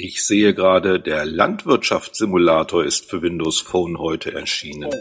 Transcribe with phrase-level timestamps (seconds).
[0.00, 4.92] Ich sehe gerade, der Landwirtschaftssimulator ist für Windows Phone heute erschienen.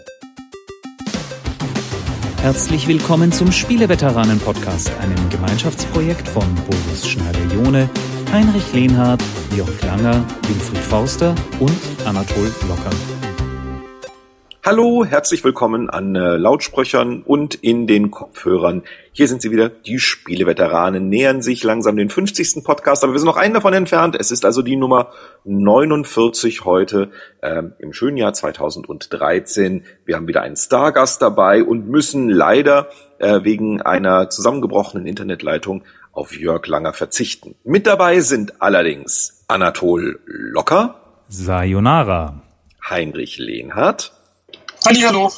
[2.41, 7.87] Herzlich willkommen zum Spieleveteranen-Podcast, einem Gemeinschaftsprojekt von Boris Schneider-Jone,
[8.31, 9.21] Heinrich Lehnhardt,
[9.55, 13.36] Jörg Langer, Winfried Forster und Anatol Locker.
[14.69, 18.83] Hallo, herzlich willkommen an äh, Lautsprechern und in den Kopfhörern.
[19.13, 22.65] Hier sind sie wieder, die Spieleveteranen nähern sich langsam den 50.
[22.65, 24.17] Podcast, aber wir sind noch einen davon entfernt.
[24.19, 25.13] Es ist also die Nummer
[25.45, 29.85] 49 heute ähm, im schönen Jahr 2013.
[30.03, 36.37] Wir haben wieder einen Stargast dabei und müssen leider äh, wegen einer zusammengebrochenen Internetleitung auf
[36.37, 37.55] Jörg Langer verzichten.
[37.63, 40.99] Mit dabei sind allerdings Anatol Locker,
[41.29, 42.41] Sayonara,
[42.89, 44.16] Heinrich Lehnhardt,
[44.89, 45.29] Hallo.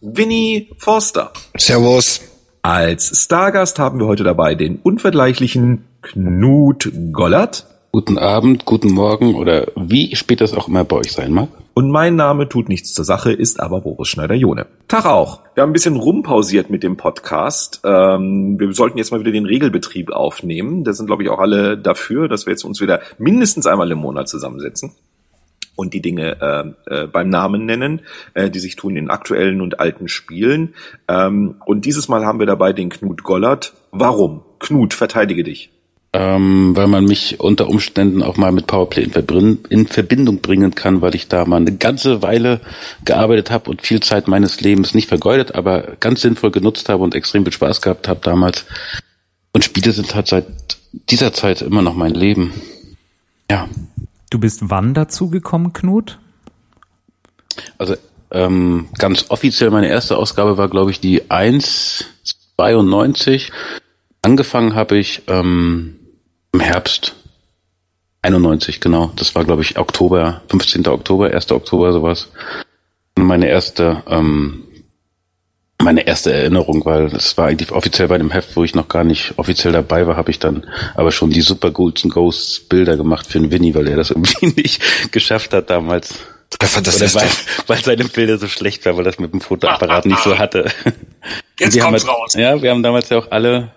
[0.00, 1.30] Winnie Forster.
[1.56, 2.22] Servus.
[2.62, 7.66] Als Stargast haben wir heute dabei den unvergleichlichen Knut Gollert.
[7.92, 11.50] Guten Abend, guten Morgen oder wie spät das auch immer bei euch sein mag.
[11.72, 14.66] Und mein Name tut nichts zur Sache, ist aber Boris Schneider-Jone.
[14.88, 15.42] Tag auch.
[15.54, 17.82] Wir haben ein bisschen rumpausiert mit dem Podcast.
[17.84, 20.82] Ähm, wir sollten jetzt mal wieder den Regelbetrieb aufnehmen.
[20.82, 23.98] Da sind, glaube ich, auch alle dafür, dass wir jetzt uns wieder mindestens einmal im
[23.98, 24.96] Monat zusammensetzen
[25.80, 26.36] und die Dinge
[26.88, 28.02] äh, äh, beim Namen nennen,
[28.34, 30.74] äh, die sich tun in aktuellen und alten Spielen.
[31.08, 33.72] Ähm, und dieses Mal haben wir dabei den Knut Gollert.
[33.90, 34.42] Warum?
[34.58, 35.70] Knut, verteidige dich.
[36.12, 41.00] Ähm, weil man mich unter Umständen auch mal mit Powerplay in, in, Verbindung bringen kann,
[41.00, 42.60] weil ich da mal eine ganze Weile
[43.04, 47.14] gearbeitet habe und viel Zeit meines Lebens nicht vergeudet, aber ganz sinnvoll genutzt habe und
[47.14, 48.66] extrem viel Spaß gehabt habe damals.
[49.54, 50.46] Und Spiele sind halt seit
[51.08, 52.52] dieser Zeit immer noch mein Leben.
[53.50, 53.68] Ja.
[54.30, 56.18] Du bist wann dazu gekommen, Knut?
[57.78, 57.96] Also
[58.30, 63.50] ähm, ganz offiziell meine erste Ausgabe war, glaube ich, die 1,92.
[64.22, 65.96] Angefangen habe ich ähm,
[66.52, 67.16] im Herbst
[68.22, 69.10] 91, genau.
[69.16, 70.86] Das war, glaube ich, Oktober, 15.
[70.86, 71.50] Oktober, 1.
[71.50, 72.28] Oktober, sowas.
[73.16, 74.62] Und meine erste ähm,
[75.80, 79.04] meine erste Erinnerung, weil es war eigentlich offiziell bei dem Heft, wo ich noch gar
[79.04, 82.96] nicht offiziell dabei war, habe ich dann aber schon die Super Ghouls and Ghosts Bilder
[82.96, 86.14] gemacht für den Winnie, weil er das irgendwie nicht geschafft hat damals.
[86.58, 87.28] Er fand das Oder weil,
[87.68, 90.70] weil seine Bilder so schlecht waren, weil das mit dem Fotoapparat nicht so hatte.
[91.58, 92.34] Jetzt kommt's halt, raus.
[92.34, 93.70] Ja, wir haben damals ja auch alle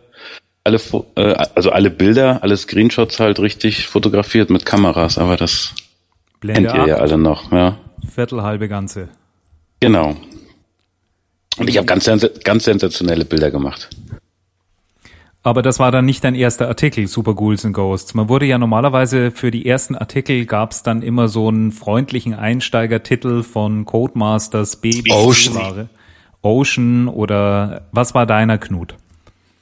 [0.63, 0.79] alle
[1.15, 5.75] äh, also alle Bilder, alle Screenshots halt richtig fotografiert mit Kameras, aber das
[6.39, 7.77] Blende kennt ihr ja alle noch, ja.
[8.13, 9.09] Viertel, halbe, ganze.
[9.79, 10.15] Genau.
[11.57, 12.09] Und ich habe ganz,
[12.43, 13.89] ganz sensationelle Bilder gemacht.
[15.45, 18.13] Aber das war dann nicht dein erster Artikel, Super Ghouls and Ghosts.
[18.13, 23.43] Man wurde ja normalerweise für die ersten Artikel gab's dann immer so einen freundlichen Einsteigertitel
[23.43, 25.11] von Codemasters Baby.
[25.11, 25.89] Ocean.
[26.41, 28.95] Ocean oder was war deiner, Knut?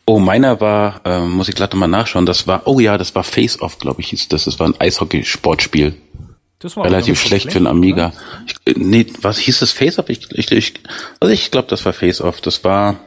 [0.05, 3.23] Oh, meiner war, äh, muss ich glatt mal nachschauen, das war, oh ja, das war
[3.23, 4.45] Face Off, glaube ich, hieß das.
[4.45, 5.95] Das war ein Eishockey-Sportspiel.
[6.61, 8.13] Das war relativ schlecht, für einen Amiga.
[8.45, 10.09] Ich, äh, nee, was hieß das Face Off?
[10.09, 10.73] Ich, ich, ich,
[11.19, 12.39] also ich glaube, das war Face Off.
[12.39, 12.99] Das war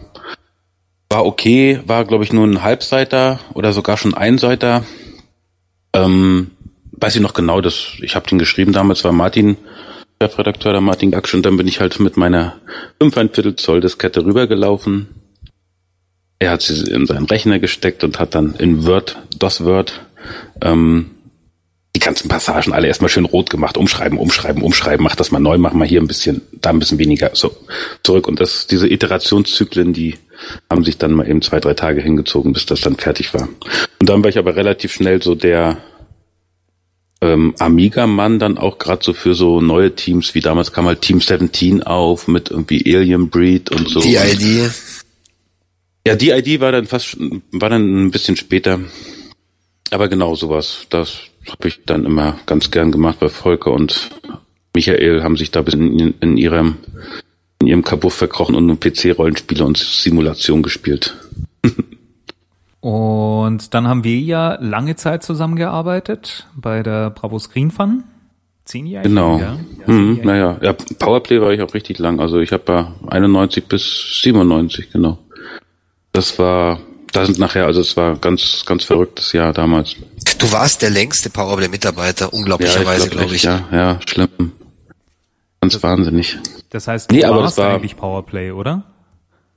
[1.08, 4.84] war okay, war glaube ich nur ein Halbseiter oder sogar schon Einseiter.
[5.92, 6.50] Ähm,
[6.90, 9.56] weiß ich noch genau, das ich habe den geschrieben damals war Martin
[10.20, 12.56] Chefredakteur der Martin Gaksch und dann bin ich halt mit meiner
[13.00, 15.08] 5,1 Zoll Diskette rübergelaufen.
[16.40, 20.00] Er hat sie in seinen Rechner gesteckt und hat dann in Word, DOS Word,
[20.62, 21.10] ähm,
[22.04, 25.72] ganzen Passagen alle erstmal schön rot gemacht, umschreiben, umschreiben, umschreiben, mach das mal neu, mach
[25.72, 27.56] mal hier ein bisschen, da ein bisschen weniger, so
[28.02, 28.28] zurück.
[28.28, 30.14] Und das, diese Iterationszyklen, die
[30.70, 33.48] haben sich dann mal eben zwei, drei Tage hingezogen, bis das dann fertig war.
[33.98, 35.78] Und dann war ich aber relativ schnell so der
[37.20, 41.20] ähm, Amiga-Mann dann auch gerade so für so neue Teams, wie damals kam halt Team
[41.20, 44.00] 17 auf mit irgendwie Alien Breed und so.
[44.00, 44.70] Die ID.
[46.06, 47.16] Ja, die ID war dann fast,
[47.50, 48.80] war dann ein bisschen später.
[49.90, 51.20] Aber genau sowas, das,
[51.50, 54.10] habe ich dann immer ganz gern gemacht, weil Volker und
[54.74, 56.76] Michael haben sich da bis in, in ihrem
[57.64, 61.16] in ihrem Kabuff verkrochen und nur PC-Rollenspiele und Simulation gespielt.
[62.80, 68.04] und dann haben wir ja lange Zeit zusammengearbeitet bei der Bravo Screen Fun.
[68.64, 69.08] Zehn Jahre?
[69.08, 69.38] Genau.
[69.38, 72.18] Ja, mhm, naja, ja, Powerplay war ich auch richtig lang.
[72.18, 75.18] Also ich habe ja 91 bis 97, genau.
[76.12, 76.80] Das war,
[77.12, 79.96] da sind nachher, also es war ganz, ganz verrücktes Jahr damals.
[80.38, 83.42] Du warst der längste Powerplay-Mitarbeiter, unglaublicherweise, glaube glaub ich.
[83.44, 84.52] Ja, ja, schlimm.
[85.60, 86.38] Ganz das, wahnsinnig.
[86.70, 88.84] Das heißt, du nee, aber warst das war eigentlich Powerplay, oder?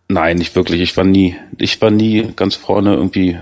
[0.09, 0.81] Nein, nicht wirklich.
[0.81, 3.37] Ich war nie, ich war nie ganz vorne irgendwie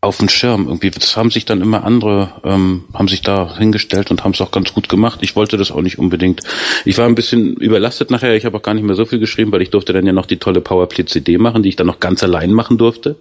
[0.00, 0.66] auf dem Schirm.
[0.66, 4.40] Irgendwie, das haben sich dann immer andere, ähm, haben sich da hingestellt und haben es
[4.40, 5.20] auch ganz gut gemacht.
[5.22, 6.40] Ich wollte das auch nicht unbedingt.
[6.84, 8.34] Ich war ein bisschen überlastet nachher.
[8.34, 10.26] Ich habe auch gar nicht mehr so viel geschrieben, weil ich durfte dann ja noch
[10.26, 13.16] die tolle Powerplay CD machen, die ich dann noch ganz allein machen durfte.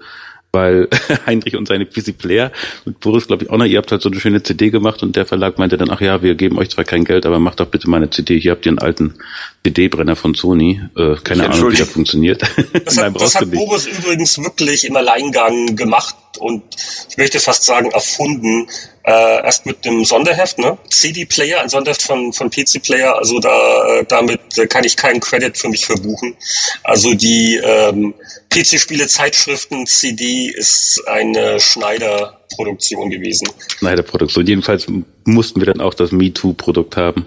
[0.52, 0.90] Weil
[1.26, 2.52] Heinrich und seine PC Player
[2.86, 5.16] mit Boris, glaube ich, auch noch, ihr habt halt so eine schöne CD gemacht und
[5.16, 7.68] der Verlag meinte dann, ach ja, wir geben euch zwar kein Geld, aber macht doch
[7.68, 9.16] bitte mal eine CD, hier habt ihr einen alten
[9.64, 12.42] CD-Brenner von Sony, äh, keine Ahnung, wie der funktioniert.
[12.86, 16.64] Das hat, das hat Boris übrigens wirklich im Alleingang gemacht und
[17.10, 18.68] ich möchte fast sagen erfunden,
[19.04, 20.78] äh, erst mit dem Sonderheft, ne?
[20.90, 24.40] CD-Player, ein Sonderheft von, von PC-Player, also da äh, damit
[24.70, 26.36] kann ich keinen Credit für mich verbuchen.
[26.84, 28.14] Also die ähm,
[28.50, 33.48] PC-Spiele-Zeitschriften CD ist eine Schneider-Produktion gewesen.
[33.78, 34.46] Schneider-Produktion.
[34.46, 34.88] Jedenfalls
[35.26, 37.26] mussten wir dann auch das MeToo-Produkt haben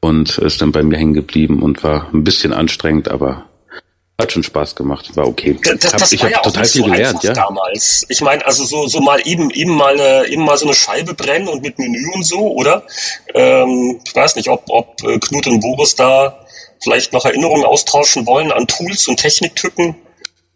[0.00, 3.46] und ist dann bei mir hängen geblieben und war ein bisschen anstrengend, aber
[4.18, 5.58] hat schon Spaß gemacht, war okay.
[5.62, 7.34] Das, das ich habe ja total viel so gelernt, ja.
[7.34, 8.06] Damals.
[8.08, 11.12] Ich meine, also so so mal eben eben mal eine, eben mal so eine Scheibe
[11.12, 12.82] brennen und mit Menü und so, oder?
[13.34, 16.46] Ähm, ich weiß nicht, ob ob äh, Knut und Boris da
[16.82, 19.96] vielleicht noch Erinnerungen austauschen wollen an Tools und Techniktücken.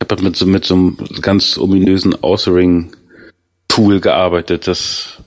[0.03, 2.93] Ich habe mit so mit so einem ganz ominösen Authoring
[3.69, 5.19] Tool gearbeitet, das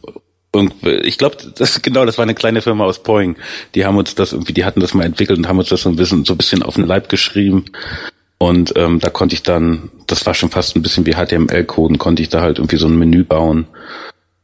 [0.84, 3.38] ich glaube, das genau, das war eine kleine Firma aus Poing.
[3.74, 5.90] Die haben uns das irgendwie, die hatten das mal entwickelt und haben uns das so
[5.90, 7.66] ein bisschen, so ein bisschen auf den Leib geschrieben.
[8.44, 12.22] Und ähm, da konnte ich dann, das war schon fast ein bisschen wie HTML-Coden, konnte
[12.22, 13.68] ich da halt irgendwie so ein Menü bauen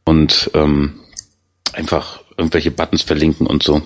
[0.06, 1.00] und ähm,
[1.74, 3.82] einfach irgendwelche Buttons verlinken und so.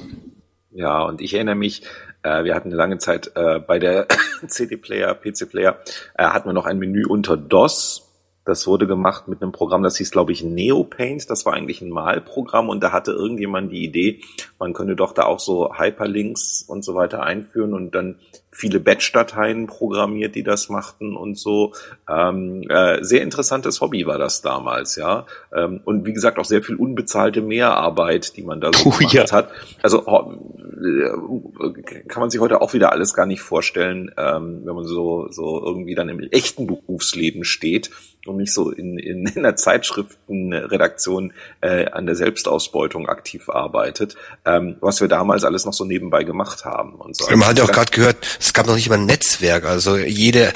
[0.70, 1.82] Ja, und ich erinnere mich,
[2.22, 4.06] äh, wir hatten eine lange Zeit äh, bei der
[4.46, 5.80] CD-Player, PC-Player,
[6.16, 8.04] äh, hatten wir noch ein Menü unter DOS
[8.44, 11.30] das wurde gemacht mit einem Programm, das hieß, glaube ich, NeoPaint.
[11.30, 14.20] Das war eigentlich ein Malprogramm und da hatte irgendjemand die Idee,
[14.58, 18.18] man könnte doch da auch so Hyperlinks und so weiter einführen und dann
[18.54, 21.72] viele Batch-Dateien programmiert, die das machten und so.
[22.08, 25.26] Ähm, äh, sehr interessantes Hobby war das damals, ja.
[25.54, 29.12] Ähm, und wie gesagt auch sehr viel unbezahlte Mehrarbeit, die man da so oh, gemacht
[29.12, 29.30] ja.
[29.30, 29.50] hat.
[29.82, 34.84] Also äh, kann man sich heute auch wieder alles gar nicht vorstellen, ähm, wenn man
[34.84, 37.90] so so irgendwie dann im echten Berufsleben steht
[38.26, 44.76] und nicht so in, in, in der Zeitschriftenredaktion äh, an der Selbstausbeutung aktiv arbeitet, ähm,
[44.80, 46.94] was wir damals alles noch so nebenbei gemacht haben.
[46.94, 47.30] Und so.
[47.30, 49.64] Man hat ja auch gerade gehört, es gab noch nicht mal ein Netzwerk.
[49.64, 50.52] Also jede,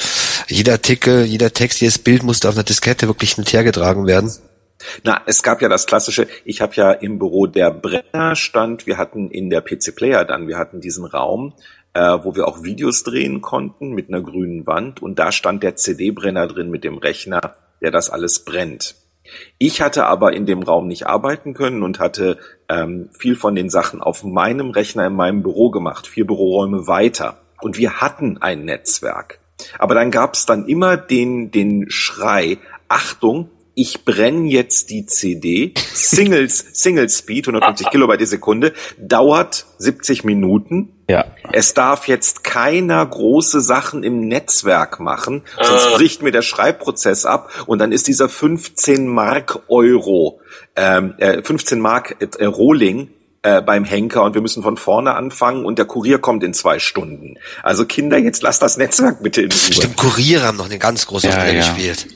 [0.48, 4.32] jeder Artikel, jeder Text, jedes Bild musste auf einer Diskette wirklich mit hergetragen werden.
[5.02, 8.96] Na, es gab ja das klassische, ich habe ja im Büro der Brenner stand, wir
[8.96, 11.54] hatten in der PC Player dann, wir hatten diesen Raum,
[11.98, 15.74] äh, wo wir auch Videos drehen konnten mit einer grünen Wand und da stand der
[15.74, 18.94] CD-Brenner drin mit dem Rechner, der das alles brennt.
[19.58, 23.68] Ich hatte aber in dem Raum nicht arbeiten können und hatte ähm, viel von den
[23.68, 27.40] Sachen auf meinem Rechner in meinem Büro gemacht, vier Büroräume weiter.
[27.60, 29.40] Und wir hatten ein Netzwerk.
[29.80, 35.72] Aber dann gab es dann immer den, den Schrei, Achtung, ich brenne jetzt die CD,
[35.94, 40.94] Singles, Single Speed, 150 Kilobyte die Sekunde, dauert 70 Minuten.
[41.08, 41.26] Ja.
[41.52, 45.94] Es darf jetzt keiner große Sachen im Netzwerk machen, sonst äh.
[45.94, 50.40] bricht mir der Schreibprozess ab und dann ist dieser 15 Mark Euro,
[50.74, 53.10] ähm, äh, 15 Mark äh, Rohling
[53.42, 56.80] äh, beim Henker und wir müssen von vorne anfangen und der Kurier kommt in zwei
[56.80, 57.36] Stunden.
[57.62, 59.72] Also Kinder, jetzt lasst das Netzwerk bitte in Ruhe.
[59.72, 61.58] Stimmt, Kurier haben noch eine ganz große Rolle ja, ja.
[61.60, 62.08] gespielt.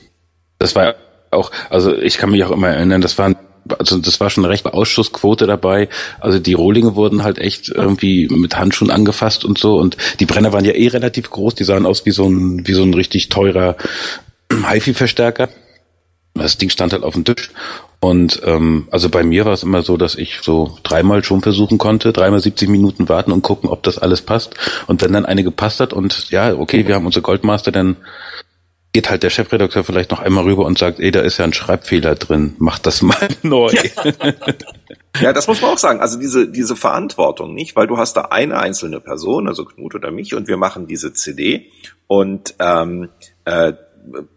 [0.59, 0.95] Das war
[1.33, 3.35] auch, also ich kann mich auch immer erinnern, das waren
[3.79, 5.89] also das war schon eine rechte Ausschussquote dabei.
[6.19, 9.77] Also die Rohlinge wurden halt echt irgendwie mit Handschuhen angefasst und so.
[9.77, 11.55] Und die Brenner waren ja eh relativ groß.
[11.55, 13.77] Die sahen aus wie so ein, wie so ein richtig teurer
[14.51, 15.49] HiFi-Verstärker.
[16.35, 17.51] Das Ding stand halt auf dem Tisch.
[17.99, 21.77] Und ähm, also bei mir war es immer so, dass ich so dreimal schon versuchen
[21.77, 24.55] konnte, dreimal 70 Minuten warten und gucken, ob das alles passt.
[24.87, 27.95] Und wenn dann eine gepasst hat und ja, okay, wir haben unsere Goldmaster, dann
[28.93, 31.53] geht halt der Chefredakteur vielleicht noch einmal rüber und sagt, ey, da ist ja ein
[31.53, 33.73] Schreibfehler drin, mach das mal neu.
[35.19, 35.99] ja, das muss man auch sagen.
[35.99, 40.11] Also diese, diese Verantwortung nicht, weil du hast da eine einzelne Person, also Knut oder
[40.11, 41.71] mich, und wir machen diese CD
[42.07, 43.09] und ähm,
[43.45, 43.73] äh,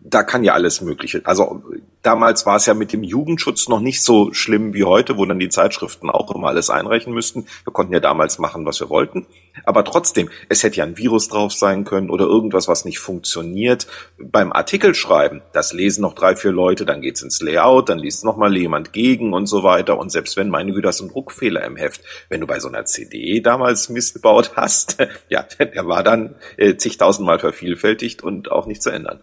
[0.01, 1.21] da kann ja alles Mögliche.
[1.25, 1.63] Also
[2.03, 5.41] damals war es ja mit dem Jugendschutz noch nicht so schlimm wie heute, wo dann
[5.41, 7.47] die Zeitschriften auch immer alles einreichen müssten.
[7.65, 9.27] Wir konnten ja damals machen, was wir wollten.
[9.65, 13.87] Aber trotzdem, es hätte ja ein Virus drauf sein können oder irgendwas, was nicht funktioniert.
[14.19, 18.25] Beim Artikel schreiben, das lesen noch drei, vier Leute, dann geht's ins Layout, dann liest
[18.25, 19.99] noch mal jemand gegen und so weiter.
[19.99, 22.03] Und selbst wenn, meine Güte, das ist ein Druckfehler im Heft.
[22.29, 24.99] Wenn du bei so einer CD damals Mist gebaut hast,
[25.29, 29.21] ja, der war dann äh, zigtausendmal vervielfältigt und auch nicht zu ändern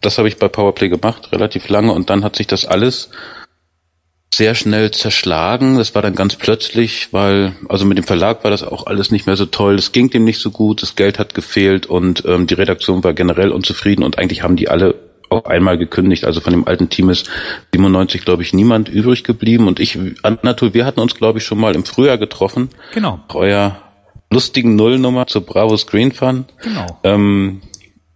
[0.00, 3.10] das habe ich bei Powerplay gemacht, relativ lange, und dann hat sich das alles
[4.34, 5.76] sehr schnell zerschlagen.
[5.76, 9.26] Das war dann ganz plötzlich, weil, also mit dem Verlag war das auch alles nicht
[9.26, 9.74] mehr so toll.
[9.74, 13.12] Es ging dem nicht so gut, das Geld hat gefehlt und ähm, die Redaktion war
[13.12, 14.94] generell unzufrieden und eigentlich haben die alle
[15.30, 16.24] auf einmal gekündigt.
[16.24, 17.30] Also von dem alten Team ist
[17.72, 19.68] 97, glaube ich, niemand übrig geblieben.
[19.68, 22.68] Und ich, Anatol, wir hatten uns, glaube ich, schon mal im Frühjahr getroffen.
[22.92, 23.20] Genau.
[23.32, 23.80] Euer
[24.30, 26.46] lustigen Nullnummer zur Bravo Screen Fun.
[26.62, 26.98] Genau.
[27.04, 27.62] Ähm,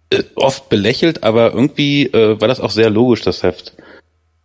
[0.09, 3.73] äh, oft belächelt, aber irgendwie äh, war das auch sehr logisch, das Heft.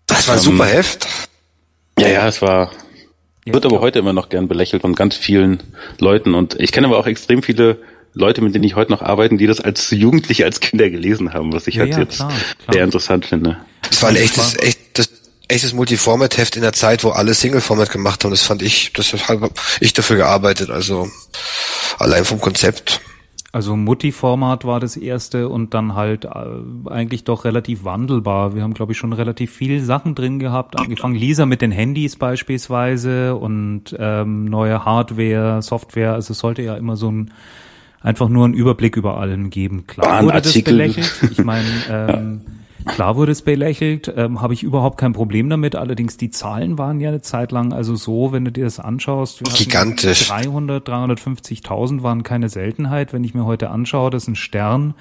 [0.07, 1.07] Das war ein ähm, super Heft.
[2.01, 2.73] Ja, ja, es war.
[3.45, 5.63] Ja, wird aber heute immer noch gern belächelt von ganz vielen
[5.99, 7.79] Leuten und ich kenne aber auch extrem viele
[8.13, 11.53] Leute, mit denen ich heute noch arbeite, die das als Jugendliche, als Kinder gelesen haben,
[11.53, 12.75] was ich ja, halt ja, jetzt klar, klar.
[12.75, 13.59] sehr interessant finde.
[13.91, 15.11] Es war ein echtes, echtes,
[15.49, 18.31] echtes Multiformat-Heft in der Zeit, wo alle Single-Format gemacht haben.
[18.31, 20.71] Das fand ich, das habe ich dafür gearbeitet.
[20.71, 21.09] Also
[21.99, 23.01] allein vom Konzept.
[23.53, 26.29] Also Mutti-Format war das erste und dann halt äh,
[26.87, 28.55] eigentlich doch relativ wandelbar.
[28.55, 30.79] Wir haben, glaube ich, schon relativ viel Sachen drin gehabt.
[30.79, 36.13] Angefangen Lisa mit den Handys beispielsweise und ähm, neue Hardware, Software.
[36.13, 37.33] Also es sollte ja immer so ein
[38.01, 39.87] einfach nur einen Überblick über allen geben.
[39.87, 41.13] Klar wurde das belächelt.
[41.31, 42.41] Ich meine, ähm,
[42.87, 45.77] klar wurde es belächelt, ähm, habe ich überhaupt kein Problem damit.
[45.77, 49.43] Allerdings die Zahlen waren ja eine Zeit lang also so, wenn du dir das anschaust.
[49.55, 50.29] Gigantisch.
[50.29, 53.13] 300, 350.000 waren keine Seltenheit.
[53.13, 54.95] Wenn ich mir heute anschaue, dass ein Stern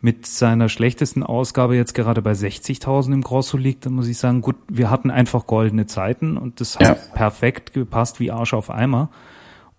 [0.00, 4.42] mit seiner schlechtesten Ausgabe jetzt gerade bei 60.000 im Grosso liegt, dann muss ich sagen,
[4.42, 6.90] gut, wir hatten einfach goldene Zeiten und das ja.
[6.90, 9.08] hat perfekt gepasst wie Arsch auf Eimer.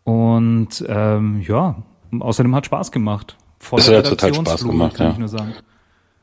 [0.04, 1.76] Und ähm, ja,
[2.20, 3.38] außerdem hat Spaß gemacht.
[3.60, 5.16] Voller das hat total Spaß gemacht, ja.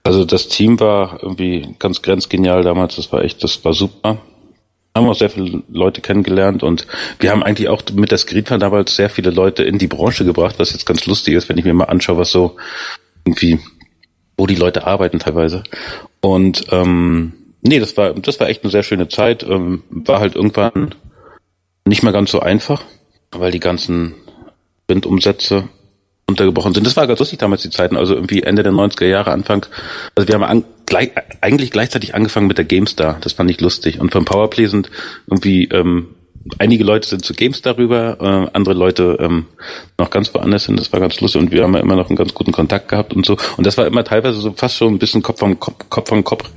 [0.04, 4.18] Also das Team war irgendwie ganz grenzgenial damals, das war echt, das war super.
[4.94, 6.87] Haben auch sehr viele Leute kennengelernt und
[7.18, 10.56] wir haben eigentlich auch mit der Skripa damals sehr viele Leute in die Branche gebracht,
[10.59, 12.56] was jetzt ganz lustig ist, wenn ich mir mal anschaue, was so
[13.25, 13.61] irgendwie,
[14.37, 15.62] wo die Leute arbeiten teilweise.
[16.21, 17.32] Und ähm,
[17.62, 19.44] nee, das war, das war echt eine sehr schöne Zeit.
[19.44, 20.94] Ähm, war halt irgendwann
[21.87, 22.82] nicht mehr ganz so einfach,
[23.30, 24.14] weil die ganzen
[24.87, 25.68] Print-Umsätze
[26.26, 26.87] untergebrochen sind.
[26.87, 29.67] Das war ganz lustig damals die Zeiten, also irgendwie Ende der 90er Jahre, Anfang.
[30.14, 31.11] Also wir haben an, gleich,
[31.41, 33.19] eigentlich gleichzeitig angefangen mit der GameStar.
[33.21, 34.00] Das fand ich lustig.
[34.00, 34.91] Und vom Powerplay sind
[35.26, 36.09] irgendwie ähm,
[36.59, 39.47] einige Leute sind zu GameStar rüber, äh, andere Leute ähm,
[39.99, 40.79] noch ganz woanders sind.
[40.79, 43.14] Das war ganz lustig und wir haben ja immer noch einen ganz guten Kontakt gehabt
[43.14, 43.37] und so.
[43.57, 46.25] Und das war immer teilweise so fast schon ein bisschen Kopf am Kopf, Kopf an
[46.25, 46.49] Kopf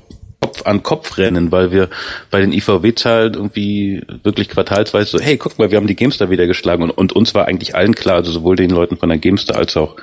[0.46, 1.90] Kopf an Kopf rennen, weil wir
[2.30, 6.46] bei den IVW-Zahlen irgendwie wirklich quartalsweise so, hey, guck mal, wir haben die Gamestar wieder
[6.46, 6.84] geschlagen.
[6.84, 9.75] Und, und uns war eigentlich allen klar, also sowohl den Leuten von der Gamestar als
[9.75, 9.96] auch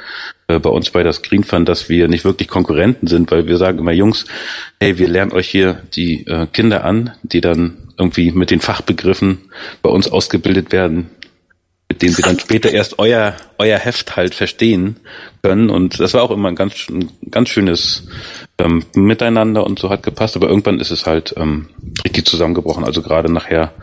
[0.48, 3.56] äh, bei uns bei der Screen Fund, dass wir nicht wirklich Konkurrenten sind, weil wir
[3.56, 4.24] sagen immer, Jungs,
[4.80, 9.38] hey, wir lernen euch hier die äh, Kinder an, die dann irgendwie mit den Fachbegriffen
[9.80, 11.08] bei uns ausgebildet werden,
[11.92, 14.96] mit denen sie dann später erst euer, euer Heft halt verstehen
[15.42, 15.68] können.
[15.68, 18.08] Und das war auch immer ein ganz, ein ganz schönes
[18.56, 20.34] ähm, Miteinander und so hat gepasst.
[20.34, 21.68] Aber irgendwann ist es halt ähm,
[22.02, 22.84] richtig zusammengebrochen.
[22.84, 23.74] Also gerade nachher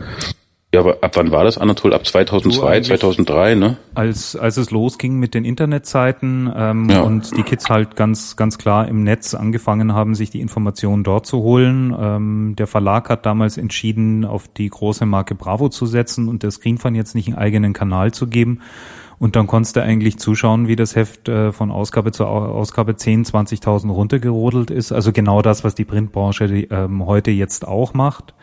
[0.72, 1.96] ja, aber ab wann war das, Anatol?
[1.96, 3.78] Ab 2002, 2003, ne?
[3.96, 7.02] Als, als es losging mit den Internetseiten ähm, ja.
[7.02, 11.26] und die Kids halt ganz, ganz klar im Netz angefangen haben, sich die Informationen dort
[11.26, 11.96] zu holen.
[12.00, 16.52] Ähm, der Verlag hat damals entschieden, auf die große Marke Bravo zu setzen und der
[16.52, 18.60] Screenfan jetzt nicht einen eigenen Kanal zu geben.
[19.18, 23.26] Und dann konntest du eigentlich zuschauen, wie das Heft äh, von Ausgabe zu Ausgabe 10,
[23.26, 24.92] 20.000 runtergerodelt ist.
[24.92, 28.36] Also genau das, was die Printbranche ähm, heute jetzt auch macht.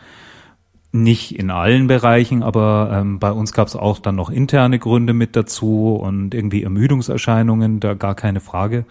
[1.03, 5.13] Nicht in allen Bereichen, aber ähm, bei uns gab es auch dann noch interne Gründe
[5.13, 8.85] mit dazu und irgendwie Ermüdungserscheinungen, da gar keine Frage.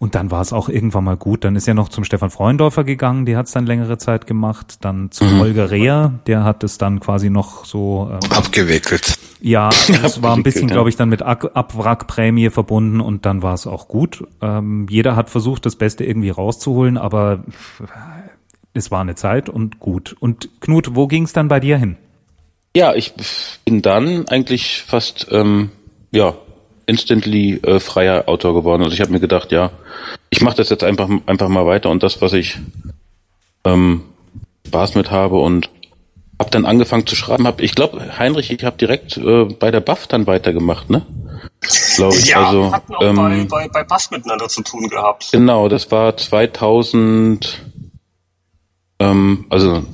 [0.00, 1.44] Und dann war es auch irgendwann mal gut.
[1.44, 4.78] Dann ist er noch zum Stefan Freundorfer gegangen, der hat es dann längere Zeit gemacht.
[4.82, 5.40] Dann zu mhm.
[5.40, 9.18] Holger Reher, der hat es dann quasi noch so ähm, abgewickelt.
[9.40, 9.70] Ja,
[10.04, 13.88] es war ein bisschen, glaube ich, dann mit Abwrackprämie verbunden und dann war es auch
[13.88, 14.24] gut.
[14.40, 17.40] Ähm, jeder hat versucht, das Beste irgendwie rauszuholen, aber
[18.78, 20.16] es war eine Zeit und gut.
[20.18, 21.96] Und Knut, wo ging es dann bei dir hin?
[22.76, 23.12] Ja, ich
[23.64, 25.70] bin dann eigentlich fast ähm,
[26.10, 26.34] ja
[26.86, 28.82] instantly äh, freier Autor geworden.
[28.82, 29.70] Also ich habe mir gedacht, ja,
[30.30, 32.58] ich mache das jetzt einfach einfach mal weiter und das, was ich
[33.64, 34.02] ähm,
[34.66, 35.70] Spaß mit habe und
[36.38, 37.46] habe dann angefangen zu schreiben.
[37.46, 41.04] Hab, ich glaube, Heinrich, ich habe direkt äh, bei der Buff dann weitergemacht, ne?
[41.96, 42.26] Glaube ich.
[42.26, 45.28] Ja, also, hatten auch ähm, bei, bei, bei Buff miteinander zu tun gehabt.
[45.32, 47.60] Genau, das war 2000
[48.98, 49.84] ähm, also,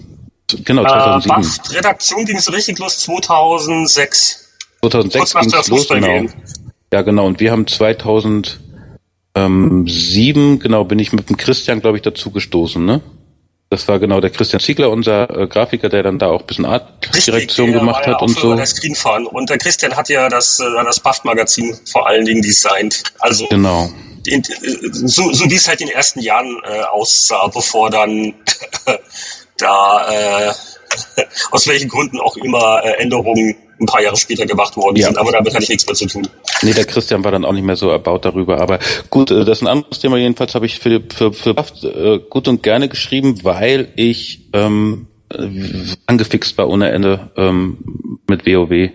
[0.65, 1.25] genau, 2007.
[1.25, 4.51] Äh, BAFT Redaktion ging so richtig los 2006.
[4.81, 6.07] 2006 ging es los, genau.
[6.07, 6.33] Gehen.
[6.93, 7.27] Ja, genau.
[7.27, 13.01] Und wir haben 2007, genau, bin ich mit dem Christian, glaube ich, dazu gestoßen, ne?
[13.75, 16.65] Das war genau der Christian Ziegler, unser äh, Grafiker, der dann da auch ein bisschen
[16.65, 18.55] Artdirektion gemacht hat und so.
[18.55, 19.27] Der Screenfahren.
[19.27, 23.03] Und der Christian hat ja das, äh, das BAFT-Magazin vor allen Dingen designt.
[23.19, 23.91] Also genau
[24.93, 28.35] so, so wie es halt in den ersten Jahren äh, aussah, bevor dann
[29.59, 30.53] da äh,
[31.51, 35.07] aus welchen Gründen auch immer äh, Änderungen ein paar Jahre später gemacht worden ja.
[35.07, 36.29] sind, aber damit hatte ich nichts mehr zu tun.
[36.63, 38.79] Nee, der Christian war dann auch nicht mehr so erbaut darüber, aber
[39.11, 40.17] gut, äh, das ist ein anderes Thema.
[40.17, 45.49] Jedenfalls habe ich für, für, für äh, gut und gerne geschrieben, weil ich ähm, äh,
[46.07, 48.91] angefixt war ohne Ende ähm, mit WoW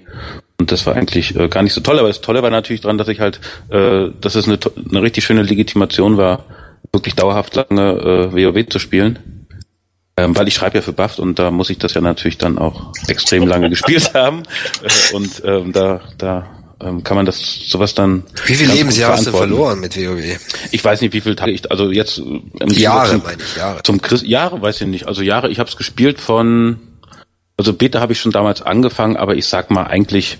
[0.59, 2.97] und das war eigentlich äh, gar nicht so toll, aber das Tolle war natürlich dran,
[2.97, 3.39] dass ich halt,
[3.69, 6.45] äh, dass es eine, eine richtig schöne Legitimation war,
[6.91, 9.38] wirklich dauerhaft lange äh, WoW zu spielen.
[10.19, 12.57] Ähm, weil ich schreibe ja für Buffed und da muss ich das ja natürlich dann
[12.57, 14.43] auch extrem lange gespielt haben.
[14.83, 16.45] Äh, und ähm, da, da
[16.81, 18.23] ähm, kann man das sowas dann.
[18.45, 20.37] Wie viele Lebensjahre hast du verloren mit WoW?
[20.71, 23.81] Ich weiß nicht, wie viele Tage ich, also jetzt im Jahre, zum, meine ich, Jahre.
[23.83, 25.07] Zum Christ, Jahre weiß ich nicht.
[25.07, 26.79] Also Jahre, ich habe es gespielt von,
[27.55, 30.37] also Beta habe ich schon damals angefangen, aber ich sag mal eigentlich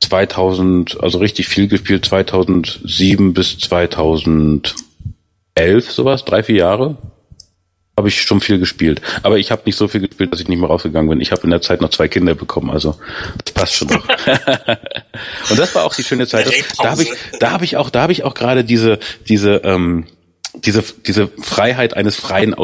[0.00, 4.72] 2000, also richtig viel gespielt, 2007 bis 2011
[5.88, 6.96] sowas, drei, vier Jahre
[8.00, 9.02] habe ich schon viel gespielt.
[9.22, 11.20] Aber ich habe nicht so viel gespielt, dass ich nicht mehr rausgegangen bin.
[11.20, 12.96] Ich habe in der Zeit noch zwei Kinder bekommen, also
[13.44, 14.08] das passt schon noch.
[15.50, 16.50] und das war auch die schöne Zeit.
[16.78, 20.06] da habe ich, da habe ich auch, da habe ich auch gerade diese, diese, ähm,
[20.54, 22.56] diese, diese Freiheit eines freien,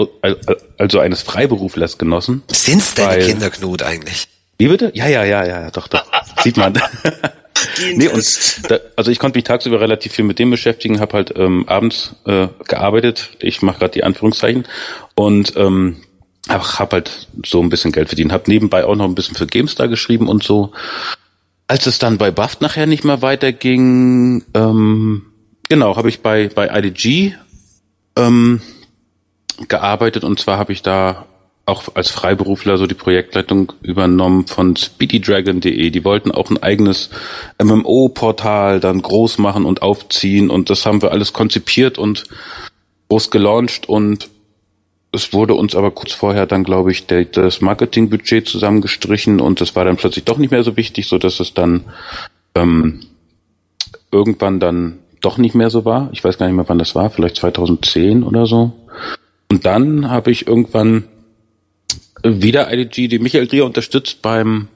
[0.78, 2.42] also eines Freiberuflers genossen.
[2.50, 4.28] Sind's deine Kinder, Knut, eigentlich?
[4.56, 4.90] Wie bitte?
[4.94, 6.04] Ja, ja, ja, ja, doch, doch.
[6.42, 6.80] Sieht man.
[7.94, 11.32] nee, und da, also ich konnte mich tagsüber relativ viel mit dem beschäftigen, habe halt
[11.36, 13.30] ähm, abends äh, gearbeitet.
[13.40, 14.66] Ich mache gerade die Anführungszeichen
[15.14, 15.96] und ähm,
[16.48, 18.32] hab, hab halt so ein bisschen Geld verdient.
[18.32, 20.72] Hab nebenbei auch noch ein bisschen für GameStar geschrieben und so.
[21.68, 25.26] Als es dann bei Buff nachher nicht mehr weiterging, ähm,
[25.68, 27.34] genau, habe ich bei bei IDG
[28.16, 28.60] ähm,
[29.68, 31.26] gearbeitet und zwar habe ich da
[31.66, 35.90] auch als Freiberufler so die Projektleitung übernommen von speedydragon.de.
[35.90, 37.10] Die wollten auch ein eigenes
[37.62, 42.24] MMO-Portal dann groß machen und aufziehen und das haben wir alles konzipiert und
[43.08, 44.28] groß gelauncht und
[45.10, 49.74] es wurde uns aber kurz vorher dann, glaube ich, der, das Marketingbudget zusammengestrichen und das
[49.74, 51.84] war dann plötzlich doch nicht mehr so wichtig, so dass es dann
[52.54, 53.00] ähm,
[54.12, 56.10] irgendwann dann doch nicht mehr so war.
[56.12, 58.72] Ich weiß gar nicht mehr, wann das war, vielleicht 2010 oder so.
[59.50, 61.04] Und dann habe ich irgendwann
[62.42, 64.68] wieder IDG, die Michael Drier unterstützt beim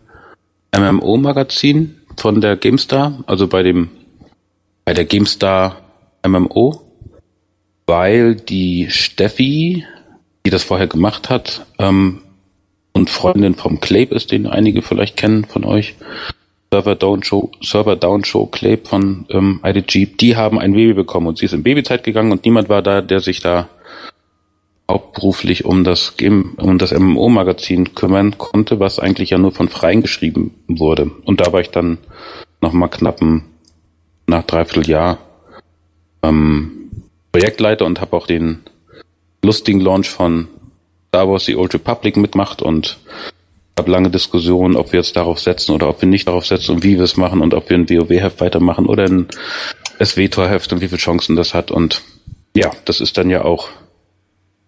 [0.76, 3.90] MMO-Magazin von der GameStar, also bei dem,
[4.84, 5.76] bei der GameStar
[6.26, 6.82] MMO,
[7.86, 9.84] weil die Steffi,
[10.44, 12.22] die das vorher gemacht hat, ähm,
[12.92, 15.94] und Freundin vom Clape ist, den einige vielleicht kennen von euch,
[16.72, 21.26] Server Down Show, Server Down Show Clape von ähm, IDG, die haben ein Baby bekommen
[21.26, 23.68] und sie ist in Babyzeit gegangen und niemand war da, der sich da
[24.90, 30.02] hauptberuflich um das Game, um das MMO-Magazin kümmern konnte, was eigentlich ja nur von Freien
[30.02, 31.10] geschrieben wurde.
[31.24, 31.98] Und da war ich dann
[32.60, 33.20] noch mal knapp
[34.26, 35.18] nach dreiviertel Jahr
[36.22, 36.90] ähm,
[37.32, 38.58] Projektleiter und habe auch den
[39.42, 40.48] lustigen Launch von
[41.08, 42.98] Star Wars The Old Republic mitmacht und
[43.78, 46.84] habe lange Diskussionen, ob wir jetzt darauf setzen oder ob wir nicht darauf setzen und
[46.84, 49.28] wie wir es machen und ob wir ein WoW-Heft weitermachen oder ein
[50.02, 51.70] SW-Tor-Heft und wie viele Chancen das hat.
[51.70, 52.02] Und
[52.54, 53.68] ja, das ist dann ja auch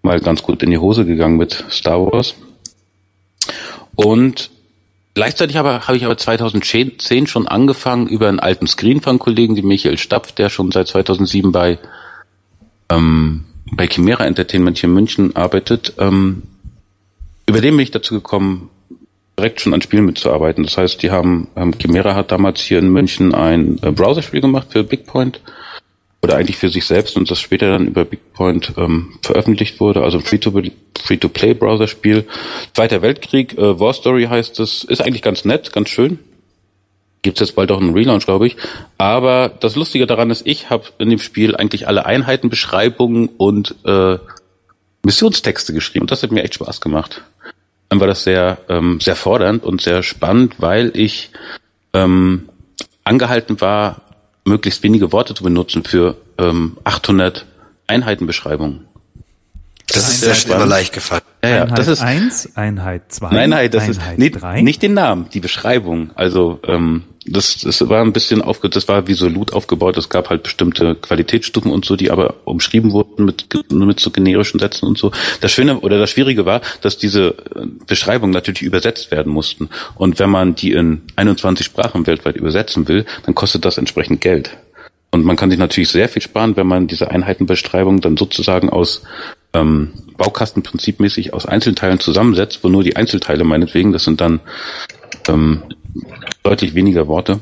[0.03, 2.35] mal ganz gut in die Hose gegangen mit Star Wars.
[3.95, 4.51] Und
[5.15, 10.33] gleichzeitig habe, habe ich aber 2010 schon angefangen, über einen alten Screenfang-Kollegen, die Michael Stapf,
[10.33, 11.79] der schon seit 2007 bei,
[12.91, 16.43] ähm, bei Chimera Entertainment hier in München arbeitet, ähm,
[17.47, 18.71] über den bin ich dazu gekommen,
[19.39, 20.65] direkt schon an Spielen mitzuarbeiten.
[20.65, 24.69] Das heißt, die haben, ähm, Chimera hat damals hier in München ein äh, Browserspiel gemacht
[24.71, 25.41] für Bigpoint
[26.23, 30.19] oder eigentlich für sich selbst und das später dann über Bigpoint ähm, veröffentlicht wurde, also
[30.19, 32.27] ein Free-to-Play-Browser-Spiel.
[32.75, 36.21] Zweiter Weltkrieg, äh, War Story heißt es, ist eigentlich ganz nett, ganz schön.
[37.23, 38.57] Gibt's jetzt bald auch einen Relaunch, glaube ich.
[38.99, 44.19] Aber das Lustige daran ist, ich habe in dem Spiel eigentlich alle Einheitenbeschreibungen und äh,
[45.05, 47.23] Missionstexte geschrieben und das hat mir echt Spaß gemacht.
[47.89, 51.31] Dann war das sehr, ähm, sehr fordernd und sehr spannend, weil ich
[51.93, 52.49] ähm,
[53.05, 54.03] angehalten war,
[54.45, 57.47] möglichst wenige Worte zu benutzen für ähm, 800
[57.87, 58.87] Einheitenbeschreibungen.
[59.87, 61.23] Das, das ist sehr schnell leicht gefallen.
[61.45, 64.63] Ja, Einheit das ist eins, Einheit zwei, nein, nein, das Einheit ist nee, drei.
[64.63, 66.11] nicht den Namen, die Beschreibung.
[66.15, 69.97] Also ähm, das, das war ein bisschen aufge, das war wie so Loot aufgebaut.
[69.97, 74.61] Es gab halt bestimmte Qualitätsstufen und so, die aber umschrieben wurden mit mit so generischen
[74.61, 75.11] Sätzen und so.
[75.41, 79.69] Das Schöne oder das Schwierige war, dass diese äh, Beschreibungen natürlich übersetzt werden mussten.
[79.97, 84.57] Und wenn man die in 21 Sprachen weltweit übersetzen will, dann kostet das entsprechend Geld.
[85.11, 89.03] Und man kann sich natürlich sehr viel sparen, wenn man diese Einheitenbeschreibung dann sozusagen aus
[89.55, 94.41] ähm, Baukastenprinzipmäßig aus Einzelteilen zusammensetzt, wo nur die Einzelteile meinetwegen, das sind dann
[95.29, 95.63] ähm,
[96.43, 97.41] deutlich weniger Worte.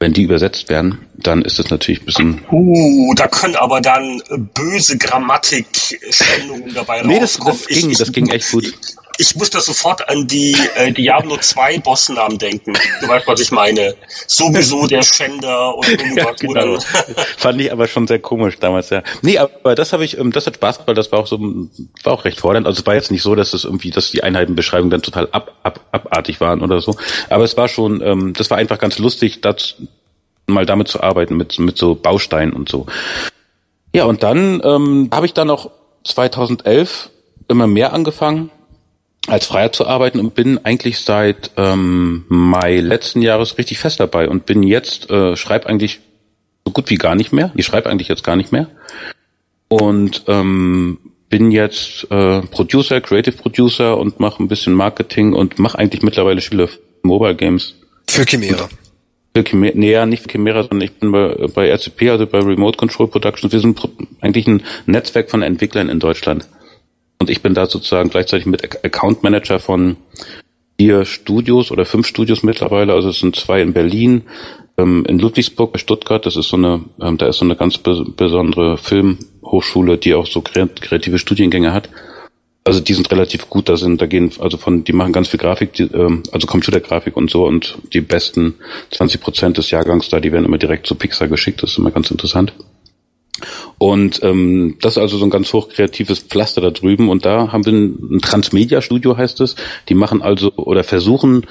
[0.00, 2.40] Wenn die übersetzt werden, dann ist es natürlich ein bisschen.
[2.50, 4.20] Uh, da können aber dann
[4.52, 8.74] böse Grammatik-Stellungen dabei nee, das, das ging, ich, das ging echt gut.
[9.18, 12.74] Ich, muss da sofort an die äh, Diablo 2 Bossnamen denken.
[13.00, 13.94] Du weißt, was ich meine.
[14.26, 16.78] Sowieso der Schänder und ja, genau.
[17.36, 19.02] Fand ich aber schon sehr komisch damals, ja.
[19.22, 21.38] Nee, aber das habe ich, ähm, das hat Spaß gemacht, das war auch so,
[22.02, 22.66] war auch recht fordernd.
[22.66, 25.52] Also es war jetzt nicht so, dass es irgendwie, dass die Einheitenbeschreibungen dann total ab,
[25.62, 26.96] ab, abartig waren oder so.
[27.30, 29.76] Aber es war schon, ähm, das war einfach ganz lustig, das
[30.46, 32.86] mal damit zu arbeiten, mit, mit so Bausteinen und so.
[33.94, 35.70] Ja, und dann ähm, habe ich dann auch
[36.04, 37.10] 2011
[37.48, 38.50] immer mehr angefangen,
[39.26, 44.28] als Freier zu arbeiten und bin eigentlich seit ähm, Mai letzten Jahres richtig fest dabei
[44.28, 46.00] und bin jetzt, äh, schreibe eigentlich
[46.66, 47.50] so gut wie gar nicht mehr.
[47.54, 48.68] Ich schreibe eigentlich jetzt gar nicht mehr.
[49.68, 50.98] Und ähm,
[51.30, 56.40] bin jetzt äh, Producer, Creative Producer und mache ein bisschen Marketing und mache eigentlich mittlerweile
[56.40, 56.68] Spiele
[57.02, 57.74] Mobile Games.
[58.08, 58.68] Für Chimera.
[59.34, 62.76] Für Chimera, nee, nicht für Chimera, sondern ich bin bei, bei RCP, also bei Remote
[62.76, 63.52] Control Productions.
[63.52, 63.80] Wir sind
[64.20, 66.46] eigentlich ein Netzwerk von Entwicklern in Deutschland.
[67.18, 69.96] Und ich bin da sozusagen gleichzeitig mit Account Manager von
[70.78, 72.92] vier Studios oder fünf Studios mittlerweile.
[72.92, 74.22] Also es sind zwei in Berlin,
[74.76, 76.26] ähm, in Ludwigsburg bei Stuttgart.
[76.26, 80.40] Das ist so eine, ähm, da ist so eine ganz besondere Filmhochschule, die auch so
[80.40, 81.88] kreative Studiengänge hat.
[82.66, 85.38] Also die sind relativ gut, da sind, da gehen, also von, die machen ganz viel
[85.38, 88.54] Grafik, die, ähm, also Computergrafik und so und die besten
[88.90, 91.90] 20 Prozent des Jahrgangs da, die werden immer direkt zu Pixar geschickt, das ist immer
[91.90, 92.54] ganz interessant.
[93.78, 97.08] Und ähm, das ist also so ein ganz hochkreatives Pflaster da drüben.
[97.08, 99.56] Und da haben wir ein, ein Transmedia-Studio, heißt es.
[99.88, 101.46] Die machen also oder versuchen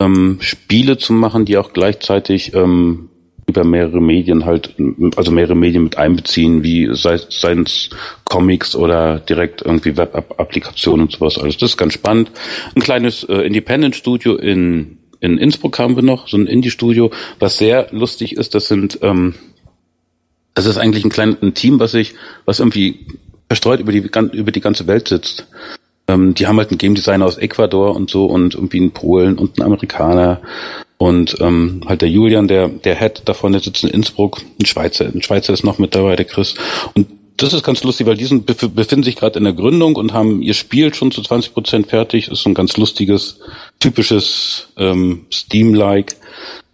[0.00, 3.08] ähm, Spiele zu machen, die auch gleichzeitig ähm,
[3.46, 4.74] über mehrere Medien halt,
[5.16, 7.90] also mehrere Medien mit einbeziehen, wie sei, es
[8.24, 11.36] Comics oder direkt irgendwie Web-Applikationen und sowas.
[11.36, 12.30] Also das ist ganz spannend.
[12.74, 17.88] Ein kleines äh, Independent-Studio in in Innsbruck haben wir noch, so ein Indie-Studio, was sehr
[17.92, 18.54] lustig ist.
[18.54, 19.34] Das sind ähm,
[20.54, 22.14] das ist eigentlich ein kleines ein Team, was sich,
[22.44, 23.06] was irgendwie
[23.48, 23.98] verstreut über die,
[24.32, 25.46] über die ganze Welt sitzt.
[26.06, 29.38] Ähm, die haben halt einen Game Designer aus Ecuador und so und irgendwie einen Polen
[29.38, 30.40] und einen Amerikaner
[30.98, 35.06] und ähm, halt der Julian, der der Head davon, der sitzt in Innsbruck, ein Schweizer,
[35.06, 36.54] ein Schweizer ist noch mit dabei, der Chris.
[36.94, 40.12] Und das ist ganz lustig, weil die sind, befinden sich gerade in der Gründung und
[40.12, 42.28] haben ihr Spiel schon zu 20 Prozent fertig.
[42.28, 43.40] Ist so ein ganz lustiges,
[43.80, 46.14] typisches ähm, Steam-like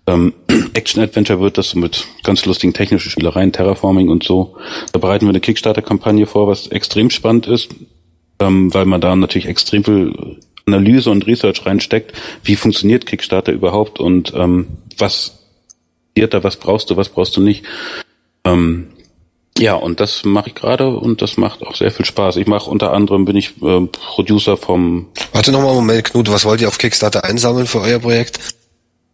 [0.07, 0.33] ähm,
[0.75, 4.57] Action-Adventure wird das mit ganz lustigen technischen Spielereien, Terraforming und so.
[4.93, 7.71] Da bereiten wir eine Kickstarter-Kampagne vor, was extrem spannend ist,
[8.41, 12.13] ähm, weil man da natürlich extrem viel Analyse und Research reinsteckt.
[12.45, 14.67] Wie funktioniert Kickstarter überhaupt und ähm,
[14.99, 15.41] was
[16.15, 17.65] passiert da, was brauchst du, was brauchst du nicht.
[18.45, 18.89] Ähm,
[19.59, 22.37] ja, und das mache ich gerade und das macht auch sehr viel Spaß.
[22.37, 25.09] Ich mache unter anderem, bin ich äh, Producer vom...
[25.33, 28.39] Warte nochmal einen Moment, Knut, was wollt ihr auf Kickstarter einsammeln für euer Projekt?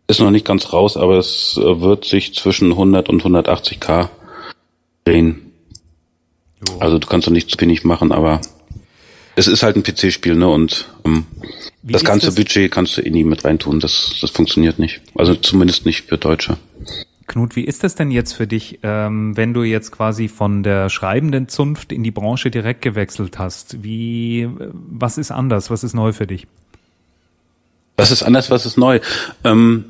[0.09, 4.09] Ist noch nicht ganz raus, aber es äh, wird sich zwischen 100 und 180k
[5.05, 5.53] drehen.
[6.69, 6.79] Jo.
[6.79, 8.41] Also du kannst doch nicht zu wenig machen, aber
[9.35, 10.49] es ist halt ein PC-Spiel, ne?
[10.49, 11.27] Und ähm,
[11.83, 12.37] das ganze das?
[12.37, 13.81] Budget kannst du eh nie mit reintun.
[13.81, 15.01] Das, das funktioniert nicht.
[15.15, 16.57] Also zumindest nicht für Deutsche.
[17.27, 20.89] Knut, wie ist das denn jetzt für dich, ähm, wenn du jetzt quasi von der
[20.89, 23.83] schreibenden Zunft in die Branche direkt gewechselt hast?
[23.83, 25.71] Wie, was ist anders?
[25.71, 26.47] Was ist neu für dich?
[27.97, 28.51] Was ist anders?
[28.51, 29.01] Was ist neu?
[29.43, 29.87] Ähm,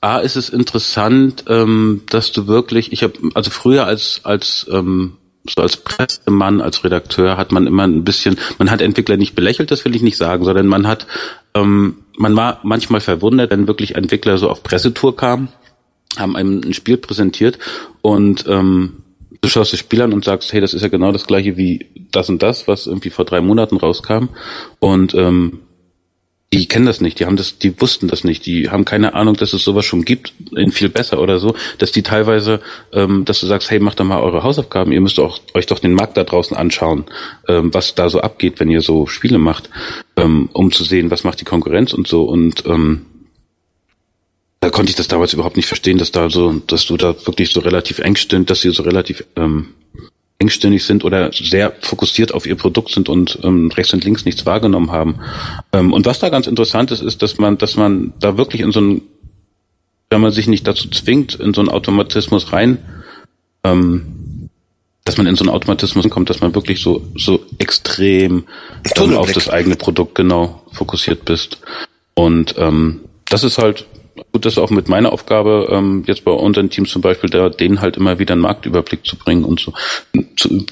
[0.00, 5.16] A ist es interessant, ähm, dass du wirklich, ich habe, also früher als als ähm,
[5.48, 9.70] so als Pressemann, als Redakteur hat man immer ein bisschen, man hat Entwickler nicht belächelt,
[9.70, 11.06] das will ich nicht sagen, sondern man hat,
[11.54, 15.48] ähm, man war manchmal verwundert, wenn wirklich Entwickler so auf Pressetour kamen,
[16.18, 17.58] haben einem ein Spiel präsentiert
[18.02, 19.04] und ähm,
[19.40, 21.86] du schaust das Spiel an und sagst, hey, das ist ja genau das gleiche wie
[22.10, 24.28] das und das, was irgendwie vor drei Monaten rauskam.
[24.80, 25.60] Und ähm,
[26.52, 29.34] die kennen das nicht, die haben das, die wussten das nicht, die haben keine Ahnung,
[29.36, 32.60] dass es sowas schon gibt, in viel besser oder so, dass die teilweise,
[32.92, 35.80] ähm, dass du sagst, hey, macht doch mal eure Hausaufgaben, ihr müsst auch, euch doch
[35.80, 37.04] den Markt da draußen anschauen,
[37.48, 39.70] ähm, was da so abgeht, wenn ihr so Spiele macht,
[40.16, 43.06] ähm, um zu sehen, was macht die Konkurrenz und so und ähm,
[44.60, 47.52] da konnte ich das damals überhaupt nicht verstehen, dass da so, dass du da wirklich
[47.52, 49.74] so relativ eng stehst, dass ihr so relativ ähm,
[50.38, 54.44] engständig sind oder sehr fokussiert auf ihr Produkt sind und ähm, rechts und links nichts
[54.44, 55.18] wahrgenommen haben.
[55.72, 58.72] Ähm, und was da ganz interessant ist, ist, dass man, dass man da wirklich in
[58.72, 59.02] so ein,
[60.10, 62.78] wenn man sich nicht dazu zwingt, in so einen Automatismus rein,
[63.64, 64.50] ähm,
[65.04, 68.44] dass man in so einen Automatismus kommt, dass man wirklich so so extrem
[68.96, 71.60] ähm, auf das eigene Produkt genau fokussiert bist.
[72.14, 73.86] Und ähm, das ist halt
[74.32, 77.48] gut, das ist auch mit meiner Aufgabe, ähm, jetzt bei unseren Teams zum Beispiel, da,
[77.48, 79.72] denen halt immer wieder einen Marktüberblick zu bringen und so
[80.36, 80.66] zu,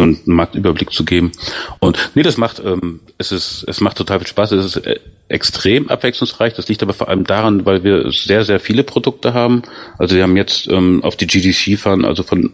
[0.00, 1.32] und einen Marktüberblick zu geben.
[1.78, 4.52] Und nee, das macht, ähm, es ist, es macht total viel Spaß.
[4.52, 4.98] Es ist äh,
[5.28, 6.54] extrem abwechslungsreich.
[6.54, 9.62] Das liegt aber vor allem daran, weil wir sehr, sehr viele Produkte haben.
[9.98, 12.52] Also wir haben jetzt ähm, auf die GDC fahren, also von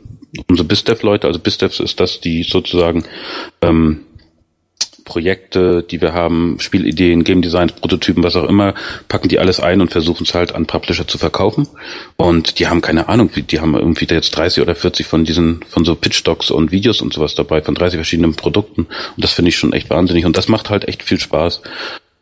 [0.49, 3.05] unsere BizDev-Leute, also BizDev ist das, die sozusagen
[3.63, 4.06] ähm,
[5.07, 8.75] Projekte, die wir haben, Spielideen, Game Designs, Prototypen, was auch immer,
[9.09, 11.67] packen die alles ein und versuchen es halt an Publisher zu verkaufen.
[12.17, 15.87] Und die haben keine Ahnung, die haben irgendwie jetzt 30 oder 40 von diesen, von
[15.87, 18.83] so Pitch Docs und Videos und sowas dabei, von 30 verschiedenen Produkten.
[18.83, 20.27] Und das finde ich schon echt wahnsinnig.
[20.27, 21.63] Und das macht halt echt viel Spaß.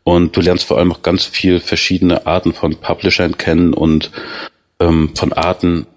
[0.03, 4.11] Und du lernst vor allem auch ganz viel verschiedene Arten von Publishern kennen und
[4.79, 5.87] ähm, von Arten,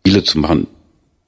[0.00, 0.68] Spiele zu machen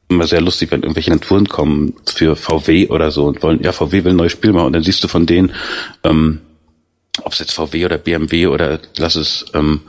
[0.09, 4.05] immer sehr lustig, wenn irgendwelche Agenturen kommen für VW oder so und wollen, ja, VW
[4.05, 5.53] will ein neues Spiel machen und dann siehst du von denen,
[6.05, 6.41] ähm,
[7.23, 9.83] ob es jetzt VW oder BMW oder lass es, ähm,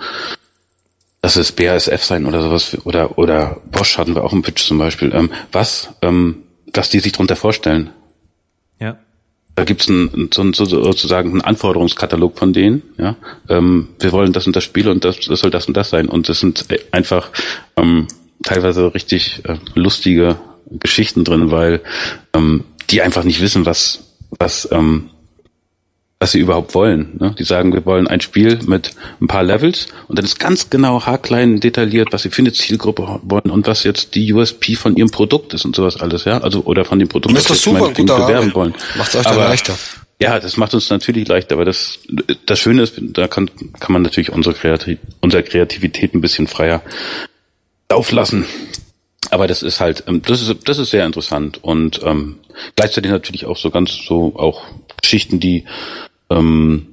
[1.22, 4.78] lass es BASF sein oder sowas oder oder Bosch hatten wir auch im Pitch zum
[4.78, 7.92] Beispiel, ähm, was, ähm, was die sich darunter vorstellen.
[8.80, 8.98] Ja.
[9.56, 12.82] Da gibt's ein, so, so, sozusagen einen Anforderungskatalog von denen.
[12.98, 13.18] Ja,
[13.50, 16.08] ähm, wir wollen das und das Spiel und das, das soll das und das sein.
[16.08, 17.30] Und das sind einfach
[17.76, 18.08] ähm,
[18.44, 20.38] teilweise richtig äh, lustige
[20.70, 21.82] Geschichten drin, weil
[22.34, 24.04] ähm, die einfach nicht wissen, was
[24.38, 25.10] was ähm,
[26.20, 27.18] was sie überhaupt wollen.
[27.18, 27.34] Ne?
[27.40, 31.06] Die sagen, wir wollen ein Spiel mit ein paar Levels und dann ist ganz genau
[31.06, 35.10] haarklein detailliert, was sie für eine Zielgruppe wollen und was jetzt die USP von ihrem
[35.10, 36.40] Produkt ist und sowas alles, ja.
[36.40, 38.76] Also oder von dem Produkt, das sie bewerben wollen.
[38.98, 39.76] Macht es euch dann leichter.
[40.22, 42.00] Ja, das macht uns natürlich leichter, aber das,
[42.46, 43.50] das Schöne ist, da kann,
[43.80, 46.82] kann man natürlich unsere, Kreativ unsere Kreativität ein bisschen freier
[47.90, 48.46] auflassen.
[49.32, 52.38] Aber das ist halt, ähm, das ist, das ist sehr interessant und ähm,
[52.76, 54.64] gleichzeitig natürlich auch so ganz so auch
[55.02, 55.66] Geschichten, die
[56.30, 56.88] ähm,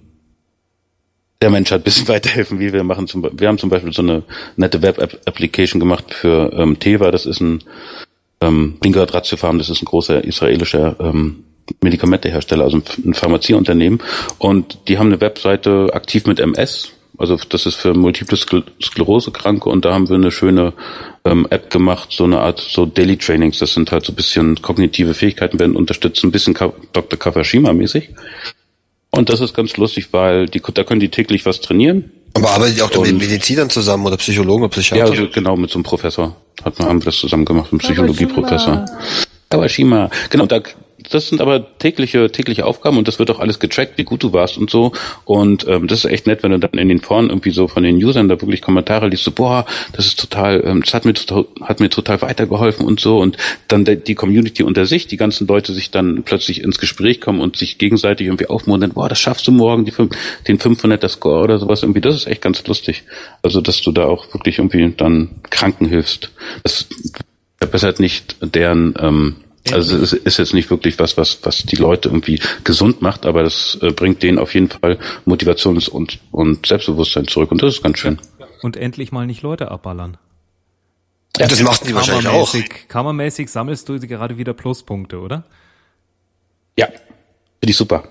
[1.41, 3.07] der Menschheit ein bisschen weiterhelfen, wie wir machen.
[3.07, 4.23] Zum, wir haben zum Beispiel so eine
[4.57, 7.11] nette Web-Application gemacht für ähm, Teva.
[7.11, 7.63] Das ist ein
[8.41, 11.45] ähm, Bingert Ratiofarm, das ist ein großer israelischer ähm,
[11.81, 14.01] Medikamentehersteller, also ein Pharmazieunternehmen.
[14.39, 16.93] Und die haben eine Webseite aktiv mit MS.
[17.19, 20.73] Also das ist für Multiple Sklerose Kranke und da haben wir eine schöne
[21.25, 23.59] ähm, App gemacht, so eine Art so Daily Trainings.
[23.59, 27.19] Das sind halt so ein bisschen kognitive Fähigkeiten werden unterstützt, ein bisschen Dr.
[27.19, 28.11] Kawashima mäßig.
[29.11, 32.11] Und das ist ganz lustig, weil die, da können die täglich was trainieren.
[32.35, 35.15] Aber arbeitet ihr auch mit Medizinern zusammen oder Psychologen oder Psychiater?
[35.15, 36.37] Ja, also genau, mit so einem Professor.
[36.63, 38.85] Hat, haben wir das zusammen gemacht, mit einem Psychologieprofessor.
[39.49, 40.11] Kawashima.
[40.29, 40.61] Genau, da
[41.11, 44.33] das sind aber tägliche, tägliche Aufgaben und das wird auch alles getrackt, wie gut du
[44.33, 44.93] warst und so.
[45.25, 47.83] Und ähm, das ist echt nett, wenn du dann in den Foren irgendwie so von
[47.83, 51.15] den Usern da wirklich Kommentare liest, so, boah, das ist total, ähm, das hat mir
[51.15, 53.19] total, hat mir total weitergeholfen und so.
[53.19, 53.37] Und
[53.69, 57.41] dann der, die Community unter sich, die ganzen Leute sich dann plötzlich ins Gespräch kommen
[57.41, 59.93] und sich gegenseitig irgendwie aufmuntern, boah, das schaffst du morgen, die,
[60.49, 62.01] den 500er Score oder sowas irgendwie.
[62.01, 63.05] Das ist echt ganz lustig.
[63.43, 66.31] Also, dass du da auch wirklich irgendwie dann Kranken hilfst.
[66.63, 66.87] Das
[67.59, 69.37] verbessert nicht deren, ähm,
[69.73, 73.43] also es ist jetzt nicht wirklich was, was, was die Leute irgendwie gesund macht, aber
[73.43, 77.83] das äh, bringt denen auf jeden Fall Motivations- und, und Selbstbewusstsein zurück und das ist
[77.83, 78.19] ganz schön.
[78.63, 80.17] Und endlich mal nicht Leute abballern.
[81.39, 82.55] Ja, das machten die wahrscheinlich auch.
[82.89, 85.45] Kammermäßig sammelst du gerade wieder Pluspunkte, oder?
[86.79, 88.09] Ja, finde ich super.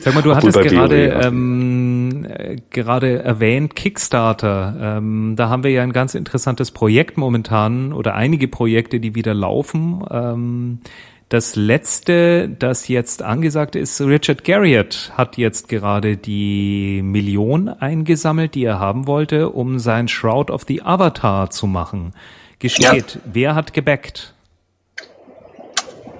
[0.00, 2.26] Sag mal, du hattest gerade ähm,
[2.70, 4.76] gerade erwähnt Kickstarter.
[4.98, 9.34] Ähm, da haben wir ja ein ganz interessantes Projekt momentan oder einige Projekte, die wieder
[9.34, 10.04] laufen.
[10.10, 10.80] Ähm,
[11.28, 18.64] das letzte, das jetzt angesagt ist, Richard Garriott hat jetzt gerade die Million eingesammelt, die
[18.64, 22.14] er haben wollte, um sein Shroud of the Avatar zu machen.
[22.58, 23.20] Gesteht, ja.
[23.24, 24.32] wer hat gebackt?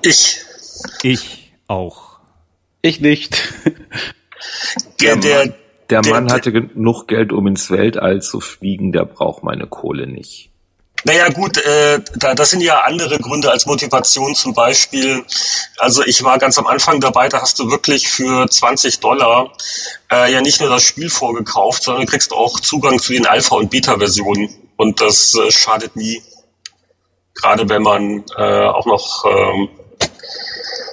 [0.02, 0.40] Ich.
[1.02, 2.08] Ich auch.
[2.82, 3.42] Ich nicht.
[5.00, 9.04] Der, der, der, der Mann der, hatte genug Geld, um ins Weltall zu fliegen, der
[9.04, 10.50] braucht meine Kohle nicht.
[11.04, 15.24] Naja gut, äh, da, das sind ja andere Gründe als Motivation zum Beispiel.
[15.78, 19.52] Also ich war ganz am Anfang dabei, da hast du wirklich für 20 Dollar
[20.10, 23.56] äh, ja nicht nur das Spiel vorgekauft, sondern du kriegst auch Zugang zu den Alpha-
[23.56, 24.48] und Beta-Versionen.
[24.76, 26.20] Und das äh, schadet nie.
[27.34, 29.68] Gerade wenn man äh, auch noch ähm,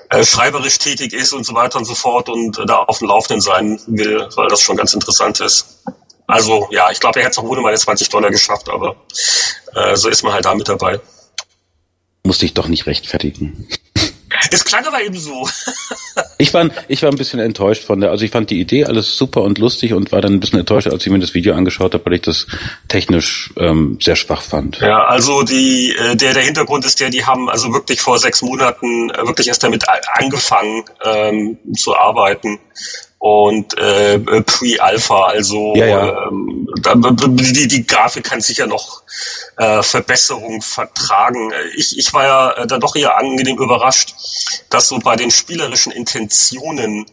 [0.10, 3.42] äh, schreiberisch tätig ist und so weiter und so fort und da auf dem Laufenden
[3.42, 5.84] sein will, weil das schon ganz interessant ist.
[6.28, 8.96] Also ja, ich glaube, er hätte es auch ohne meine 20 Dollar geschafft, aber
[9.74, 11.00] äh, so ist man halt da mit dabei.
[12.24, 13.68] Musste ich doch nicht rechtfertigen.
[14.52, 15.48] Es klang aber eben so.
[16.38, 19.18] ich, war, ich war ein bisschen enttäuscht von der, also ich fand die Idee alles
[19.18, 21.94] super und lustig und war dann ein bisschen enttäuscht, als ich mir das Video angeschaut
[21.94, 22.48] habe, weil ich das
[22.88, 24.80] technisch ähm, sehr schwach fand.
[24.80, 28.42] Ja, also die, äh, der, der Hintergrund ist der, die haben also wirklich vor sechs
[28.42, 32.60] Monaten äh, wirklich erst damit angefangen ähm, zu arbeiten
[33.26, 36.28] und äh, Pre-Alpha, also ja, ja.
[36.28, 39.02] Ähm, die, die Grafik kann sicher noch
[39.58, 41.52] äh, Verbesserung vertragen.
[41.76, 44.14] Ich, ich war ja äh, dann doch eher angenehm überrascht,
[44.70, 47.08] dass so bei den spielerischen Intentionen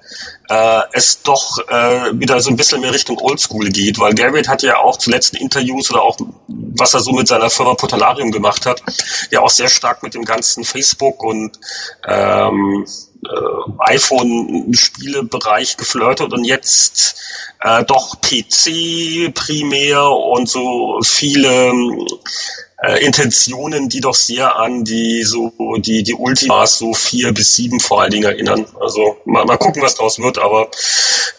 [0.52, 4.62] äh, es doch äh, wieder so ein bisschen mehr Richtung Oldschool geht, weil Garrett hat
[4.62, 8.66] ja auch zuletzt in Interviews oder auch was er so mit seiner Firma Portalarium gemacht
[8.66, 8.82] hat,
[9.30, 11.58] ja auch sehr stark mit dem ganzen Facebook und
[12.06, 12.84] ähm,
[13.24, 17.16] äh, iPhone-Spielebereich geflirtet und jetzt
[17.60, 21.72] äh, doch PC primär und so viele
[22.82, 27.78] äh, Intentionen, die doch sehr an die so die die Ultimas so vier bis sieben
[27.78, 28.66] vor allen Dingen erinnern.
[28.80, 30.68] Also mal, mal gucken, was daraus wird, aber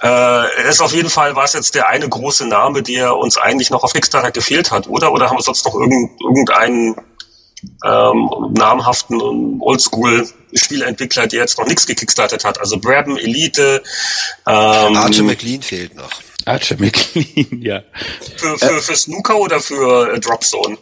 [0.01, 3.69] äh, ist auf jeden Fall war es jetzt der eine große Name, der uns eigentlich
[3.69, 5.11] noch auf Kickstarter gefehlt hat, oder?
[5.11, 6.95] Oder haben wir sonst noch irgend, irgendeinen
[7.85, 12.59] ähm, namhaften Oldschool-Spieleentwickler, der jetzt noch nichts gekickstartet hat.
[12.59, 13.83] Also Brabham, Elite.
[14.47, 16.11] Ähm, Archer McLean fehlt noch.
[16.45, 17.81] Archer McLean, ja.
[18.37, 20.77] Für, für, für Snooker oder für äh, Dropzone?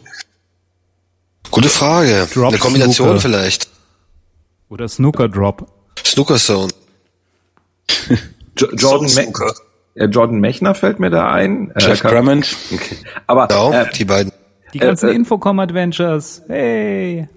[1.52, 2.26] Gute Frage.
[2.34, 3.20] Drop Eine Kombination Snooker.
[3.20, 3.68] vielleicht.
[4.68, 5.68] Oder Snooker Drop.
[6.04, 6.72] Snooker Zone.
[8.56, 9.54] Jordan, Snooker.
[9.94, 11.70] Me Jordan Mechner fällt mir da ein.
[11.76, 12.56] Äh, Jeff Drummond.
[12.72, 12.96] Okay.
[13.26, 14.32] Aber genau, äh, die beiden.
[14.72, 16.42] Die ganzen äh, äh, Infocom Adventures.
[16.48, 17.28] Hey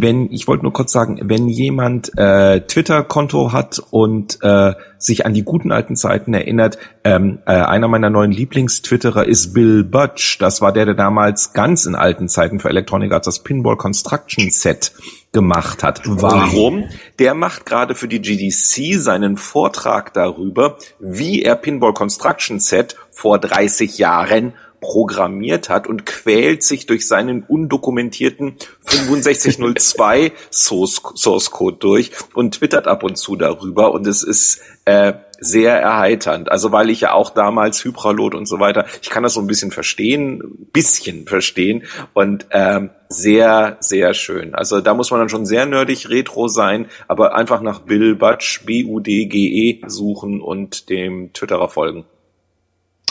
[0.00, 5.34] wenn, ich wollte nur kurz sagen, wenn jemand äh, Twitter-Konto hat und äh, sich an
[5.34, 10.38] die guten alten Zeiten erinnert, ähm, äh, einer meiner neuen Lieblingstwitterer ist Bill Butch.
[10.38, 14.50] Das war der, der damals ganz in alten Zeiten für Electronic Arts das Pinball Construction
[14.50, 14.92] Set
[15.32, 16.02] gemacht hat.
[16.04, 16.84] Warum?
[17.18, 23.38] Der macht gerade für die GDC seinen Vortrag darüber, wie er Pinball Construction Set vor
[23.38, 32.12] 30 Jahren programmiert hat und quält sich durch seinen undokumentierten 6502 Source, Source Code durch
[32.34, 36.50] und twittert ab und zu darüber und es ist äh, sehr erheiternd.
[36.50, 39.46] Also weil ich ja auch damals Hypralot und so weiter, ich kann das so ein
[39.46, 44.54] bisschen verstehen, bisschen verstehen und ähm, sehr, sehr schön.
[44.54, 48.64] Also da muss man dann schon sehr nerdig retro sein, aber einfach nach Bill Butch,
[48.64, 52.04] B-U-D-G-E suchen und dem Twitterer folgen.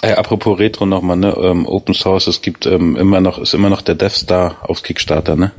[0.02, 1.36] Äh, apropos Retro nochmal, ne?
[1.42, 4.84] Ähm, Open Source, es gibt ähm, immer noch, ist immer noch der Death Star auf
[4.84, 5.52] Kickstarter, ne?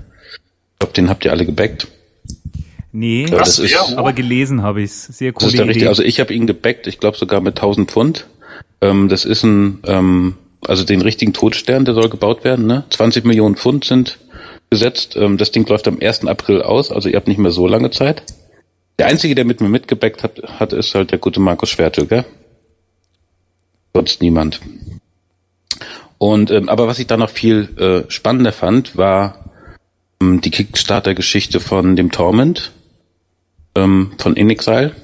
[0.72, 1.88] Ich glaube, den habt ihr alle gebackt.
[2.92, 5.06] Nee, ja, das ist, aber gelesen habe ich's.
[5.06, 5.34] Sehr cool.
[5.40, 5.88] Das ist der richtige.
[5.88, 8.26] Also ich habe ihn gebackt, ich glaube sogar mit 1000 Pfund.
[8.80, 10.34] Ähm, das ist ein, ähm,
[10.66, 12.84] also den richtigen Todstern, der soll gebaut werden, ne?
[12.90, 14.18] 20 Millionen Pfund sind
[14.70, 15.16] gesetzt.
[15.16, 16.26] Ähm, das Ding läuft am 1.
[16.26, 18.22] April aus, also ihr habt nicht mehr so lange Zeit.
[18.98, 22.24] Der einzige, der mit mir mitgebackt hat, hat ist halt der gute Markus Schwertel, gell?
[23.98, 24.60] Sonst niemand.
[26.18, 29.50] Und ähm, aber was ich da noch viel äh, spannender fand, war
[30.20, 32.72] ähm, die Kickstarter-Geschichte von dem Torment
[33.74, 34.94] ähm, von Inexile.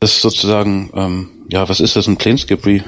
[0.00, 2.84] Das ist sozusagen, ähm, ja, was ist das, ein Planescape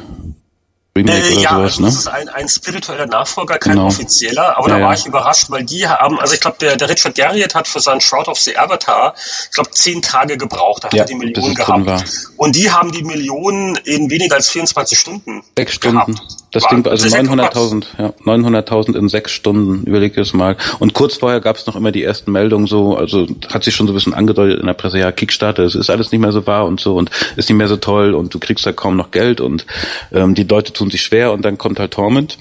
[0.96, 1.86] Remake äh, ja, sowas, ne?
[1.86, 3.86] das ist ein, ein spiritueller Nachfolger, kein genau.
[3.86, 4.98] offizieller, aber ja, da war ja.
[4.98, 8.00] ich überrascht, weil die haben, also ich glaube, der, der Richard Garriott hat für seinen
[8.00, 11.54] Shroud of the Avatar, ich glaube, zehn Tage gebraucht, da hat ja, er die Millionen
[11.54, 12.04] gehabt.
[12.36, 16.14] Und die haben die Millionen in weniger als 24 Stunden Sechs Stunden.
[16.14, 16.45] Gehabt.
[16.52, 20.56] Das war, Ding, also 900.000, ja, 900.000 in sechs Stunden, überleg es mal.
[20.78, 23.86] Und kurz vorher gab es noch immer die ersten Meldungen so, also hat sich schon
[23.86, 26.46] so ein bisschen angedeutet in der Presse, ja, Kickstarter, es ist alles nicht mehr so
[26.46, 29.10] wahr und so und ist nicht mehr so toll und du kriegst da kaum noch
[29.10, 29.66] Geld und
[30.12, 32.38] ähm, die Leute tun sich schwer und dann kommt halt Torment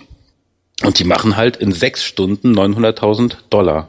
[0.83, 3.87] und die machen halt in sechs Stunden 900.000 Dollar.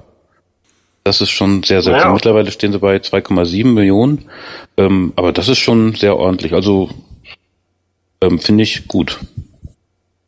[1.04, 2.12] Das ist schon sehr, sehr ja.
[2.12, 4.24] Mittlerweile stehen sie bei 2,7 Millionen,
[4.76, 6.52] ähm, aber das ist schon sehr ordentlich.
[6.52, 6.90] Also
[8.20, 9.20] ähm, finde ich gut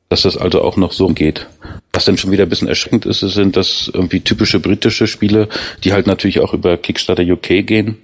[0.08, 1.46] dass das also auch noch so geht.
[1.92, 5.48] Was dann schon wieder ein bisschen erschreckend ist, sind das irgendwie typische britische Spiele,
[5.84, 7.98] die halt natürlich auch über Kickstarter UK gehen.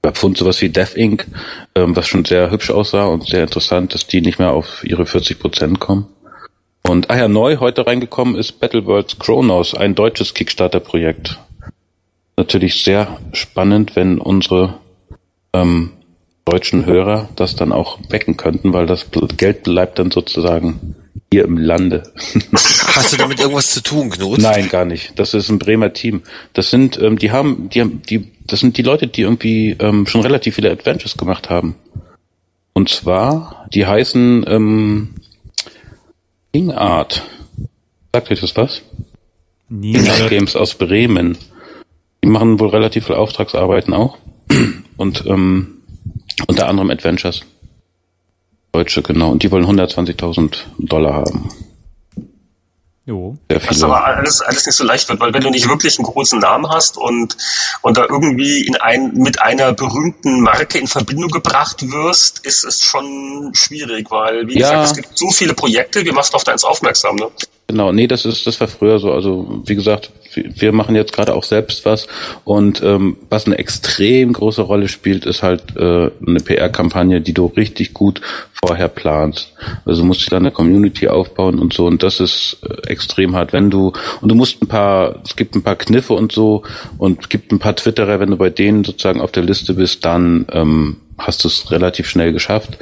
[0.00, 1.26] Bei Pfund sowas wie Death Inc.,
[1.74, 5.04] ähm, was schon sehr hübsch aussah und sehr interessant, dass die nicht mehr auf ihre
[5.04, 6.06] 40 Prozent kommen.
[6.82, 11.38] Und ah ja, neu heute reingekommen ist Battle Worlds Chronos, ein deutsches Kickstarter-Projekt.
[12.36, 14.74] Natürlich sehr spannend, wenn unsere
[15.52, 15.92] ähm,
[16.46, 19.06] deutschen Hörer das dann auch wecken könnten, weil das
[19.36, 20.94] Geld bleibt dann sozusagen
[21.32, 22.04] hier im Lande.
[22.52, 24.38] Hast du damit irgendwas zu tun, Knut?
[24.38, 25.18] Nein, gar nicht.
[25.18, 26.22] Das ist ein Bremer Team.
[26.52, 30.06] Das sind, ähm, die haben, die haben, die, das sind die Leute, die irgendwie ähm,
[30.06, 31.74] schon relativ viele Adventures gemacht haben.
[32.72, 35.14] Und zwar, die heißen ähm,
[36.52, 37.22] King Art.
[38.12, 38.82] Sagt euch das was?
[39.68, 39.94] Nie.
[40.28, 41.36] Games aus Bremen.
[42.22, 44.18] Die machen wohl relativ viel Auftragsarbeiten auch.
[44.96, 45.75] Und ähm,
[46.46, 47.42] unter anderem Adventures.
[48.72, 49.30] Deutsche, genau.
[49.30, 51.50] Und die wollen 120.000 Dollar haben.
[53.06, 53.38] Jo.
[53.48, 53.70] Sehr viele.
[53.70, 56.40] Was aber alles, alles nicht so leicht wird, weil wenn du nicht wirklich einen großen
[56.40, 57.36] Namen hast und,
[57.82, 62.82] und da irgendwie in ein, mit einer berühmten Marke in Verbindung gebracht wirst, ist es
[62.82, 64.70] schon schwierig, weil, wie ja.
[64.70, 67.30] gesagt, es gibt so viele Projekte, wir machst auf deins aufmerksam, ne?
[67.68, 69.12] Genau, nee, das ist, das war früher so.
[69.12, 72.06] Also wie gesagt, wir machen jetzt gerade auch selbst was
[72.44, 77.46] und ähm, was eine extrem große Rolle spielt, ist halt äh, eine PR-Kampagne, die du
[77.46, 78.20] richtig gut
[78.52, 79.52] vorher planst.
[79.84, 83.34] Also du musst dich dann eine Community aufbauen und so und das ist äh, extrem
[83.34, 86.62] hart, wenn du und du musst ein paar, es gibt ein paar Kniffe und so
[86.98, 90.04] und es gibt ein paar Twitterer, wenn du bei denen sozusagen auf der Liste bist,
[90.04, 92.78] dann ähm, hast du es relativ schnell geschafft.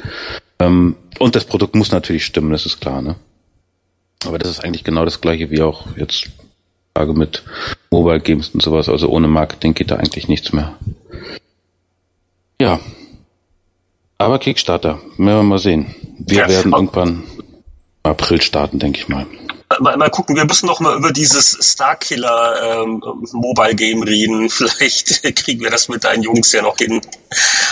[0.59, 3.15] Ähm, und das Produkt muss natürlich stimmen, das ist klar, ne?
[4.27, 6.29] Aber das ist eigentlich genau das gleiche wie auch jetzt
[6.95, 7.43] Frage mit
[7.91, 8.87] Mobile Games und sowas.
[8.87, 10.75] Also ohne Marketing geht da eigentlich nichts mehr.
[12.59, 12.79] Ja.
[14.17, 15.93] Aber Kickstarter, werden wir mal sehen.
[16.19, 16.47] Wir ja.
[16.47, 17.23] werden irgendwann
[18.03, 19.25] April starten, denke ich mal.
[19.79, 23.03] mal, mal gucken, wir müssen noch mal über dieses Starkiller ähm,
[23.33, 24.49] Mobile Game reden.
[24.49, 27.01] Vielleicht kriegen wir das mit deinen Jungs ja noch hin,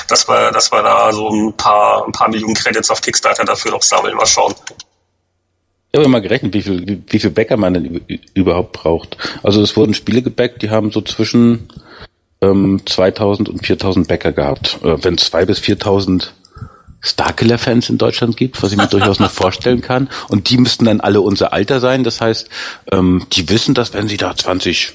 [0.09, 3.71] dass wir, dass wir da so ein paar, ein paar Millionen Credits auf Kickstarter dafür
[3.71, 4.17] noch sammeln.
[4.17, 4.53] Mal schauen.
[5.95, 8.01] Ich habe mal gerechnet, wie viel, wie, wie viel Bäcker man denn
[8.33, 9.15] überhaupt braucht.
[9.43, 11.69] Also es wurden Spiele gebackt, die haben so zwischen
[12.41, 14.79] ähm, 2000 und 4000 Bäcker gehabt.
[14.83, 16.33] Äh, wenn zwei bis 4000
[16.99, 20.09] Starkiller-Fans in Deutschland gibt, was ich mir durchaus noch vorstellen kann.
[20.29, 22.03] Und die müssten dann alle unser Alter sein.
[22.03, 22.49] Das heißt,
[22.91, 24.93] ähm, die wissen, dass wenn sie da 20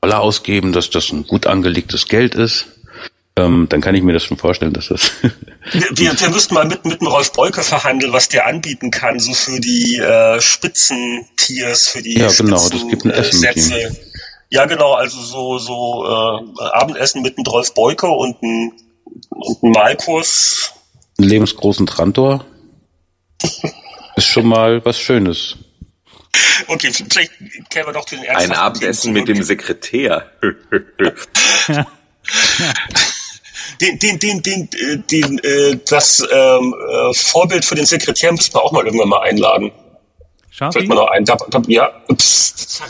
[0.00, 2.66] Dollar ausgeben, dass das ein gut angelegtes Geld ist.
[3.38, 5.12] Ähm, dann kann ich mir das schon vorstellen, dass das.
[5.72, 9.32] wir, wir müssten mal mit, mit dem Rolf Beuke verhandeln, was der anbieten kann, so
[9.32, 13.74] für die äh, Spitzentiers, für die Ja, genau, Spitzen, das gibt ein Essen äh, Sätze.
[13.74, 13.96] mit ihm.
[14.50, 18.72] Ja, genau, also so, so äh, Abendessen mit einem Rolf Beuke und ein,
[19.30, 20.72] und ein Malkurs
[21.18, 22.44] einen lebensgroßen Trantor
[24.16, 25.56] ist schon mal was Schönes.
[26.68, 27.32] Okay, vielleicht
[27.70, 30.30] kämen wir doch zu den Ein Abendessen mit dem Sekretär.
[33.80, 38.54] den, den, den, den, äh, den, äh, das ähm, äh, Vorbild für den Sekretär müssten
[38.54, 39.72] wir auch mal irgendwann mal einladen.
[40.50, 40.78] Schafi?
[40.78, 41.24] Fällt mir noch ein.
[41.24, 42.82] Da, da, ja, pst,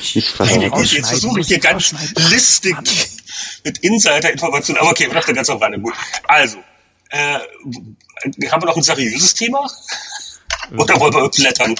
[0.14, 1.94] Ich versuche Jetzt versuche ich hier ganz
[2.30, 2.76] listig
[3.64, 4.78] mit Insider-Informationen.
[4.78, 5.80] Aber okay, wir dachten ganz auf Rande.
[5.80, 5.94] Gut.
[6.28, 6.58] Also,
[7.10, 7.38] äh,
[8.50, 9.66] haben wir noch ein seriöses Thema?
[10.76, 11.74] Oder wollen wir blättern?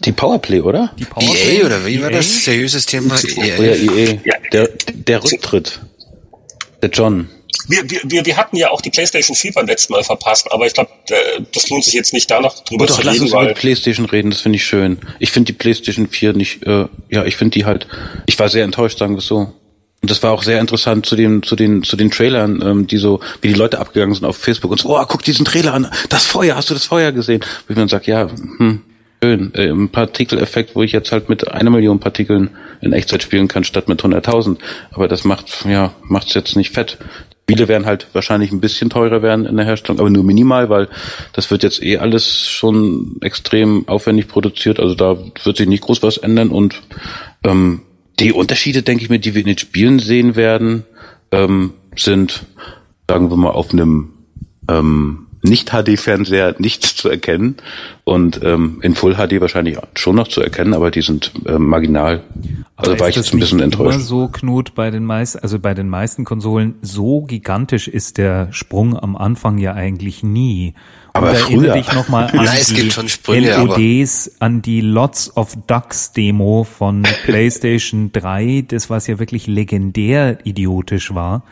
[0.00, 0.92] Die Powerplay, oder?
[0.98, 1.58] Die Powerplay?
[1.58, 2.02] EA oder wie EA?
[2.02, 2.44] war das?
[2.44, 3.16] Seriöses Thema?
[3.16, 3.58] EA.
[3.58, 4.18] Oder EA.
[4.24, 4.34] Ja.
[4.52, 5.80] Der, der Rücktritt.
[6.82, 7.28] Der John.
[7.68, 10.72] Wir, wir, wir hatten ja auch die PlayStation 4 beim letzten Mal verpasst, aber ich
[10.72, 13.12] glaube, äh, das lohnt sich jetzt nicht da noch drüber doch, zu reden.
[13.12, 14.98] Lass uns über PlayStation reden, das finde ich schön.
[15.18, 17.86] Ich finde die PlayStation 4 nicht, äh, ja, ich finde die halt,
[18.26, 19.52] ich war sehr enttäuscht, sagen wir es so.
[20.02, 22.96] Und das war auch sehr interessant zu den, zu den, zu den Trailern, ähm, die
[22.96, 25.90] so, wie die Leute abgegangen sind auf Facebook und so, oh, guck diesen Trailer an,
[26.08, 27.42] das Feuer, hast du das Feuer gesehen?
[27.42, 28.80] Wo ich mir dann sag, ja, hm,
[29.22, 32.50] schön, äh, ein Partikeleffekt, wo ich jetzt halt mit einer Million Partikeln
[32.80, 34.58] in Echtzeit spielen kann, statt mit 100.000.
[34.92, 36.98] Aber das macht, ja, macht's jetzt nicht fett.
[37.50, 40.88] Spiele werden halt wahrscheinlich ein bisschen teurer werden in der Herstellung, aber nur minimal, weil
[41.32, 44.78] das wird jetzt eh alles schon extrem aufwendig produziert.
[44.78, 46.80] Also da wird sich nicht groß was ändern und
[47.42, 47.82] ähm,
[48.20, 50.84] die Unterschiede, denke ich mir, die wir in den Spielen sehen werden,
[51.32, 52.44] ähm, sind,
[53.08, 54.10] sagen wir mal, auf einem
[54.68, 57.56] ähm, nicht-HD-Fernseher nicht zu erkennen
[58.04, 62.22] und ähm, in Full HD wahrscheinlich schon noch zu erkennen, aber die sind äh, marginal.
[62.76, 63.94] Also war ich jetzt ein bisschen enttäuscht.
[63.94, 68.52] Immer so Knut bei den meisten, also bei den meisten Konsolen so gigantisch ist der
[68.52, 70.74] Sprung am Anfang ja eigentlich nie.
[71.12, 76.64] Aber erinnere dich nochmal an Nein, die Sprünge, LODs, an die Lots of Ducks Demo
[76.64, 81.44] von PlayStation 3, das was ja wirklich legendär idiotisch war.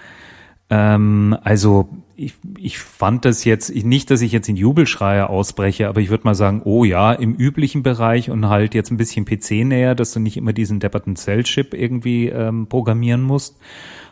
[0.71, 1.89] Ähm, also
[2.19, 6.25] ich, ich fand das jetzt, nicht, dass ich jetzt in Jubelschreie ausbreche, aber ich würde
[6.25, 10.15] mal sagen, oh ja, im üblichen Bereich und halt jetzt ein bisschen PC näher, dass
[10.15, 13.61] du nicht immer diesen depperten Cell-Chip irgendwie ähm, programmieren musst.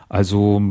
[0.07, 0.61] Also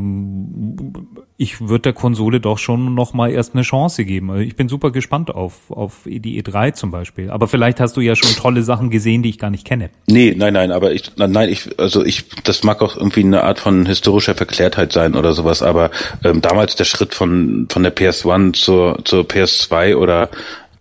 [1.39, 4.31] ich würde der Konsole doch schon noch mal erst eine Chance geben.
[4.31, 7.29] Also, ich bin super gespannt auf, auf die E3 zum Beispiel.
[7.29, 9.91] Aber vielleicht hast du ja schon tolle Sachen gesehen, die ich gar nicht kenne.
[10.07, 13.59] Nee, nein, nein, aber ich, nein, ich, also ich, das mag auch irgendwie eine Art
[13.59, 15.91] von historischer Verklärtheit sein oder sowas, aber
[16.23, 20.29] ähm, damals der Schritt von, von der PS1 zur, zur PS2 oder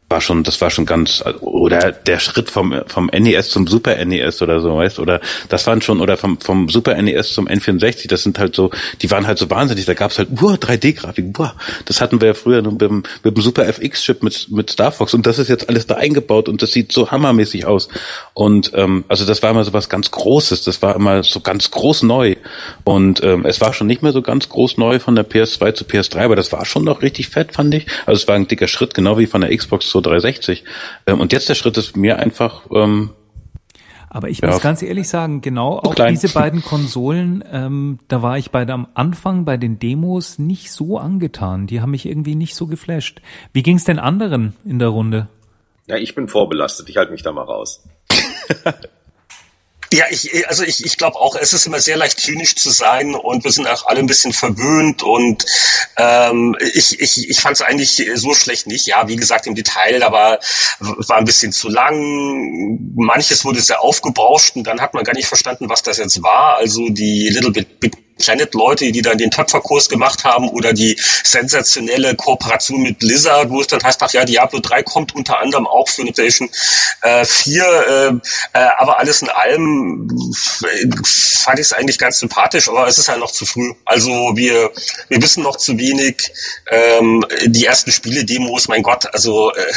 [0.08, 4.40] war schon, das war schon ganz, oder der Schritt vom, vom NES zum Super NES
[4.40, 8.22] oder so, weißt, oder das waren schon, oder vom, vom Super NES zum N64, das
[8.22, 8.70] sind halt so,
[9.02, 12.34] die waren halt so wahnsinnig, da gab's halt, uah, 3D-Grafik, boah, das hatten wir ja
[12.34, 15.68] früher mit dem, mit dem Super FX-Chip mit, mit Star Fox und das ist jetzt
[15.68, 17.88] alles da eingebaut und das sieht so hammermäßig aus.
[18.32, 21.72] Und, ähm, also das war immer so was ganz Großes, das war immer so ganz
[21.72, 22.36] groß neu.
[22.84, 25.84] Und, ähm, es war schon nicht mehr so ganz groß neu von der PS2 zu
[25.84, 28.68] PS3, aber das war schon noch richtig fett, fand ich, also es war ein dicker
[28.68, 30.64] Schritt, genau wie von der Xbox so 360.
[31.06, 32.66] Ähm, und jetzt der Schritt ist mir einfach.
[32.70, 33.10] Ähm,
[34.08, 36.14] aber ich ja, muss ganz ehrlich sagen, genau auch klein.
[36.14, 40.98] diese beiden Konsolen, ähm, da war ich bei am Anfang bei den Demos nicht so
[40.98, 41.66] angetan.
[41.66, 43.20] Die haben mich irgendwie nicht so geflasht.
[43.52, 45.28] Wie ging es den anderen in der Runde?
[45.86, 46.88] Ja, ich bin vorbelastet.
[46.88, 47.84] Ich halte mich da mal raus.
[49.96, 53.14] Ja, ich, also ich, ich glaube auch, es ist immer sehr leicht zynisch zu sein
[53.14, 55.46] und wir sind auch alle ein bisschen verwöhnt und
[55.96, 58.86] ähm, ich, ich, ich fand es eigentlich so schlecht nicht.
[58.86, 60.38] Ja, wie gesagt, im Detail, aber
[60.80, 62.78] war ein bisschen zu lang.
[62.94, 66.58] Manches wurde sehr aufgebauscht und dann hat man gar nicht verstanden, was das jetzt war.
[66.58, 72.14] Also die Little Bit Big Planet-Leute, die dann den Töpferkurs gemacht haben oder die sensationelle
[72.14, 75.88] Kooperation mit Blizzard, wo es dann heißt, ach ja, Diablo 3 kommt unter anderem auch
[75.88, 76.50] für eine PlayStation
[77.02, 80.08] äh, 4, äh, äh, aber alles in allem
[80.62, 83.72] äh, fand ich es eigentlich ganz sympathisch, aber es ist halt noch zu früh.
[83.84, 84.70] Also wir,
[85.08, 86.32] wir wissen noch zu wenig.
[86.70, 89.72] Ähm, die ersten Spiele-Demos, mein Gott, also äh,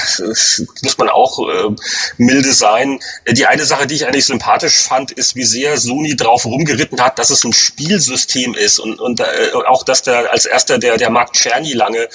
[0.82, 1.76] muss man auch äh,
[2.18, 3.00] milde sein.
[3.30, 7.20] Die eine Sache, die ich eigentlich sympathisch fand, ist, wie sehr Sony drauf rumgeritten hat,
[7.20, 9.26] dass es ein Spielsystem ist und, und äh,
[9.68, 12.08] auch, dass der als erster der, der Mark Czerny lange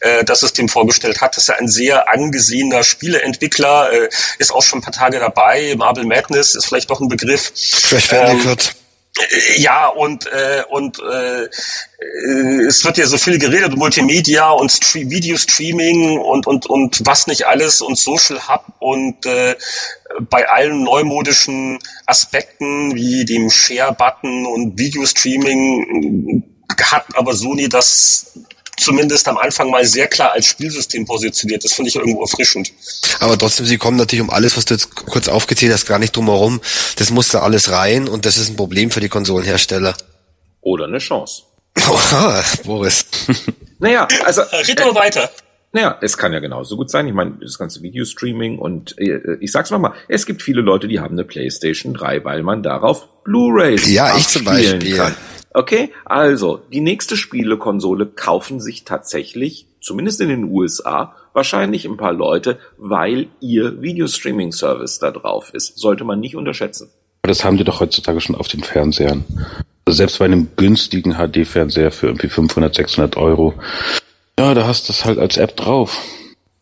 [0.00, 4.08] äh, das System vorgestellt hat, dass er ein sehr angesehener Spieleentwickler äh,
[4.38, 5.74] ist auch schon ein paar Tage dabei.
[5.76, 7.52] Marble Madness ist vielleicht doch ein Begriff.
[7.88, 8.68] Crash Bandicoot.
[8.68, 8.85] Ähm,
[9.56, 11.48] ja, und, äh, und äh,
[12.66, 17.46] es wird ja so viel geredet, Multimedia und Stream, Videostreaming und, und, und was nicht
[17.46, 19.56] alles und Social Hub und äh,
[20.20, 26.44] bei allen neumodischen Aspekten wie dem Share-Button und Videostreaming
[26.82, 28.38] hat aber Sony das
[28.76, 31.64] zumindest am Anfang mal sehr klar als Spielsystem positioniert.
[31.64, 32.72] Das finde ich irgendwo erfrischend.
[33.20, 36.14] Aber trotzdem, sie kommen natürlich um alles, was du jetzt kurz aufgezählt hast, gar nicht
[36.16, 36.60] drum herum.
[36.96, 39.94] Das muss da alles rein und das ist ein Problem für die Konsolenhersteller.
[40.60, 41.42] Oder eine Chance.
[41.88, 43.06] Oha, Boris.
[43.78, 44.42] naja, also.
[44.42, 45.30] Red äh, weiter.
[45.72, 47.06] Naja, es kann ja genauso gut sein.
[47.06, 51.00] Ich meine, das ganze Videostreaming und äh, ich sag's nochmal, es gibt viele Leute, die
[51.00, 54.96] haben eine PlayStation 3, weil man darauf Blu-rays Ja, ich zum Beispiel.
[54.96, 55.14] Kann.
[55.56, 62.12] Okay, also die nächste Spielekonsole kaufen sich tatsächlich, zumindest in den USA, wahrscheinlich ein paar
[62.12, 65.78] Leute, weil ihr Videostreaming-Service da drauf ist.
[65.78, 66.90] Sollte man nicht unterschätzen.
[67.22, 69.24] Das haben die doch heutzutage schon auf den Fernsehern.
[69.86, 73.54] Also selbst bei einem günstigen HD-Fernseher für irgendwie 500, 600 Euro.
[74.38, 75.98] Ja, da hast du es halt als App drauf.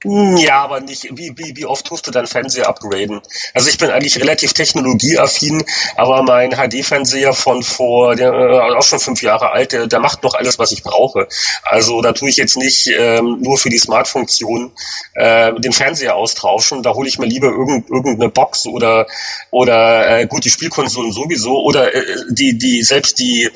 [0.04, 3.22] Hm, ja, aber nicht, wie, wie, wie oft tust du deinen Fernseher upgraden?
[3.54, 5.64] Also ich bin eigentlich relativ technologieaffin,
[5.96, 10.22] aber mein HD-Fernseher von vor, der äh, auch schon fünf Jahre alt, der, der macht
[10.22, 11.26] noch alles, was ich brauche.
[11.62, 14.72] Also da tue ich jetzt nicht ähm, nur für die Smart-Funktion
[15.14, 16.82] äh, den Fernseher austauschen.
[16.82, 19.06] Da hole ich mir lieber irgend, irgendeine Box oder
[19.50, 23.48] oder äh, gut die Spielkonsolen sowieso oder äh, die die selbst die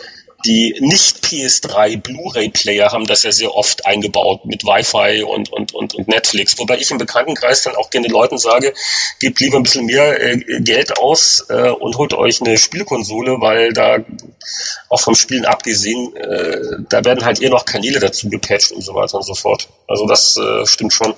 [0.45, 5.95] die nicht PS3 Blu-ray-Player haben das ja sehr oft eingebaut mit Wi-Fi und, und, und,
[5.95, 6.57] und Netflix.
[6.59, 8.73] Wobei ich im Bekanntenkreis dann auch gerne Leuten sage,
[9.21, 13.73] gebt lieber ein bisschen mehr äh, Geld aus äh, und holt euch eine Spielkonsole, weil
[13.73, 13.99] da
[14.89, 18.95] auch vom Spielen abgesehen, äh, da werden halt eher noch Kanäle dazu gepatcht und so
[18.95, 19.69] weiter und so fort.
[19.89, 21.15] Also das äh, stimmt schon.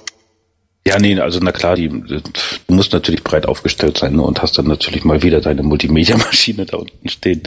[0.87, 2.23] Ja, nee, also na klar, die, du
[2.69, 6.79] musst natürlich breit aufgestellt sein ne, und hast dann natürlich mal wieder deine Multimedia-Maschine da
[6.79, 7.43] unten stehen.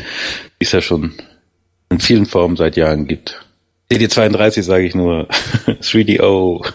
[0.59, 1.15] Ist ja schon
[1.93, 3.45] in vielen Formen seit Jahren gibt.
[3.91, 5.27] CD32 sage ich nur.
[5.67, 6.65] 3DO.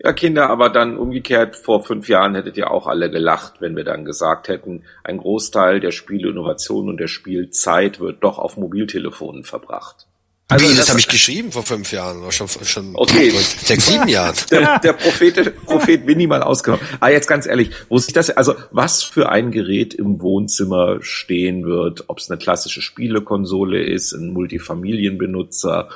[0.00, 3.84] Ja, Kinder, aber dann umgekehrt, vor fünf Jahren hättet ihr auch alle gelacht, wenn wir
[3.84, 10.07] dann gesagt hätten, ein Großteil der Spielinnovation und der Spielzeit wird doch auf Mobiltelefonen verbracht.
[10.50, 13.30] Also Wie, das, das habe ich geschrieben vor fünf Jahren, oder schon, schon okay.
[13.30, 14.34] sechs, sieben Jahren.
[14.50, 16.86] Der, der Prophet, Prophet Winnie mal ausgenommen.
[17.00, 21.66] Ah, jetzt ganz ehrlich, wo sich das, also was für ein Gerät im Wohnzimmer stehen
[21.66, 25.90] wird, ob es eine klassische Spielekonsole ist, ein Multifamilienbenutzer,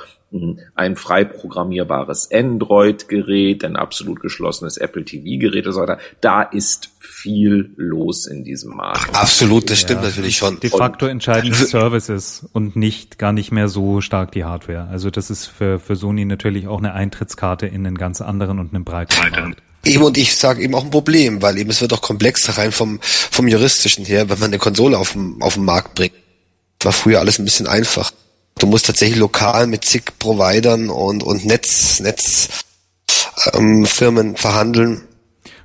[0.75, 5.99] ein frei programmierbares Android-Gerät, ein absolut geschlossenes Apple TV-Gerät und so weiter.
[6.21, 9.15] Da ist viel los in diesem Markt.
[9.15, 10.59] Absolut, das stimmt ja, natürlich schon.
[10.59, 14.87] De facto entscheiden Services und nicht gar nicht mehr so stark die Hardware.
[14.89, 18.73] Also das ist für, für Sony natürlich auch eine Eintrittskarte in einen ganz anderen und
[18.73, 19.61] einen breiteren Markt.
[19.85, 22.71] Eben und ich sage eben auch ein Problem, weil eben es wird auch komplexer rein
[22.71, 26.13] vom, vom juristischen her, wenn man eine Konsole auf den, auf den Markt bringt.
[26.81, 28.11] War früher alles ein bisschen einfach.
[28.59, 32.63] Du musst tatsächlich lokal mit zig Providern und, und Netz, Netz,
[33.53, 35.07] ähm, Firmen verhandeln.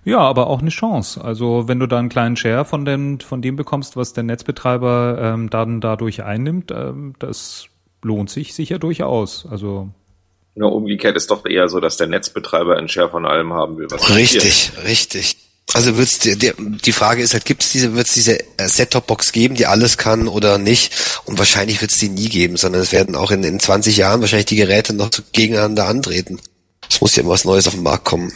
[0.05, 1.23] Ja, aber auch eine Chance.
[1.23, 5.19] Also wenn du da einen kleinen Share von dem, von dem bekommst, was der Netzbetreiber
[5.21, 7.67] ähm, dann dadurch einnimmt, ähm, das
[8.03, 9.47] lohnt sich sicher durchaus.
[9.51, 9.91] Also
[10.55, 13.87] ja, umgekehrt ist doch eher so, dass der Netzbetreiber einen Share von allem haben will.
[13.91, 15.37] Was richtig, richtig.
[15.75, 19.55] Also wird's die, die, die Frage ist halt, gibt's diese, wird's diese äh, Set-Top-Box geben,
[19.55, 21.21] die alles kann oder nicht?
[21.27, 24.47] Und wahrscheinlich wird's die nie geben, sondern es werden auch in, in 20 Jahren wahrscheinlich
[24.47, 26.41] die Geräte noch gegeneinander antreten.
[26.89, 28.33] Es muss ja immer was Neues auf den Markt kommen.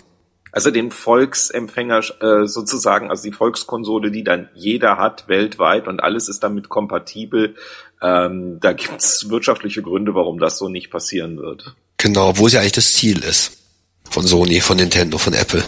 [0.52, 6.28] Also den Volksempfänger äh, sozusagen, also die Volkskonsole, die dann jeder hat weltweit und alles
[6.28, 7.56] ist damit kompatibel.
[8.02, 11.74] Ähm, da gibt's wirtschaftliche Gründe, warum das so nicht passieren wird.
[11.96, 13.52] Genau, wo es ja eigentlich das Ziel ist.
[14.10, 15.64] Von Sony, von Nintendo, von Apple.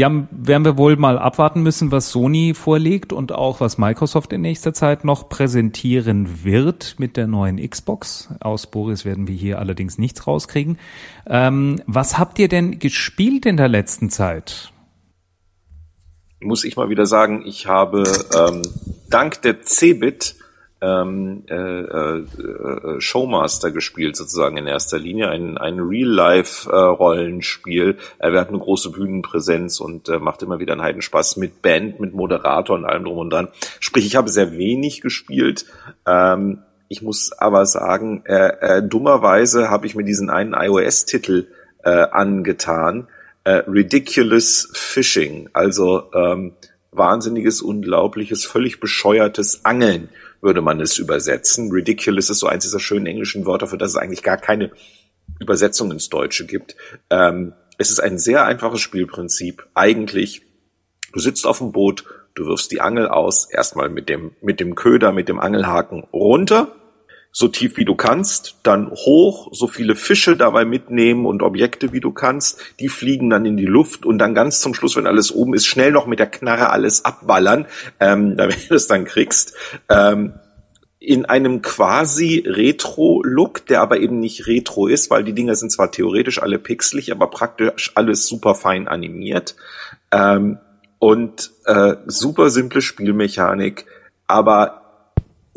[0.00, 4.40] Ja, werden wir wohl mal abwarten müssen, was Sony vorlegt und auch was Microsoft in
[4.40, 8.30] nächster Zeit noch präsentieren wird mit der neuen Xbox.
[8.40, 10.78] Aus Boris werden wir hier allerdings nichts rauskriegen.
[11.26, 14.72] Ähm, was habt ihr denn gespielt in der letzten Zeit?
[16.40, 18.62] Muss ich mal wieder sagen, ich habe ähm,
[19.10, 20.36] dank der Cebit
[20.80, 27.98] ähm, äh, äh, äh, Showmaster gespielt, sozusagen in erster Linie, ein, ein Real-Life-Rollenspiel.
[28.18, 32.00] Äh, er hat eine große Bühnenpräsenz und äh, macht immer wieder einen Heidenspaß mit Band,
[32.00, 33.48] mit Moderator und allem drum und dran.
[33.78, 35.66] Sprich, ich habe sehr wenig gespielt.
[36.06, 41.48] Ähm, ich muss aber sagen, äh, äh, dummerweise habe ich mir diesen einen iOS-Titel
[41.84, 43.06] äh, angetan,
[43.44, 46.52] äh, Ridiculous Fishing, also ähm,
[46.92, 50.08] wahnsinniges, unglaubliches, völlig bescheuertes Angeln
[50.40, 51.70] würde man es übersetzen.
[51.70, 54.70] Ridiculous ist so eins dieser schönen englischen Wörter, für das es eigentlich gar keine
[55.38, 56.76] Übersetzung ins Deutsche gibt.
[57.10, 59.66] Ähm, es ist ein sehr einfaches Spielprinzip.
[59.74, 60.42] Eigentlich,
[61.12, 64.74] du sitzt auf dem Boot, du wirfst die Angel aus, erstmal mit dem, mit dem
[64.74, 66.74] Köder, mit dem Angelhaken runter
[67.32, 72.00] so tief wie du kannst, dann hoch, so viele Fische dabei mitnehmen und Objekte wie
[72.00, 75.32] du kannst, die fliegen dann in die Luft und dann ganz zum Schluss, wenn alles
[75.32, 77.66] oben ist, schnell noch mit der Knarre alles abballern,
[78.00, 79.54] ähm, damit du es dann kriegst.
[79.88, 80.34] Ähm,
[80.98, 85.90] in einem quasi Retro-Look, der aber eben nicht Retro ist, weil die Dinger sind zwar
[85.90, 89.56] theoretisch alle pixelig, aber praktisch alles super fein animiert.
[90.12, 90.58] Ähm,
[90.98, 93.86] und äh, super simple Spielmechanik,
[94.26, 94.79] aber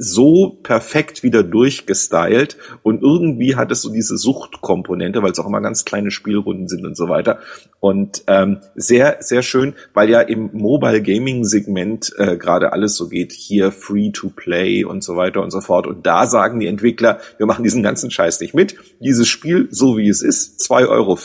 [0.04, 5.62] so perfekt wieder durchgestylt und irgendwie hat es so diese Suchtkomponente, weil es auch immer
[5.62, 7.39] ganz kleine Spielrunden sind und so weiter.
[7.84, 13.09] Und ähm, sehr, sehr schön, weil ja im Mobile Gaming Segment äh, gerade alles so
[13.09, 15.86] geht, hier Free to Play und so weiter und so fort.
[15.86, 18.77] Und da sagen die Entwickler, wir machen diesen ganzen Scheiß nicht mit.
[19.01, 21.17] Dieses Spiel, so wie es ist, 2,40 Euro,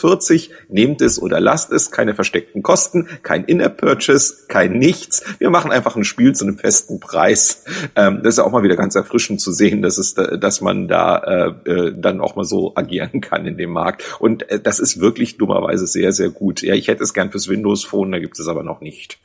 [0.67, 5.23] nehmt es oder lasst es, keine versteckten Kosten, kein In-App-Purchase, kein nichts.
[5.39, 7.63] Wir machen einfach ein Spiel zu einem festen Preis.
[7.95, 11.55] Ähm, das ist auch mal wieder ganz erfrischend zu sehen, dass es, dass man da
[11.65, 14.03] äh, äh, dann auch mal so agieren kann in dem Markt.
[14.19, 16.61] Und äh, das ist wirklich dummerweise sehr, sehr gut gut.
[16.63, 19.19] Ja, ich hätte es gern fürs Windows Phone, da gibt es aber noch nicht.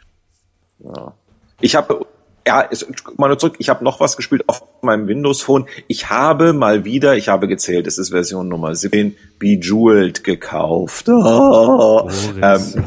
[0.79, 1.15] Ja.
[1.61, 2.07] Ich habe
[2.47, 2.69] ja,
[3.17, 5.67] mal nur zurück, ich habe noch was gespielt auf meinem Windows Phone.
[5.89, 11.09] Ich habe mal wieder, ich habe gezählt, es ist Version Nummer 17, Bejeweled gekauft.
[11.09, 12.11] Oh.
[12.43, 12.85] Ähm,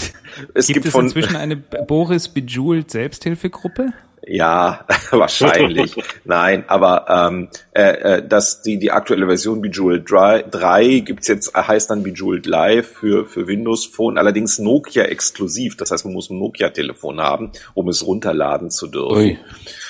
[0.53, 3.93] es gibt, gibt es von, inzwischen eine Boris Bejeweled Selbsthilfegruppe?
[4.27, 5.95] Ja, wahrscheinlich.
[6.25, 11.55] Nein, aber ähm, äh, äh, dass die die aktuelle Version Bejeweled 3, 3 gibt's jetzt
[11.55, 15.77] heißt dann Bejeweled Live für für Windows Phone, allerdings Nokia exklusiv.
[15.77, 19.17] Das heißt, man muss ein Nokia Telefon haben, um es runterladen zu dürfen.
[19.17, 19.39] Ui.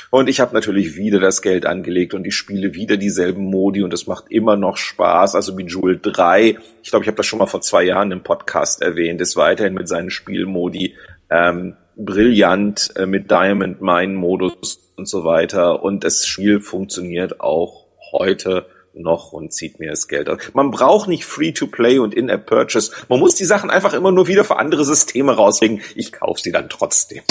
[0.10, 3.94] Und ich habe natürlich wieder das Geld angelegt und ich spiele wieder dieselben Modi und
[3.94, 5.36] es macht immer noch Spaß.
[5.36, 8.82] Also Bejeweled 3, ich glaube, ich habe das schon mal vor zwei Jahren im Podcast
[8.82, 10.96] erwähnt, ist weiterhin mit seinen Spielmodi
[11.30, 15.84] ähm, brillant äh, mit Diamond Mine Modus und so weiter.
[15.84, 20.40] Und das Spiel funktioniert auch heute noch und zieht mir das Geld aus.
[20.54, 22.92] Man braucht nicht Free-to-Play und In-App-Purchase.
[23.10, 25.82] Man muss die Sachen einfach immer nur wieder für andere Systeme rausbringen.
[25.96, 27.22] Ich kaufe sie dann trotzdem.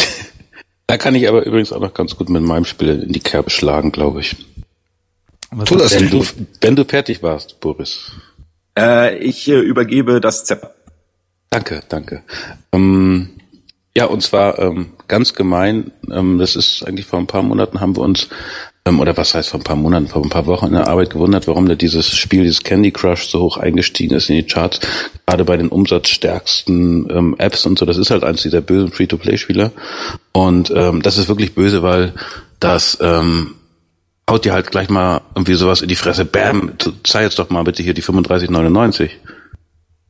[0.87, 3.51] Da kann ich aber übrigens auch noch ganz gut mit meinem Spiel in die Kerbe
[3.51, 4.37] schlagen, glaube ich.
[5.65, 6.25] tu das, wenn du,
[6.61, 8.13] wenn du fertig warst, Boris.
[8.79, 10.75] Äh, ich äh, übergebe das Zepter.
[11.51, 12.23] Danke, danke.
[12.73, 13.31] Ähm,
[13.97, 17.97] ja, und zwar ähm, ganz gemein, ähm, das ist eigentlich vor ein paar Monaten haben
[17.97, 18.29] wir uns,
[18.85, 21.09] ähm, oder was heißt vor ein paar Monaten, vor ein paar Wochen in der Arbeit
[21.09, 24.81] gewundert, warum da dieses Spiel, dieses Candy Crush so hoch eingestiegen ist in die Charts,
[25.27, 27.87] gerade bei den umsatzstärksten ähm, Apps und so.
[27.87, 29.73] Das ist halt eins dieser bösen Free-to-Play-Spieler.
[30.33, 32.13] Und ähm, das ist wirklich böse, weil
[32.61, 33.55] das ähm,
[34.29, 36.27] haut dir halt gleich mal irgendwie sowas in die Fresse.
[36.27, 36.73] Bam,
[37.03, 39.09] zeig jetzt doch mal bitte hier die 35,99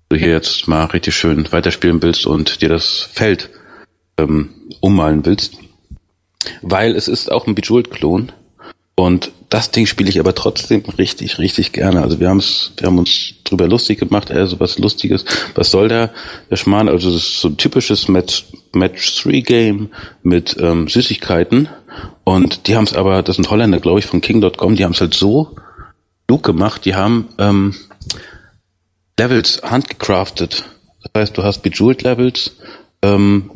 [0.09, 3.51] du hier jetzt mal richtig schön weiterspielen willst und dir das Feld
[4.18, 4.50] ähm,
[4.80, 5.58] ummalen willst.
[6.62, 8.32] Weil es ist auch ein Bejeweled-Klon.
[8.94, 12.02] Und das Ding spiele ich aber trotzdem richtig, richtig gerne.
[12.02, 15.24] Also wir, haben's, wir haben uns drüber lustig gemacht, äh, so was Lustiges.
[15.54, 16.12] Was soll der,
[16.50, 16.88] der Schmarrn?
[16.88, 19.90] Also das ist so ein typisches Match, Match 3 Game
[20.22, 21.68] mit ähm, Süßigkeiten.
[22.24, 25.00] Und die haben es aber, das sind Holländer, glaube ich, von King.com, die haben es
[25.00, 25.54] halt so
[26.26, 26.84] klug gemacht.
[26.84, 27.74] Die haben ähm,
[29.18, 30.64] Levels handgecraftet.
[31.02, 32.56] Das heißt, du hast Bejeweled Levels,
[33.02, 33.50] ähm,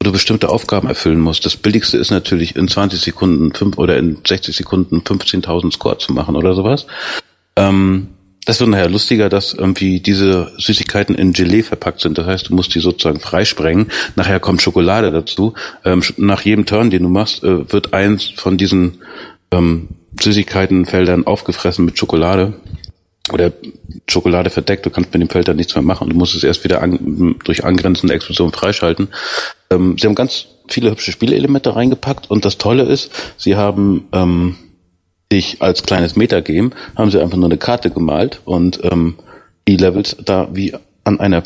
[0.00, 1.44] wo du bestimmte Aufgaben erfüllen musst.
[1.44, 6.12] Das Billigste ist natürlich in 20 Sekunden fünf oder in 60 Sekunden 15.000 Score zu
[6.12, 6.86] machen oder sowas.
[7.56, 8.08] Ähm,
[8.44, 12.16] das wird nachher lustiger, dass irgendwie diese Süßigkeiten in Gelee verpackt sind.
[12.16, 13.88] Das heißt, du musst die sozusagen freisprengen.
[14.16, 15.54] Nachher kommt Schokolade dazu.
[15.84, 19.02] Ähm, nach jedem Turn, den du machst, äh, wird eins von diesen
[19.50, 19.88] ähm,
[20.18, 22.54] Süßigkeitenfeldern aufgefressen mit Schokolade
[23.32, 23.52] oder
[24.08, 26.08] Schokolade verdeckt, du kannst mit dem Feld dann nichts mehr machen.
[26.08, 29.08] Du musst es erst wieder an, durch angrenzende Explosion freischalten.
[29.70, 34.56] Ähm, sie haben ganz viele hübsche Spielelemente reingepackt und das Tolle ist, sie haben ähm,
[35.30, 39.16] sich als kleines Metagame, haben sie einfach nur eine Karte gemalt und ähm,
[39.66, 40.74] die Levels da wie
[41.04, 41.42] an einer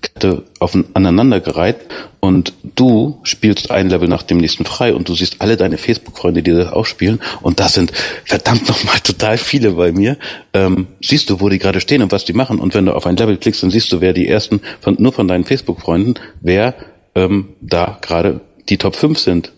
[0.00, 1.76] Perlenkette auf, aneinandergereiht
[2.20, 6.42] und du spielst ein Level nach dem nächsten frei und du siehst alle deine Facebook-Freunde,
[6.42, 7.92] die das auch spielen und das sind
[8.24, 10.16] verdammt nochmal total viele bei mir,
[10.54, 13.06] ähm, siehst du, wo die gerade stehen und was die machen und wenn du auf
[13.06, 16.74] ein Level klickst, dann siehst du, wer die ersten, von, nur von deinen Facebook-Freunden, wer
[17.14, 19.52] ähm, da gerade die Top 5 sind.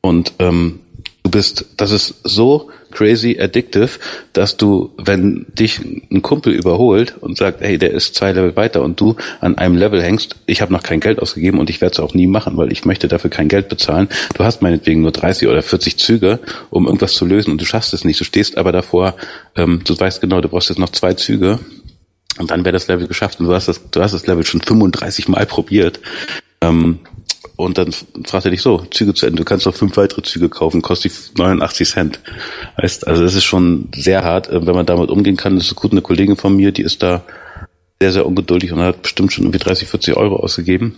[0.00, 0.80] Und ähm,
[1.22, 3.98] du bist, das ist so crazy addictive,
[4.32, 8.82] dass du, wenn dich ein Kumpel überholt und sagt, hey, der ist zwei Level weiter
[8.82, 11.94] und du an einem Level hängst, ich habe noch kein Geld ausgegeben und ich werde
[11.94, 14.08] es auch nie machen, weil ich möchte dafür kein Geld bezahlen.
[14.34, 16.38] Du hast meinetwegen nur 30 oder 40 Züge,
[16.70, 18.20] um irgendwas zu lösen und du schaffst es nicht.
[18.20, 19.14] Du stehst aber davor,
[19.56, 21.58] ähm, du weißt genau, du brauchst jetzt noch zwei Züge
[22.38, 24.60] und dann wäre das Level geschafft und du hast das, du hast das Level schon
[24.60, 26.00] 35 Mal probiert.
[26.62, 27.00] Ähm,
[27.56, 27.92] und dann
[28.24, 31.12] fragt er dich so, Züge zu Ende, du kannst noch fünf weitere Züge kaufen, kostet
[31.36, 32.20] 89 Cent.
[32.80, 35.56] Heißt, also das ist schon sehr hart, äh, wenn man damit umgehen kann.
[35.56, 37.22] Das ist gut, eine Kollegin von mir, die ist da
[38.00, 40.96] sehr, sehr ungeduldig und hat bestimmt schon irgendwie 30, 40 Euro ausgegeben.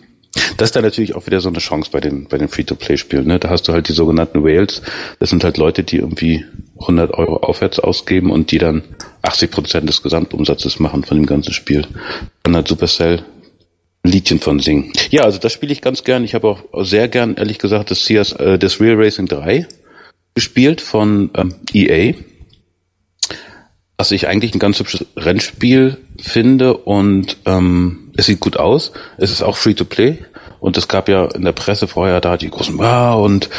[0.56, 3.26] Das ist dann natürlich auch wieder so eine Chance bei den, bei den Free-to-Play-Spielen.
[3.26, 3.38] Ne?
[3.38, 4.82] Da hast du halt die sogenannten Whales.
[5.20, 6.44] Das sind halt Leute, die irgendwie
[6.80, 8.82] 100 Euro aufwärts ausgeben und die dann
[9.22, 11.86] 80 Prozent des Gesamtumsatzes machen von dem ganzen Spiel.
[12.42, 13.22] Dann hat Supercell
[14.04, 14.92] Liedchen von singen.
[15.10, 16.24] Ja, also das spiele ich ganz gern.
[16.24, 19.66] Ich habe auch sehr gern, ehrlich gesagt, das CS, äh, das Real Racing 3
[20.34, 22.14] gespielt von ähm, EA.
[23.96, 28.92] Was ich eigentlich ein ganz hübsches Rennspiel finde und ähm, es sieht gut aus.
[29.16, 30.18] Es ist auch free to play.
[30.60, 33.50] Und es gab ja in der Presse vorher da die großen, wow, und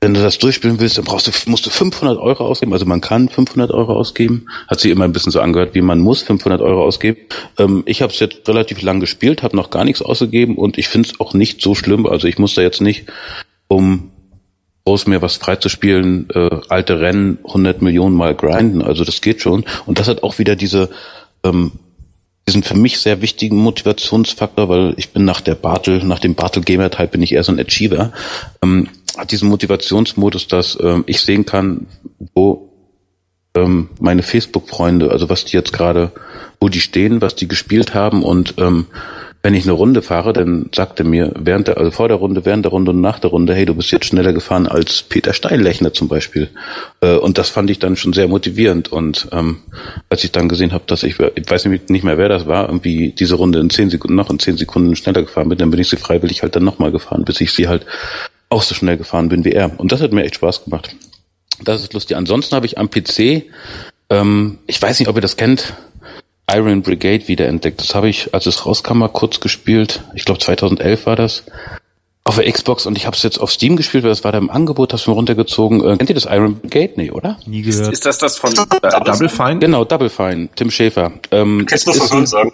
[0.00, 2.72] wenn du das durchspielen willst, dann brauchst du, musst du 500 Euro ausgeben.
[2.72, 4.46] Also man kann 500 Euro ausgeben.
[4.68, 7.18] Hat sich immer ein bisschen so angehört, wie man muss 500 Euro ausgeben.
[7.58, 10.88] Ähm, ich habe es jetzt relativ lang gespielt, habe noch gar nichts ausgegeben und ich
[10.88, 12.06] finde es auch nicht so schlimm.
[12.06, 13.06] Also ich muss da jetzt nicht,
[13.66, 14.10] um
[14.84, 18.82] groß mir was freizuspielen, äh, alte Rennen 100 Millionen Mal grinden.
[18.82, 19.64] Also das geht schon.
[19.84, 20.90] Und das hat auch wieder diese
[21.44, 21.72] ähm,
[22.48, 26.62] diesen für mich sehr wichtigen Motivationsfaktor, weil ich bin nach der Bartel, nach dem Bartel
[26.62, 28.12] Gamer Type bin ich eher so ein Achiever.
[28.62, 28.88] Ähm,
[29.18, 31.86] hat diesen Motivationsmodus, dass ähm, ich sehen kann,
[32.34, 32.72] wo
[33.54, 36.12] ähm, meine Facebook-Freunde, also was die jetzt gerade,
[36.60, 38.86] wo die stehen, was die gespielt haben und ähm,
[39.42, 42.44] wenn ich eine Runde fahre, dann sagt er mir während der, also vor der Runde,
[42.44, 45.32] während der Runde und nach der Runde, hey, du bist jetzt schneller gefahren als Peter
[45.32, 46.50] Steinlechner zum Beispiel.
[47.00, 48.90] Äh, und das fand ich dann schon sehr motivierend.
[48.90, 49.58] Und ähm,
[50.10, 53.12] als ich dann gesehen habe, dass ich, ich weiß nicht mehr, wer das war, irgendwie
[53.12, 55.88] diese Runde in zehn Sekunden, noch in zehn Sekunden schneller gefahren bin, dann bin ich
[55.88, 57.86] sie freiwillig halt dann nochmal gefahren, bis ich sie halt
[58.48, 59.78] auch so schnell gefahren bin wie er.
[59.78, 60.94] Und das hat mir echt Spaß gemacht.
[61.62, 62.16] Das ist lustig.
[62.16, 63.44] Ansonsten habe ich am PC,
[64.10, 65.74] ähm, ich weiß nicht, ob ihr das kennt,
[66.50, 67.80] Iron Brigade wiederentdeckt.
[67.80, 70.02] Das habe ich, als es rauskam, mal kurz gespielt.
[70.14, 71.44] Ich glaube 2011 war das.
[72.24, 74.38] Auf der Xbox und ich habe es jetzt auf Steam gespielt, weil das war da
[74.38, 75.80] im Angebot, hast du mir runtergezogen.
[75.80, 76.92] Äh, kennt ihr das Iron Brigade?
[76.96, 77.38] Nee, oder?
[77.46, 77.86] Nie gehört.
[77.86, 79.60] Ist, ist das das von äh, Double Fine?
[79.60, 81.12] Genau, Double Fine, Tim Schäfer.
[81.30, 82.52] Ähm, Kannst du von sagen?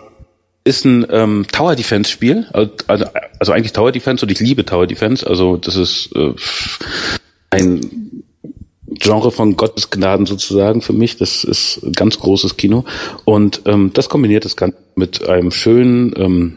[0.65, 3.07] Ist ein ähm, Tower Defense Spiel, also,
[3.39, 6.33] also eigentlich Tower Defense und ich liebe Tower Defense, also das ist äh,
[7.51, 8.25] ein
[8.99, 11.17] Genre von Gottes Gnaden sozusagen für mich.
[11.17, 12.85] Das ist ein ganz großes Kino.
[13.25, 16.57] Und ähm, das kombiniert das Ganze mit einem schönen ähm,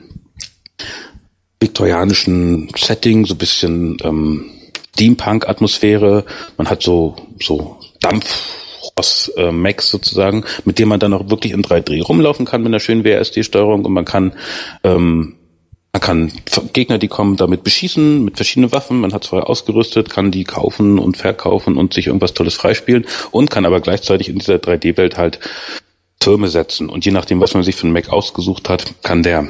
[1.59, 4.45] viktorianischen Setting, so bisschen ähm,
[4.93, 6.25] Steampunk-Atmosphäre.
[6.57, 8.43] Man hat so, so Dampf
[8.95, 12.69] aus äh, Max sozusagen, mit dem man dann auch wirklich in 3D rumlaufen kann mit
[12.69, 14.33] einer schönen WSD-Steuerung und man kann
[14.83, 15.35] ähm,
[15.93, 16.31] man kann
[16.73, 18.99] Gegner, die kommen, damit beschießen mit verschiedenen Waffen.
[18.99, 23.49] Man hat zwar ausgerüstet, kann die kaufen und verkaufen und sich irgendwas Tolles freispielen und
[23.49, 25.39] kann aber gleichzeitig in dieser 3D-Welt halt
[26.19, 26.89] Türme setzen.
[26.89, 29.47] Und je nachdem, was man sich für einen Mac ausgesucht hat, kann der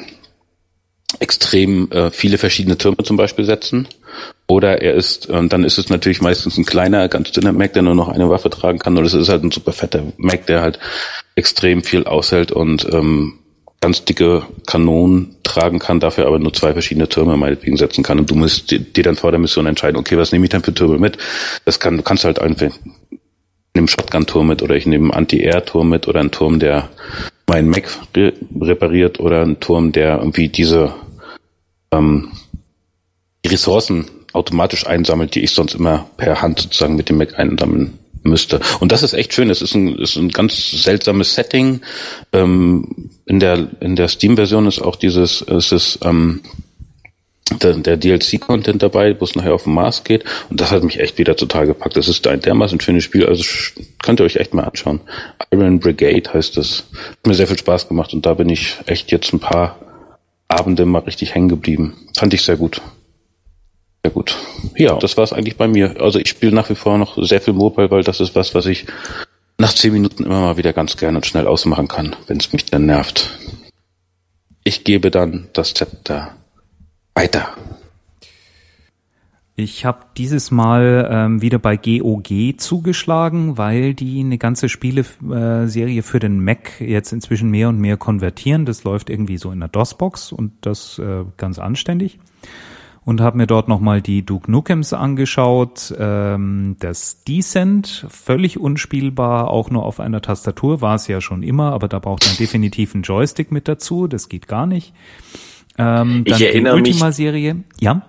[1.19, 3.87] extrem äh, viele verschiedene Türme zum Beispiel setzen.
[4.47, 7.81] Oder er ist, äh, dann ist es natürlich meistens ein kleiner, ganz dünner Mac, der
[7.81, 8.97] nur noch eine Waffe tragen kann.
[8.97, 10.79] Oder es ist halt ein super fetter Mac, der halt
[11.35, 13.39] extrem viel aushält und ähm,
[13.79, 18.19] ganz dicke Kanonen tragen kann, dafür aber nur zwei verschiedene Türme meinetwegen setzen kann.
[18.19, 20.73] Und du musst dir dann vor der Mission entscheiden, okay, was nehme ich denn für
[20.73, 21.17] Türme mit?
[21.65, 22.71] Das kann, du kannst halt einfach
[23.75, 26.89] nehme Shotgun-Turm mit oder ich nehme einen Anti-Air-Turm mit oder einen Turm, der
[27.47, 30.93] meinen Mac re repariert oder einen Turm, der irgendwie diese
[31.91, 32.31] ähm,
[33.45, 37.97] die Ressourcen automatisch einsammelt, die ich sonst immer per Hand sozusagen mit dem Mac einsammeln
[38.23, 38.59] müsste.
[38.79, 39.49] Und das ist echt schön.
[39.49, 41.81] Es ist ein, ist ein ganz seltsames Setting.
[42.33, 46.41] Ähm, in der in der Steam-Version ist auch dieses, es ist ähm,
[47.61, 50.25] der, der DLC-Content dabei, wo es nachher auf den Mars geht.
[50.49, 51.95] Und das hat mich echt wieder total gepackt.
[51.95, 53.25] Das ist ein dermaßen schönes Spiel.
[53.25, 53.43] Also
[54.03, 54.99] könnt ihr euch echt mal anschauen.
[55.51, 56.83] Iron Brigade heißt das.
[56.93, 59.77] Hat mir sehr viel Spaß gemacht und da bin ich echt jetzt ein paar
[60.47, 61.95] Abende mal richtig hängen geblieben.
[62.17, 62.81] Fand ich sehr gut.
[64.03, 64.37] Sehr gut.
[64.75, 65.99] Ja, das war es eigentlich bei mir.
[65.99, 68.65] Also ich spiele nach wie vor noch sehr viel Mobile, weil das ist was, was
[68.65, 68.85] ich
[69.57, 72.65] nach zehn Minuten immer mal wieder ganz gerne und schnell ausmachen kann, wenn es mich
[72.65, 73.39] dann nervt.
[74.63, 76.33] Ich gebe dann das Zepter
[77.15, 77.49] weiter.
[79.59, 86.19] Ich habe dieses Mal ähm, wieder bei GOG zugeschlagen, weil die eine ganze Spieleserie für
[86.19, 88.65] den Mac jetzt inzwischen mehr und mehr konvertieren.
[88.65, 92.19] Das läuft irgendwie so in der DOS-Box und das äh, ganz anständig.
[93.03, 95.91] Und habe mir dort nochmal die Duke Nukems angeschaut.
[95.97, 101.73] Ähm, das Decent, völlig unspielbar, auch nur auf einer Tastatur, war es ja schon immer,
[101.73, 104.93] aber da braucht man definitiv einen Joystick mit dazu, das geht gar nicht.
[105.79, 108.03] Ähm, ich erinnere die Ultima-Serie, ja?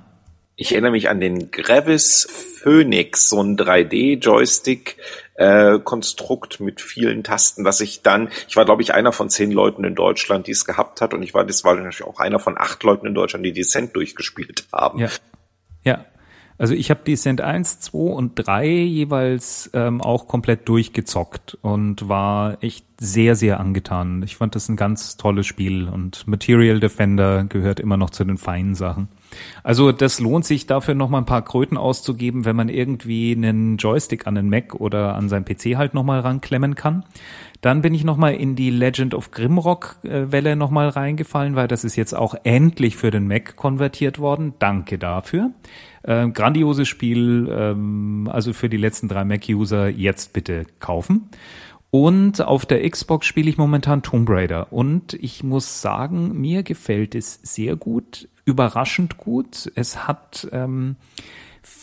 [0.61, 4.96] Ich erinnere mich an den Gravis Phoenix, so ein 3D-Joystick,
[5.36, 9.52] äh, Konstrukt mit vielen Tasten, was ich dann, ich war glaube ich einer von zehn
[9.52, 12.40] Leuten in Deutschland, die es gehabt hat und ich war, das war natürlich auch einer
[12.40, 14.98] von acht Leuten in Deutschland, die Descent durchgespielt haben.
[14.98, 15.09] Ja.
[15.84, 16.04] Ja.
[16.59, 22.61] Also ich habe Descent 1, 2 und 3 jeweils ähm, auch komplett durchgezockt und war
[22.64, 24.24] echt sehr, sehr angetan.
[24.24, 28.38] Ich fand das ein ganz tolles Spiel und Material Defender gehört immer noch zu den
[28.38, 29.06] feinen Sachen.
[29.62, 33.76] Also das lohnt sich dafür noch mal ein paar Kröten auszugeben, wenn man irgendwie einen
[33.76, 37.05] Joystick an den Mac oder an sein PC halt noch mal ranklemmen kann.
[37.61, 41.57] Dann bin ich noch mal in die Legend of Grimrock äh, Welle noch mal reingefallen,
[41.57, 44.55] weil das ist jetzt auch endlich für den Mac konvertiert worden.
[44.61, 45.51] Danke dafür.
[46.05, 51.31] Äh, grandioses Spiel, ähm, also für die letzten drei Mac-User jetzt bitte kaufen.
[51.91, 54.72] Und auf der Xbox spiele ich momentan Tomb Raider.
[54.72, 59.70] Und ich muss sagen, mir gefällt es sehr gut überraschend gut.
[59.74, 60.97] Es hat ähm,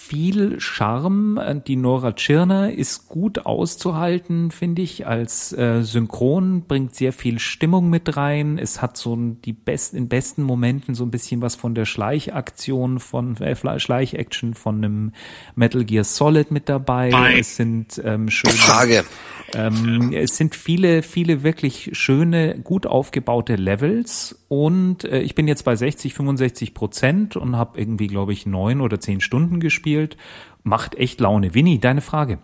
[0.08, 1.64] viel Charme.
[1.66, 7.90] Die Nora Tschirner ist gut auszuhalten, finde ich, als äh, Synchron, bringt sehr viel Stimmung
[7.90, 8.60] mit rein.
[8.60, 13.00] Es hat so die besten, in besten Momenten so ein bisschen was von der Schleichaktion,
[13.00, 15.12] von äh, Schleichaction von einem
[15.56, 17.10] Metal Gear Solid mit dabei.
[17.10, 17.40] Nein.
[17.40, 19.06] Es sind ähm, schöne, Frage.
[19.54, 25.64] Ähm, es sind viele, viele wirklich schöne, gut aufgebaute Levels und äh, ich bin jetzt
[25.64, 29.95] bei 60, 65 Prozent und habe irgendwie, glaube ich, neun oder zehn Stunden gespielt.
[30.64, 31.54] Macht echt Laune.
[31.54, 32.40] Winnie, deine Frage.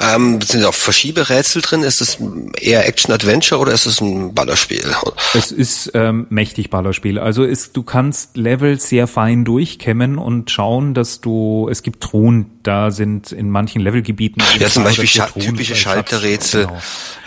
[0.00, 1.82] Ähm, sind auch Verschieberätsel drin?
[1.82, 2.18] Ist es
[2.60, 4.84] eher Action-Adventure oder ist es ein Ballerspiel?
[5.34, 7.18] Es ist ähm, mächtig Ballerspiel.
[7.18, 12.58] Also ist, du kannst Level sehr fein durchkämmen und schauen, dass du, es gibt Truhen,
[12.62, 14.42] da sind in manchen Levelgebieten.
[14.58, 16.66] Ja, zum Beispiel Scha typische Schalterrätsel.
[16.66, 16.80] Genau.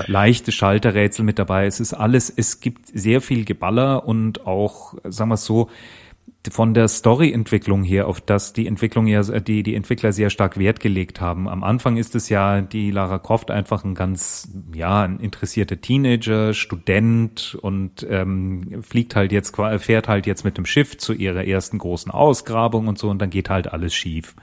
[0.08, 1.68] Leichte Schalterrätsel mit dabei.
[1.68, 5.70] Es ist alles, es gibt sehr viel Geballer und auch, sagen wir es so,
[6.52, 10.80] von der Storyentwicklung her, auf das die Entwicklung ja, die, die Entwickler sehr stark Wert
[10.80, 11.48] gelegt haben.
[11.48, 16.54] Am Anfang ist es ja die Lara Croft einfach ein ganz, ja, ein interessierter Teenager,
[16.54, 21.78] Student und ähm, fliegt halt jetzt, fährt halt jetzt mit dem Schiff zu ihrer ersten
[21.78, 24.36] großen Ausgrabung und so und dann geht halt alles schief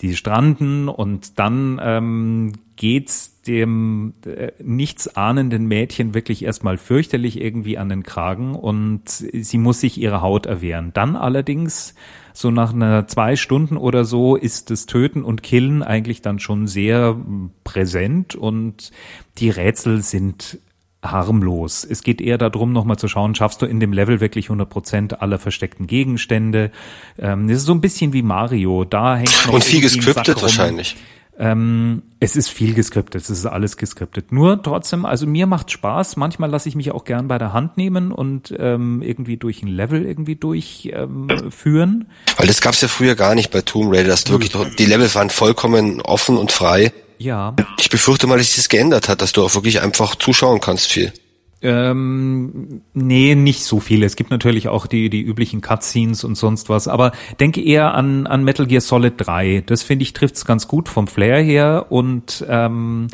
[0.00, 7.76] die stranden und dann ähm, geht's dem äh, nichts ahnenden Mädchen wirklich erstmal fürchterlich irgendwie
[7.76, 10.92] an den Kragen und sie muss sich ihre Haut erwehren.
[10.94, 11.94] Dann allerdings
[12.32, 16.66] so nach einer zwei Stunden oder so ist das Töten und Killen eigentlich dann schon
[16.66, 17.16] sehr
[17.64, 18.92] präsent und
[19.38, 20.58] die Rätsel sind
[21.02, 21.84] harmlos.
[21.88, 25.22] Es geht eher darum, nochmal zu schauen, schaffst du in dem Level wirklich 100 Prozent
[25.22, 26.70] aller versteckten Gegenstände.
[27.18, 28.84] Ähm, das ist so ein bisschen wie Mario.
[28.84, 30.96] Da hängt noch Und viel gescriptet wahrscheinlich.
[31.38, 34.30] Ähm, es ist viel geskriptet, es ist alles geskriptet.
[34.30, 36.16] Nur trotzdem, also mir macht Spaß.
[36.16, 39.68] Manchmal lasse ich mich auch gern bei der Hand nehmen und ähm, irgendwie durch ein
[39.68, 41.08] Level irgendwie durchführen.
[41.48, 44.08] Ähm, Weil das gab's ja früher gar nicht bei Tomb Raider.
[44.08, 46.92] Das wirklich, die Level waren vollkommen offen und frei.
[47.20, 47.54] Ja.
[47.78, 50.90] Ich befürchte mal, dass sich das geändert hat, dass du auch wirklich einfach zuschauen kannst
[50.90, 51.12] viel.
[51.60, 54.02] Ähm, nee, nicht so viel.
[54.02, 58.26] Es gibt natürlich auch die, die üblichen Cutscenes und sonst was, aber denke eher an,
[58.26, 59.64] an Metal Gear Solid 3.
[59.66, 63.08] Das finde ich trifft's ganz gut vom Flair her und ähm,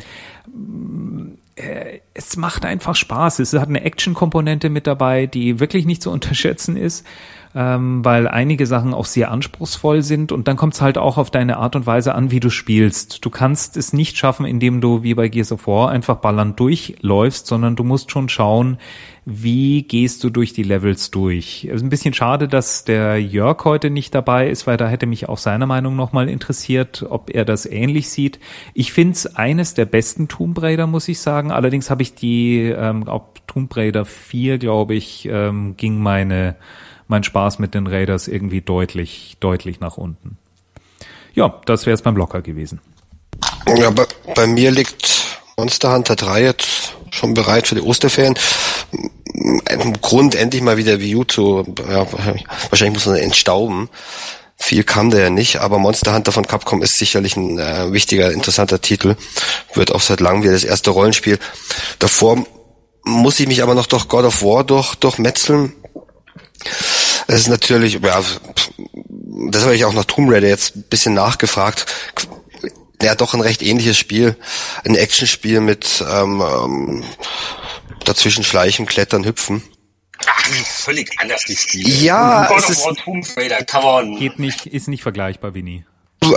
[1.55, 3.39] äh, es macht einfach Spaß.
[3.39, 7.05] Es hat eine Action-Komponente mit dabei, die wirklich nicht zu unterschätzen ist
[7.57, 11.31] ähm, weil einige Sachen auch sehr anspruchsvoll sind und dann kommt es halt auch auf
[11.31, 13.25] deine Art und Weise an, wie du spielst.
[13.25, 17.47] Du kannst es nicht schaffen, indem du wie bei Gears of War einfach ballernd durchläufst,
[17.47, 18.77] sondern du musst schon schauen,
[19.25, 21.65] wie gehst du durch die Levels durch.
[21.67, 25.07] Es ist ein bisschen schade, dass der Jörg heute nicht dabei ist, weil da hätte
[25.07, 28.39] mich auch seine Meinung nochmal interessiert, ob er das ähnlich sieht.
[28.75, 31.51] Ich finde es eines der besten Tomb Raider, muss ich sagen.
[31.51, 36.55] Allerdings habe ich die, ähm, auch Tomb Raider 4, glaube ich, ähm, ging meine
[37.07, 40.37] mein Spaß mit den Raiders irgendwie deutlich, deutlich nach unten.
[41.33, 42.81] Ja, das wäre es beim Blocker gewesen.
[43.75, 48.37] Ja, bei, bei mir liegt Monster Hunter 3 jetzt schon bereit für die Osterferien.
[49.69, 52.07] Im Grund endlich mal wieder Wii U zu, ja,
[52.69, 53.89] wahrscheinlich muss man entstauben.
[54.59, 58.31] Viel kam da ja nicht, aber Monster Hunter von Capcom ist sicherlich ein äh, wichtiger,
[58.31, 59.15] interessanter Titel.
[59.75, 61.37] Wird auch seit langem wieder das erste Rollenspiel.
[61.99, 62.43] Davor
[63.03, 65.73] muss ich mich aber noch durch God of War durch, durchmetzeln.
[67.27, 68.23] Es ist natürlich, ja,
[69.51, 71.85] das habe ich auch nach Tomb Raider jetzt ein bisschen nachgefragt.
[73.03, 74.35] Hat doch ein recht ähnliches Spiel,
[74.85, 77.03] ein Actionspiel mit ähm, ähm,
[78.05, 79.61] dazwischen schleichen, klettern, hüpfen.
[80.25, 81.89] Ach, völlig anders die Spiele.
[81.89, 84.19] Ja, es ist, Tomb Raider, come on.
[84.19, 85.85] Geht nicht, ist nicht vergleichbar, Winnie.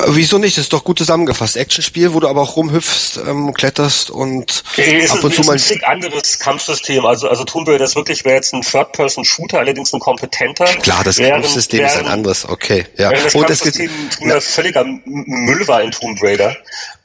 [0.09, 0.57] Wieso nicht?
[0.57, 1.57] Das ist doch gut zusammengefasst.
[1.57, 5.57] Actionspiel, wo du aber auch rumhüpfst, ähm, kletterst und okay, ab und zu mal.
[5.57, 7.05] ist ein anderes Kampfsystem.
[7.07, 10.65] Also, also Tomb Raider ist wirklich, wäre jetzt ein Third-Person-Shooter, allerdings ein kompetenter.
[10.65, 12.49] Klar, das Kampfsystem ist ein anderes.
[12.49, 13.11] Okay, ja.
[13.11, 16.57] Das und es gibt früher völliger Müll war in Tomb Raider.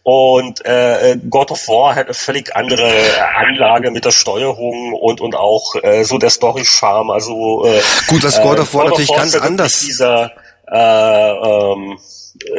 [0.03, 2.93] Und äh, God of War hat eine völlig andere
[3.35, 7.09] Anlage mit der Steuerung und und auch äh, so der Story-Charme.
[7.09, 9.79] Also äh, gut, was God of War God natürlich of War ganz anders.
[9.79, 10.31] Dieser
[10.71, 11.97] äh, ähm,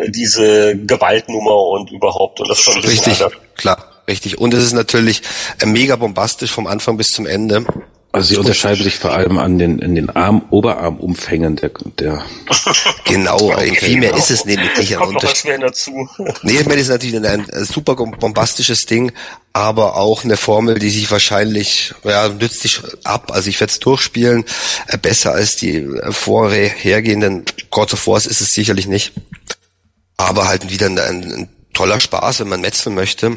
[0.09, 3.23] diese Gewaltnummer und überhaupt und das schon richtig
[3.57, 4.39] klar richtig.
[4.39, 5.23] Und es ist natürlich
[5.61, 7.65] äh, mega bombastisch vom Anfang bis zum Ende.
[8.13, 12.25] Also sie unterscheiden sich vor allem an den in den Arm Oberarmumfängen der der
[13.05, 14.23] genau okay, viel mehr genau.
[14.23, 16.09] ist es nämlich nicht Kommt noch schwer dazu.
[16.43, 19.13] Nee ich meine das ist natürlich ein, ein super bombastisches Ding
[19.53, 23.33] aber auch eine Formel die sich wahrscheinlich ja nützt sich ab.
[23.35, 24.47] Also ich werde es durchspielen.
[24.87, 29.13] Äh, besser als die äh, vorhergehenden God of War ist es sicherlich nicht
[30.17, 33.37] aber halt wieder ein, ein toller Spaß, wenn man metzeln möchte.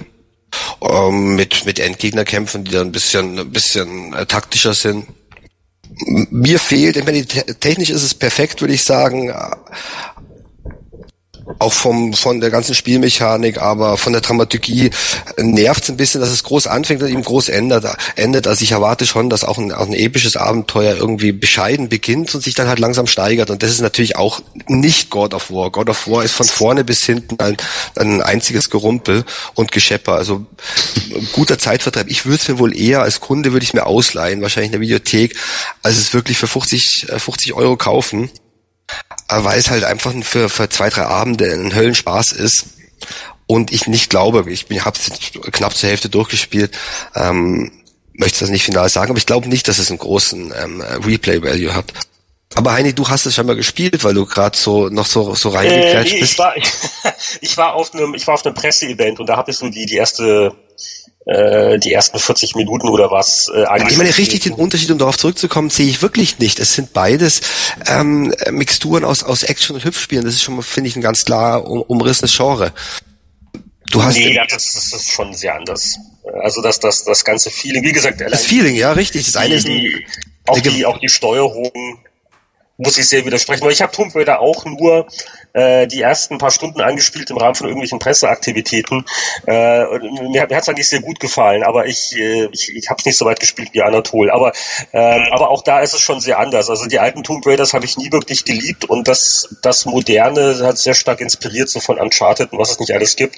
[0.82, 5.06] Ähm, mit, mit Endgegnerkämpfen, die dann ein bisschen, ein bisschen äh, taktischer sind.
[6.32, 9.34] Mir fehlt, ich meine, technisch ist es perfekt, würde ich sagen,
[11.58, 14.92] auch vom, von der ganzen Spielmechanik, aber von der Dramaturgie
[15.38, 17.86] nervt es ein bisschen, dass es groß anfängt und eben groß endet.
[18.16, 18.48] endet.
[18.48, 22.42] Also ich erwarte schon, dass auch ein, auch ein episches Abenteuer irgendwie bescheiden beginnt und
[22.42, 23.50] sich dann halt langsam steigert.
[23.50, 25.72] Und das ist natürlich auch nicht God of War.
[25.72, 27.58] God of War ist von vorne bis hinten ein,
[27.96, 29.26] ein einziges Gerumpel
[29.56, 30.16] und Geschepper.
[30.16, 30.46] Also
[31.34, 32.10] guter Zeitvertreib.
[32.10, 34.82] Ich würde es mir wohl eher als Kunde würde ich mir ausleihen, wahrscheinlich in der
[34.82, 35.36] Videothek,
[35.82, 38.30] als es wirklich für 50, 50 Euro kaufen
[39.28, 42.68] weil es halt einfach für, für zwei, drei Abende ein Höllenspaß ist.
[43.48, 46.78] Und ich nicht glaube, ich habe es knapp zur Hälfte durchgespielt,
[47.16, 47.72] ähm,
[48.14, 51.74] möchte das nicht final sagen, aber ich glaube nicht, dass es einen großen ähm, Replay-Value
[51.74, 51.94] hat.
[52.56, 55.50] Aber Heini, du hast es schon mal gespielt, weil du gerade so noch so so
[55.50, 56.34] reingekrätscht äh, nee, bist.
[56.34, 56.72] Ich war, ich,
[57.42, 59.86] ich war auf einem ich war auf einem Presseevent und da habe ich so die
[59.86, 60.54] die erste
[61.30, 65.16] äh, die ersten 40 Minuten oder was äh, Ich meine, richtig den Unterschied, um darauf
[65.16, 66.60] zurückzukommen, sehe ich wirklich nicht.
[66.60, 67.42] Es sind beides
[67.88, 70.26] ähm, Mixturen aus, aus Action- und Hüpfspielen.
[70.26, 72.74] Das ist schon finde ich, ein ganz klar um, umrissenes Genre.
[73.92, 76.00] Du hast nee, das, das ist schon sehr anders.
[76.42, 79.26] Also das, das, das ganze Feeling, wie gesagt, das Feeling, ja, richtig.
[79.26, 80.06] Das eine ist die,
[80.48, 81.72] auch die, auch die Steuerung
[82.80, 83.64] muss ich sehr widersprechen.
[83.64, 85.06] Weil ich habe Tomb Raider auch nur
[85.54, 89.06] äh, die ersten paar Stunden angespielt im Rahmen von irgendwelchen Presseaktivitäten.
[89.46, 89.84] Äh,
[90.32, 93.06] mir mir hat es eigentlich sehr gut gefallen, aber ich, äh, ich, ich habe es
[93.06, 94.32] nicht so weit gespielt wie Anatol.
[94.32, 94.54] Aber,
[94.94, 96.70] äh, aber auch da ist es schon sehr anders.
[96.70, 100.78] Also die alten Tomb Raiders habe ich nie wirklich geliebt und das, das Moderne hat
[100.78, 103.38] sehr stark inspiriert, so von Uncharted und was es nicht alles gibt.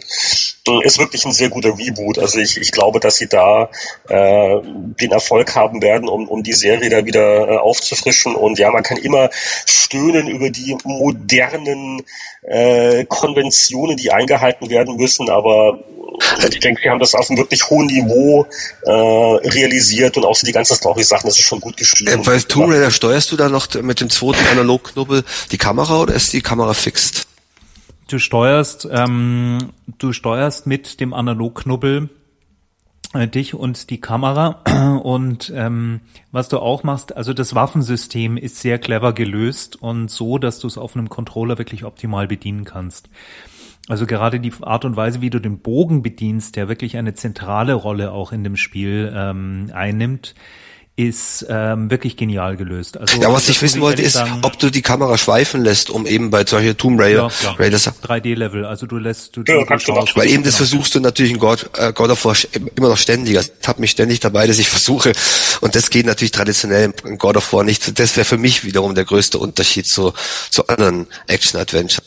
[0.84, 2.20] Ist wirklich ein sehr guter Reboot.
[2.20, 3.70] Also ich, ich glaube, dass sie da
[4.08, 8.36] äh, den Erfolg haben werden, um, um die Serie da wieder äh, aufzufrischen.
[8.36, 9.31] Und ja, man kann immer
[9.66, 12.04] stöhnen über die modernen
[12.44, 15.80] äh, Konventionen, die eingehalten werden müssen, aber
[16.50, 18.46] ich denke, sie haben das auf einem wirklich hohen Niveau
[18.84, 22.12] äh, realisiert und auch so die ganzen Story-Sachen, das ist schon gut geschrieben.
[22.12, 26.14] Äh, bei Tomb Raider steuerst du da noch mit dem zweiten Analogknubbel die Kamera oder
[26.14, 27.28] ist die Kamera fixt?
[28.08, 32.10] Du steuerst, ähm, du steuerst mit dem Analogknubbel
[33.14, 36.02] dich und die Kamera und ähm,
[36.32, 40.68] was du auch machst, also das Waffensystem ist sehr clever gelöst und so, dass du
[40.68, 43.10] es auf einem Controller wirklich optimal bedienen kannst.
[43.90, 47.74] Also gerade die Art und Weise, wie du den Bogen bedienst, der wirklich eine zentrale
[47.74, 50.36] Rolle auch in dem Spiel ähm, einnimmt,
[51.08, 52.98] ist ähm, wirklich genial gelöst.
[52.98, 56.06] Also, ja, was ich wissen wollte, ist, sagen, ob du die Kamera schweifen lässt, um
[56.06, 60.16] eben bei solchen Tomb Raider, ja, Raiders 3D-Level, also du lässt du, ja, du schaust,
[60.16, 62.36] weil eben das versuchst du natürlich in God, äh, God of War
[62.76, 63.36] immer noch ständig.
[63.36, 65.14] Ich hab mich ständig dabei, dass ich versuche.
[65.62, 68.00] Und das geht natürlich traditionell in God of War nicht.
[68.00, 70.14] Das wäre für mich wiederum der größte Unterschied zu,
[70.52, 72.06] zu anderen Action-Adventure.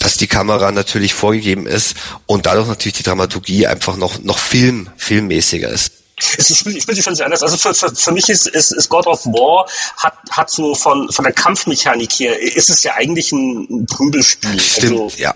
[0.00, 1.94] Dass die Kamera natürlich vorgegeben ist
[2.26, 6.03] und dadurch natürlich die Dramaturgie einfach noch noch film filmmäßiger ist
[6.38, 7.42] es ist, ich bin schon sehr anders.
[7.42, 11.10] Also für, für, für mich ist, ist, ist God of War hat, hat so von,
[11.10, 14.60] von der Kampfmechanik her, ist es ja eigentlich ein, Prügelspiel.
[14.60, 15.34] Stimmt, also, ja.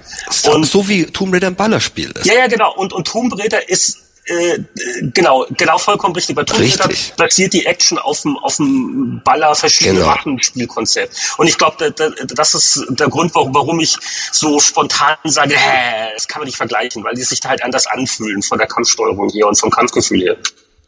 [0.52, 2.26] Und, so wie Tomb Raider ein Ballerspiel ist.
[2.26, 2.74] Ja, ja, genau.
[2.74, 4.58] Und, und Tomb Raider ist äh,
[5.14, 6.36] genau, genau vollkommen richtig.
[6.36, 10.10] Bei Tomb Raider basiert die Action auf dem, auf dem Baller verschiedene genau.
[10.10, 11.34] Waffenspielkonzept.
[11.38, 13.96] Und ich glaube, da, da, das ist der Grund, warum, warum ich
[14.32, 17.86] so spontan sage, hä, das kann man nicht vergleichen, weil die sich da halt anders
[17.86, 20.36] anfühlen von der Kampfsteuerung hier und vom Kampfgefühl her.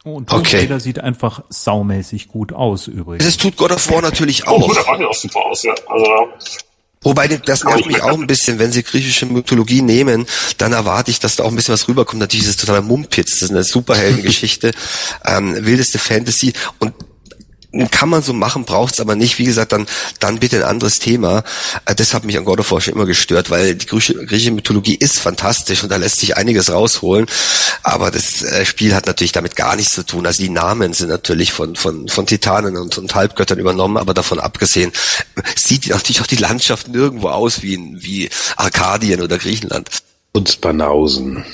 [0.03, 0.61] Oh, und Tomb okay.
[0.61, 3.23] Raider sieht einfach saumäßig gut aus übrigens.
[3.23, 4.67] Das tut God of War natürlich auch.
[4.69, 5.75] Oh, der macht ja auch super aus, ja.
[5.87, 6.07] Also,
[7.03, 10.27] Wobei, das nervt mich auch ein bisschen, wenn sie griechische Mythologie nehmen,
[10.59, 12.19] dann erwarte ich, dass da auch ein bisschen was rüberkommt.
[12.19, 14.71] Natürlich ist es totaler Mumpitz, das ist eine Superheldengeschichte,
[15.25, 16.93] ähm, wildeste Fantasy und
[17.89, 19.39] kann man so machen, braucht's aber nicht.
[19.39, 19.85] Wie gesagt, dann
[20.19, 21.43] dann bitte ein anderes Thema.
[21.85, 24.95] Äh, das hat mich an God of War schon immer gestört, weil die griechische Mythologie
[24.95, 27.27] ist fantastisch und da lässt sich einiges rausholen.
[27.83, 30.25] Aber das äh, Spiel hat natürlich damit gar nichts zu tun.
[30.25, 34.39] Also die Namen sind natürlich von von von Titanen und, und Halbgöttern übernommen, aber davon
[34.39, 34.91] abgesehen
[35.55, 39.89] sieht natürlich auch die Landschaft nirgendwo aus wie wie Arkadien oder Griechenland.
[40.33, 41.45] Und Banausen.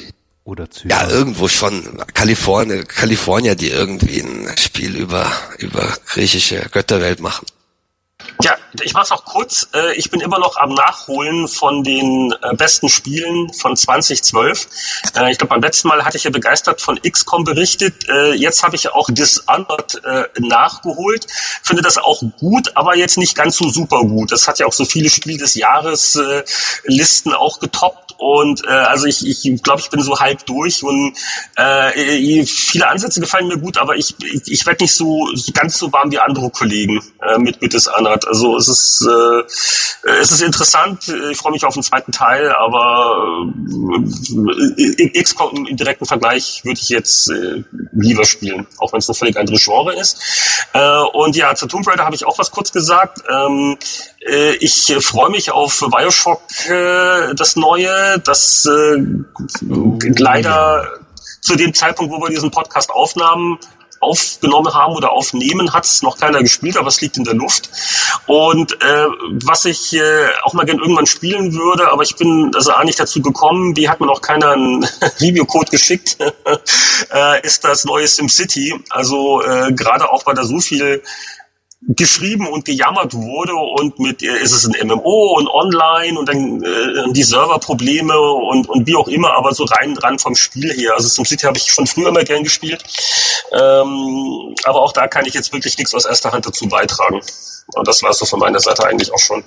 [0.48, 0.90] Oder Zypern.
[0.92, 1.84] Ja, irgendwo schon.
[2.14, 7.46] Kalifornien, Kalifornien, die irgendwie ein Spiel über, über griechische Götterwelt machen.
[8.44, 9.68] Ja, ich mach's auch kurz.
[9.74, 14.68] Äh, ich bin immer noch am Nachholen von den äh, besten Spielen von 2012.
[15.16, 18.06] Äh, ich glaube, beim letzten Mal hatte ich ja begeistert von XCOM berichtet.
[18.36, 20.02] Jetzt habe ich ja auch Dishonored
[20.40, 21.28] nachgeholt.
[21.64, 24.32] Finde das auch gut, aber jetzt nicht ganz so super gut.
[24.32, 26.20] Das hat ja auch so viele Spiel des Jahres
[26.86, 31.18] Listen auch getoppt und also ich ich, glaube, ich bin so halb durch und
[31.56, 36.20] viele Ansätze gefallen mir gut, aber ich ich, werde nicht so, ganz so warm wie
[36.20, 37.02] andere Kollegen
[37.38, 38.07] mit mit Dishonored.
[38.08, 41.08] Also es ist, äh, es ist interessant.
[41.32, 43.52] Ich freue mich auf den zweiten Teil, aber
[44.78, 49.16] äh, XCOM im direkten Vergleich würde ich jetzt äh, lieber spielen, auch wenn es ein
[49.16, 50.20] völlig anderes Genre ist.
[50.74, 53.20] Äh, und ja, zu Tomb Raider habe ich auch was kurz gesagt.
[53.30, 53.78] Ähm,
[54.26, 59.04] äh, ich freue mich auf Bioshock, äh, das neue, das äh,
[60.18, 60.88] leider
[61.42, 63.58] zu dem Zeitpunkt, wo wir diesen Podcast aufnahmen,
[64.00, 67.70] aufgenommen haben oder aufnehmen, hat es noch keiner gespielt, aber es liegt in der Luft.
[68.26, 69.08] Und äh,
[69.46, 73.00] was ich äh, auch mal gern irgendwann spielen würde, aber ich bin also auch nicht
[73.00, 74.84] dazu gekommen, wie hat mir noch keiner einen
[75.20, 76.18] Review-Code geschickt,
[77.14, 78.76] äh, ist das neue SimCity.
[78.90, 81.02] Also äh, gerade auch, weil da so viel
[81.82, 86.64] geschrieben und gejammert wurde und mit äh, ist es ein MMO und online und dann
[86.64, 90.94] äh, die Serverprobleme und und wie auch immer, aber so rein dran vom Spiel her.
[90.96, 92.84] Also SimCity habe ich schon früher mal gern gespielt,
[93.52, 97.22] ähm, aber auch da kann ich jetzt wirklich nichts aus erster Hand dazu beitragen.
[97.76, 99.44] Und das war es so von meiner Seite eigentlich auch schon.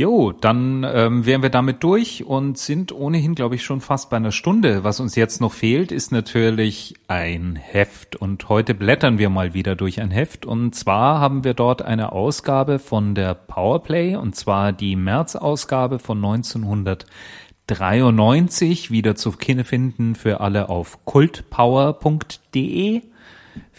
[0.00, 4.16] Jo, dann ähm, wären wir damit durch und sind ohnehin, glaube ich, schon fast bei
[4.16, 4.82] einer Stunde.
[4.82, 8.16] Was uns jetzt noch fehlt, ist natürlich ein Heft.
[8.16, 10.46] Und heute blättern wir mal wieder durch ein Heft.
[10.46, 16.24] Und zwar haben wir dort eine Ausgabe von der Powerplay, und zwar die März-Ausgabe von
[16.24, 23.02] 1993, wieder zu finden für alle auf kultpower.de.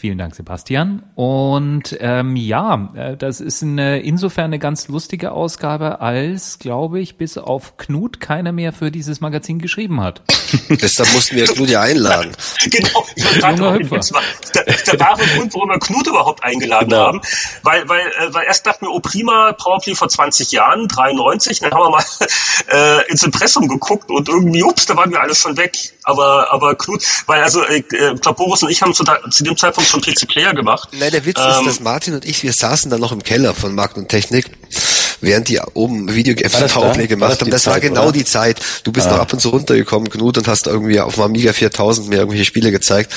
[0.02, 1.04] Vielen Dank, Sebastian.
[1.14, 7.18] Und ähm, ja, äh, das ist eine, insofern eine ganz lustige Ausgabe, als, glaube ich,
[7.18, 10.24] bis auf Knut keiner mehr für dieses Magazin geschrieben hat.
[10.70, 12.32] Deshalb mussten wir Knut ja einladen.
[12.72, 13.98] genau, ich Junger Hüpfer.
[13.98, 14.24] Das war
[14.56, 17.06] der, der wahre Grund, warum wir Knut überhaupt eingeladen genau.
[17.06, 17.22] haben.
[17.62, 21.74] Weil, weil, äh, weil erst dachten wir, oh prima, Powerplay vor 20 Jahren, 93, dann
[21.74, 22.04] haben wir mal
[23.06, 25.78] äh, ins Impressum geguckt und irgendwie, ups, da waren wir alle schon weg.
[26.06, 29.56] Aber, aber Knut, weil also, äh, ich glaube, Boris und ich haben zu, zu dem
[29.56, 30.90] Zeitpunkt schon PC Player gemacht.
[30.94, 33.54] Nein, der Witz ähm, ist, dass Martin und ich, wir saßen dann noch im Keller
[33.54, 34.46] von Markt und Technik
[35.22, 37.52] während die oben Video Powerplay gemacht haben.
[37.52, 38.12] Das, das war genau oder?
[38.12, 38.60] die Zeit.
[38.84, 39.12] Du bist ah.
[39.12, 42.46] noch ab und zu runtergekommen, Knut, und hast irgendwie auf dem Amiga 4000 mir irgendwelche
[42.46, 43.14] Spiele gezeigt.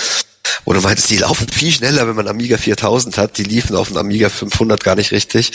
[0.65, 3.39] Oder meintest, die laufen viel schneller, wenn man Amiga 4000 hat.
[3.39, 5.53] Die liefen auf dem Amiga 500 gar nicht richtig.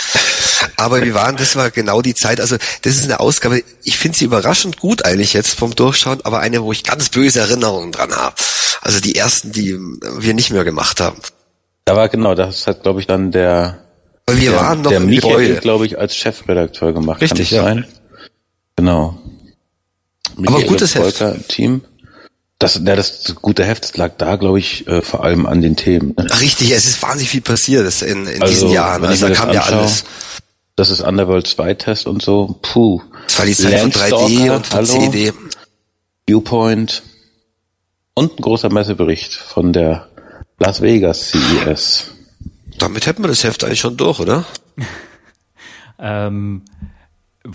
[0.76, 2.40] Aber wir waren, das war genau die Zeit.
[2.40, 6.40] Also das ist eine Ausgabe, ich finde sie überraschend gut eigentlich jetzt vom Durchschauen, aber
[6.40, 8.36] eine, wo ich ganz böse Erinnerungen dran habe.
[8.82, 11.20] Also die ersten, die wir nicht mehr gemacht haben.
[11.86, 13.80] Da war genau, das hat glaube ich dann der,
[14.28, 17.22] Weil wir der, waren noch der Michael, glaube ich, als Chefredakteur gemacht.
[17.22, 17.64] Richtig, ja.
[17.64, 17.88] Sein?
[18.76, 19.20] Genau.
[20.38, 21.48] Michael aber gutes Heft.
[21.50, 21.82] Team.
[22.60, 26.14] Das, ja, das gute Heft lag da, glaube ich, äh, vor allem an den Themen.
[26.18, 26.28] Ne?
[26.42, 29.06] Richtig, es ist wahnsinnig viel passiert in, in also, diesen Jahren.
[29.06, 30.04] Also da kam ja alles.
[30.76, 32.60] Das ist Underworld 2 Test und so.
[32.62, 33.02] Puh.
[33.28, 34.86] Das war die Zeit von 3D und von Hallo.
[34.86, 35.34] CD.
[36.28, 37.02] Viewpoint.
[38.14, 40.10] Und ein großer Messebericht von der
[40.58, 42.12] Las Vegas CES.
[42.78, 44.46] Damit hätten wir das Heft eigentlich schon durch, oder?
[46.00, 46.64] ähm,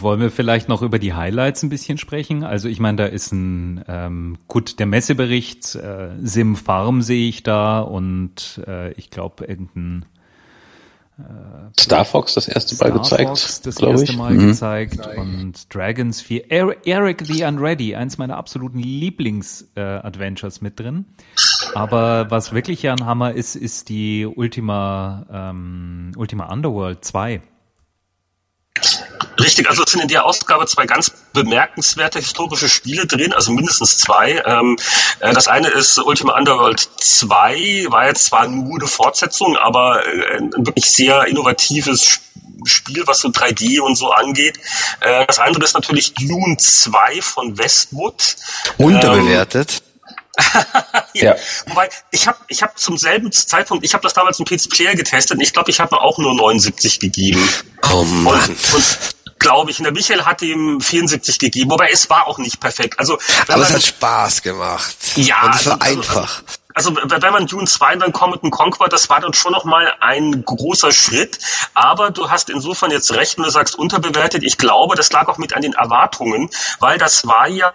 [0.00, 2.44] wollen wir vielleicht noch über die Highlights ein bisschen sprechen?
[2.44, 7.42] Also ich meine, da ist ein ähm, gut der Messebericht, äh, Sim Farm sehe ich
[7.42, 10.04] da und äh, ich glaube irgendein
[11.18, 14.18] äh, Star Fox das erste Mal Star gezeigt, Fox das erste ich.
[14.18, 14.48] Mal mhm.
[14.48, 16.50] gezeigt und Dragons 4.
[16.50, 21.04] Eric the Unready, eins meiner absoluten Lieblings-Adventures äh, mit drin.
[21.74, 27.40] Aber was wirklich ja ein Hammer ist, ist die Ultima, ähm, Ultima Underworld 2.
[29.40, 33.98] Richtig, also es sind in der Ausgabe zwei ganz bemerkenswerte historische Spiele drin, also mindestens
[33.98, 34.42] zwei.
[34.46, 34.76] Ähm,
[35.20, 40.38] äh, das eine ist Ultima Underworld 2, war jetzt zwar nur eine Fortsetzung, aber äh,
[40.38, 42.20] ein wirklich sehr innovatives
[42.64, 44.58] Spiel, was so 3D und so angeht.
[45.00, 48.36] Äh, das andere ist natürlich Dune 2 von Westwood.
[48.78, 49.74] Unterbewertet.
[49.74, 49.84] Ähm, ja.
[51.14, 51.36] ja.
[51.66, 54.94] Wobei, ich habe ich hab zum selben Zeitpunkt, ich habe das damals im PC Player
[54.94, 57.48] getestet und ich glaube, ich habe auch nur 79 gegeben.
[57.92, 58.40] Oh Mann.
[58.50, 59.13] Und, und
[59.44, 62.98] glaube ich, und der Michael hat ihm 74 gegeben, wobei es war auch nicht perfekt.
[62.98, 64.96] Also, Aber es hat Spaß gemacht.
[65.16, 65.44] Ja.
[65.44, 66.42] Und es war also, einfach.
[66.74, 70.90] Also wenn man Dune 2 dann Comet Conquer, das war dann schon nochmal ein großer
[70.90, 71.38] Schritt.
[71.74, 74.42] Aber du hast insofern jetzt recht, wenn du sagst unterbewertet.
[74.42, 76.50] Ich glaube, das lag auch mit an den Erwartungen,
[76.80, 77.72] weil das war ja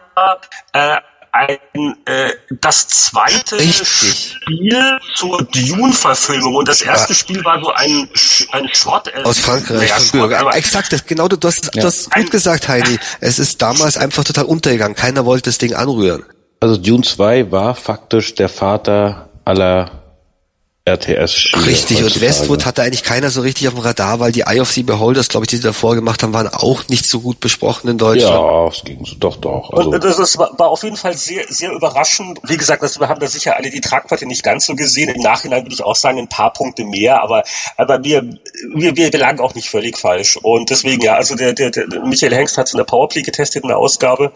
[0.73, 0.97] äh,
[1.31, 1.57] ein
[2.05, 2.31] äh,
[2.61, 4.37] das zweite Richtig.
[4.41, 7.19] Spiel zur Dune-Verfilmung und das erste ja.
[7.19, 8.09] Spiel war so ein
[8.51, 9.07] ein Schrott.
[9.07, 9.91] Äh, Aus Frankreich.
[10.13, 11.81] Ja, Exakt, das, genau, du, du hast, ja.
[11.81, 12.99] du hast gut gesagt, Heidi.
[13.19, 14.95] Es ist damals einfach total untergegangen.
[14.95, 16.23] Keiner wollte das Ding anrühren.
[16.59, 19.99] Also Dune 2 war faktisch der Vater aller
[20.89, 21.51] RTS.
[21.65, 24.71] Richtig, und Westwood hatte eigentlich keiner so richtig auf dem Radar, weil die Eye of
[24.71, 27.89] the Beholders, glaube ich, die sie davor gemacht haben, waren auch nicht so gut besprochen
[27.89, 28.33] in Deutschland.
[28.33, 29.71] Ja, es ging so, doch, doch.
[29.71, 29.89] Also.
[29.89, 32.39] Und das war, war auf jeden Fall sehr, sehr überraschend.
[32.43, 35.09] Wie gesagt, das, wir haben da sicher alle die Tragweite nicht ganz so gesehen.
[35.09, 37.43] Im Nachhinein würde ich auch sagen, ein paar Punkte mehr, aber,
[37.77, 38.23] aber wir,
[38.73, 40.37] wir, wir lagen auch nicht völlig falsch.
[40.37, 43.63] Und deswegen, ja, also der, der, der Michael Hengst hat es in der Powerplay getestet
[43.63, 44.31] in der Ausgabe,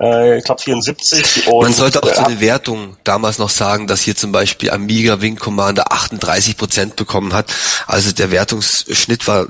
[0.00, 1.46] äh, ich glaube 74.
[1.48, 4.70] Und, Man sollte auch äh, zu der Wertung damals noch sagen, dass hier zum Beispiel
[4.70, 7.52] Amiga Wing Commander 38 Prozent bekommen hat.
[7.86, 9.46] Also der Wertungsschnitt war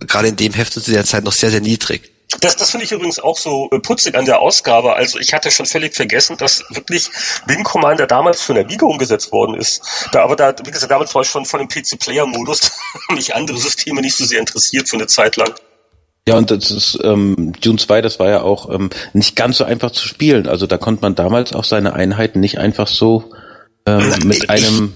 [0.00, 2.12] gerade in dem Heft zu der Zeit noch sehr, sehr niedrig.
[2.40, 4.94] Das, das finde ich übrigens auch so putzig an der Ausgabe.
[4.94, 7.10] Also ich hatte schon völlig vergessen, dass wirklich
[7.46, 9.82] Wing Commander damals für eine Amiga umgesetzt worden ist.
[10.12, 12.70] Da, aber da, wie gesagt, damals war ich schon von dem PC-Player-Modus,
[13.10, 15.52] mich andere Systeme nicht so sehr interessiert für eine Zeit lang.
[16.28, 19.64] Ja, und das ist ähm, Dune 2, das war ja auch ähm, nicht ganz so
[19.64, 20.46] einfach zu spielen.
[20.46, 23.32] Also da konnte man damals auch seine Einheiten nicht einfach so
[23.86, 24.94] ähm, mit einem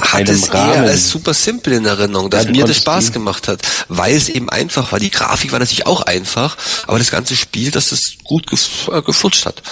[0.00, 0.74] hat es Rahmen.
[0.74, 4.28] eher als super simpel in Erinnerung, dass ja, mir das Spaß gemacht hat, weil es
[4.28, 4.98] eben einfach war.
[4.98, 6.56] Die Grafik war natürlich auch einfach,
[6.86, 9.62] aber das ganze Spiel, dass es gut gef äh, gefutscht hat.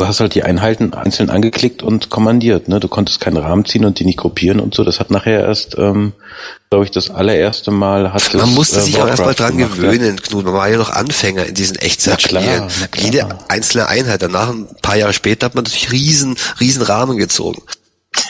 [0.00, 2.78] Du hast halt die Einheiten einzeln angeklickt und kommandiert, ne?
[2.78, 4.84] Du konntest keinen Rahmen ziehen und die nicht gruppieren und so.
[4.84, 6.12] Das hat nachher erst, ähm,
[6.70, 10.14] glaube ich, das allererste Mal hat Man musste äh, sich auch erstmal dran gemacht, gewöhnen,
[10.14, 10.22] ja.
[10.22, 10.44] Knut.
[10.44, 12.68] Man war ja noch Anfänger in diesen Echtzeitspielen.
[12.96, 14.22] Jede einzelne Einheit.
[14.22, 17.60] Danach, ein paar Jahre später, hat man natürlich riesen, riesen Rahmen gezogen.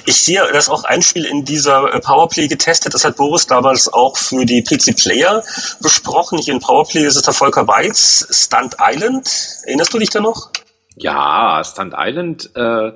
[0.08, 2.94] Ich sehe, dass auch ein Spiel in dieser äh, Powerplay getestet.
[2.94, 5.44] Das hat Boris damals auch für die PC Player
[5.82, 6.38] besprochen.
[6.38, 9.28] Hier in Powerplay ist es der Volker Weiz, Stunt Island.
[9.66, 10.48] Erinnerst du dich da noch?
[10.96, 12.92] Ja, Stunt Island äh,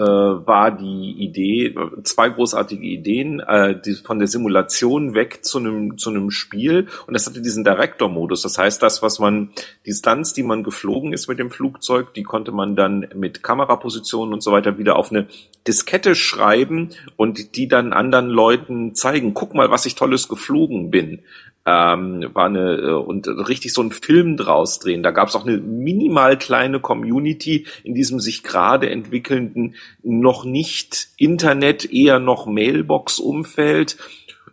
[0.00, 1.74] äh, war die Idee,
[2.04, 7.12] zwei großartige Ideen, äh, die, von der Simulation weg zu einem zu einem Spiel und
[7.12, 8.42] das hatte diesen Director-Modus.
[8.42, 9.50] Das heißt, das, was man,
[9.84, 14.32] die Stunts, die man geflogen ist mit dem Flugzeug, die konnte man dann mit Kamerapositionen
[14.32, 15.26] und so weiter wieder auf eine
[15.68, 21.20] Diskette schreiben und die dann anderen Leuten zeigen, guck mal, was ich tolles geflogen bin
[21.66, 25.02] ähm, war eine äh, und richtig so einen Film draus drehen.
[25.02, 31.08] Da gab es auch eine minimal kleine Community in diesem sich gerade entwickelnden, noch nicht
[31.18, 33.96] Internet, eher noch Mailbox-Umfeld.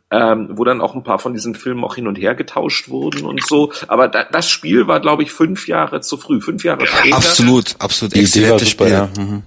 [0.10, 3.26] Ähm, wo dann auch ein paar von diesen Filmen auch hin und her getauscht wurden
[3.26, 3.74] und so.
[3.90, 7.18] Aber da, das Spiel war, glaube ich, fünf Jahre zu früh, fünf Jahre später.
[7.18, 8.16] Absolut, absolut.
[8.16, 8.88] Exzellentes Spiel.
[8.88, 9.10] Ja.
[9.18, 9.44] Mhm.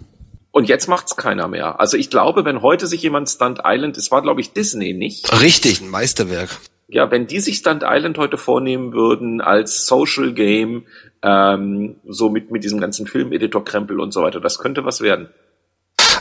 [0.50, 1.80] Und jetzt macht's keiner mehr.
[1.80, 5.40] Also ich glaube, wenn heute sich jemand Stunt Island, es war glaube ich Disney nicht.
[5.40, 6.60] Richtig, ein Meisterwerk
[6.90, 10.84] ja, wenn die sich Stunt Island heute vornehmen würden als Social Game,
[11.22, 15.28] ähm, so mit, mit diesem ganzen Filmeditor-Krempel und so weiter, das könnte was werden.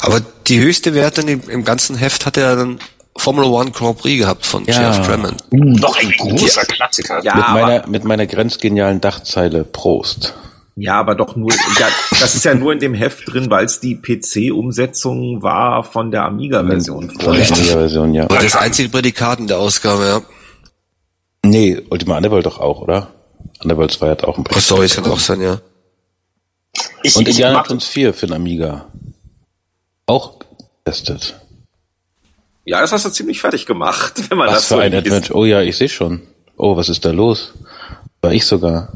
[0.02, 2.80] Aber die höchste Werte im, im ganzen Heft hat er dann
[3.18, 4.82] Formula One Grand Prix gehabt von ja.
[4.82, 5.44] Jeff Tremont.
[5.52, 7.22] Uh, noch ein großer Klassiker.
[7.24, 10.36] Ja, mit, meiner, mit meiner grenzgenialen Dachzeile Prost.
[10.76, 11.88] Ja, aber doch nur, ja,
[12.22, 16.24] das ist ja nur in dem Heft drin, weil es die PC-Umsetzung war von der
[16.24, 17.10] Amiga-Version.
[17.10, 18.24] Von der Amiga-Version, ja.
[18.28, 20.22] Und das einzige Prädikat in der Ausgabe, ja.
[21.44, 23.12] Nee, Ultima Underworld doch auch, oder?
[23.62, 24.58] Underworld 2 hat auch ein paar.
[24.58, 25.62] Oh, sorry, es kann auch sein, ja.
[27.04, 28.88] Ich, Und Indiana Jones 4 für den Amiga.
[30.06, 30.40] Auch
[30.84, 31.40] getestet.
[32.66, 35.38] Ja, das hast du ziemlich fertig gemacht, wenn man was das für so ein Adventure.
[35.38, 36.22] Oh ja, ich sehe schon.
[36.58, 37.54] Oh, was ist da los?
[38.22, 38.94] War ich sogar.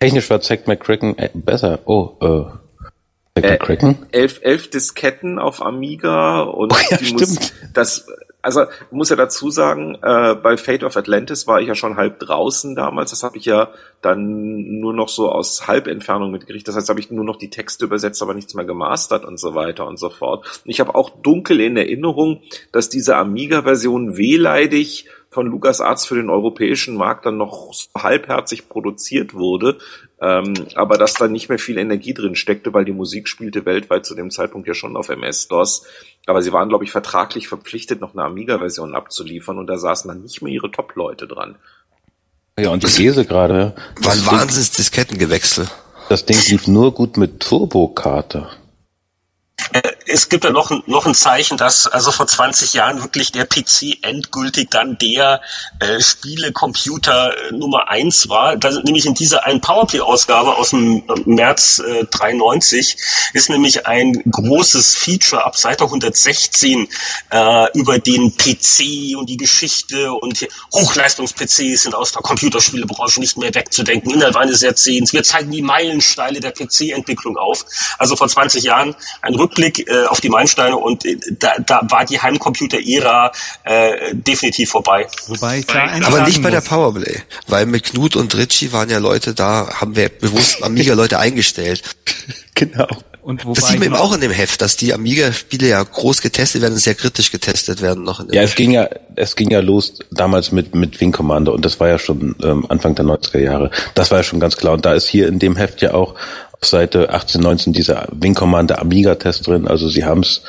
[0.00, 1.78] Technisch war Zack McCracken äh, besser.
[1.86, 3.40] Oh, äh.
[3.40, 4.06] Zack McCracken?
[4.10, 7.20] Äh, elf, elf Disketten auf Amiga und oh, ja, die stimmt.
[7.20, 8.06] muss, das
[8.46, 12.20] also muss ja dazu sagen, äh, bei Fate of Atlantis war ich ja schon halb
[12.20, 13.10] draußen damals.
[13.10, 13.70] Das habe ich ja
[14.02, 16.66] dann nur noch so aus Halbentfernung mitgekriegt.
[16.68, 19.54] Das heißt, habe ich nur noch die Texte übersetzt, aber nichts mehr gemastert und so
[19.56, 20.46] weiter und so fort.
[20.64, 22.40] Und ich habe auch dunkel in Erinnerung,
[22.70, 29.34] dass diese Amiga-Version wehleidig von LucasArts für den europäischen Markt dann noch so halbherzig produziert
[29.34, 29.76] wurde,
[30.18, 34.06] ähm, aber dass da nicht mehr viel Energie drin steckte, weil die Musik spielte weltweit
[34.06, 35.84] zu dem Zeitpunkt ja schon auf MS-DOS.
[36.24, 40.22] Aber sie waren, glaube ich, vertraglich verpflichtet, noch eine Amiga-Version abzuliefern und da saßen dann
[40.22, 41.56] nicht mehr ihre Top-Leute dran.
[42.58, 43.74] Ja, und ich lese gerade.
[44.00, 45.68] War ein wahnsinns Diskettengewechsel.
[46.08, 48.48] Das Ding lief nur gut mit Turbokarte.
[50.06, 53.44] Äh, es gibt ja noch, noch ein Zeichen, dass also vor 20 Jahren wirklich der
[53.44, 55.40] PC endgültig dann der
[55.80, 58.56] äh, Spielecomputer äh, Nummer eins war.
[58.56, 62.96] Das, nämlich in dieser einen Powerplay-Ausgabe aus dem äh, März äh, 93
[63.32, 66.88] ist nämlich ein großes Feature ab Seite 116
[67.30, 73.54] äh, über den PC und die Geschichte und Hochleistungs-PCs sind aus der Computerspielebranche nicht mehr
[73.54, 75.12] wegzudenken innerhalb eines Jahrzehnts.
[75.12, 77.64] Wir zeigen die Meilensteine der PC-Entwicklung auf.
[77.98, 82.04] Also vor 20 Jahren ein Rückblick äh, auf die Meilensteine und äh, da, da war
[82.04, 83.32] die Heimcomputer-Ära
[83.64, 85.06] äh, definitiv vorbei.
[85.26, 88.98] Wobei ich da Aber nicht bei der Powerplay, weil mit Knut und Ritchie waren ja
[88.98, 91.82] Leute da, haben wir bewusst Amiga-Leute eingestellt.
[92.58, 92.88] Genau.
[93.26, 96.22] Und wobei das sieht man eben auch in dem Heft, dass die Amiga-Spiele ja groß
[96.22, 98.24] getestet werden, sehr kritisch getestet werden noch.
[98.30, 101.80] ja, es ging ja, es ging ja los damals mit mit Wing Commander und das
[101.80, 103.72] war ja schon ähm, Anfang der 90er Jahre.
[103.94, 106.14] Das war ja schon ganz klar und da ist hier in dem Heft ja auch
[106.60, 109.68] Seite 18, 19 dieser Wing Commander Amiga-Test drin.
[109.68, 110.42] Also sie haben es,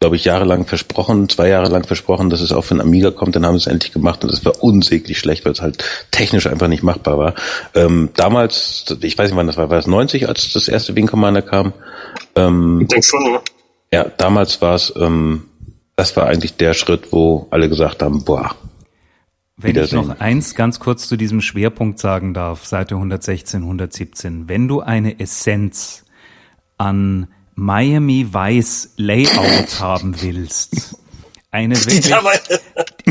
[0.00, 3.36] glaube ich, jahrelang versprochen, zwei Jahre lang versprochen, dass es auch für ein Amiga kommt.
[3.36, 6.46] Dann haben sie es endlich gemacht und es war unsäglich schlecht, weil es halt technisch
[6.46, 7.34] einfach nicht machbar war.
[7.74, 11.06] Ähm, damals, ich weiß nicht wann das war, war es 90, als das erste Wing
[11.06, 11.72] Commander kam?
[12.36, 13.40] Ähm, ich denke schon, ja.
[13.90, 15.44] Ja, damals war es, ähm,
[15.96, 18.54] das war eigentlich der Schritt, wo alle gesagt haben, boah,
[19.58, 24.48] wenn ich noch eins ganz kurz zu diesem Schwerpunkt sagen darf, Seite 116, 117.
[24.48, 26.04] Wenn du eine Essenz
[26.76, 27.26] an
[27.56, 30.96] Miami Vice Layout haben willst,
[31.50, 32.14] eine wirklich,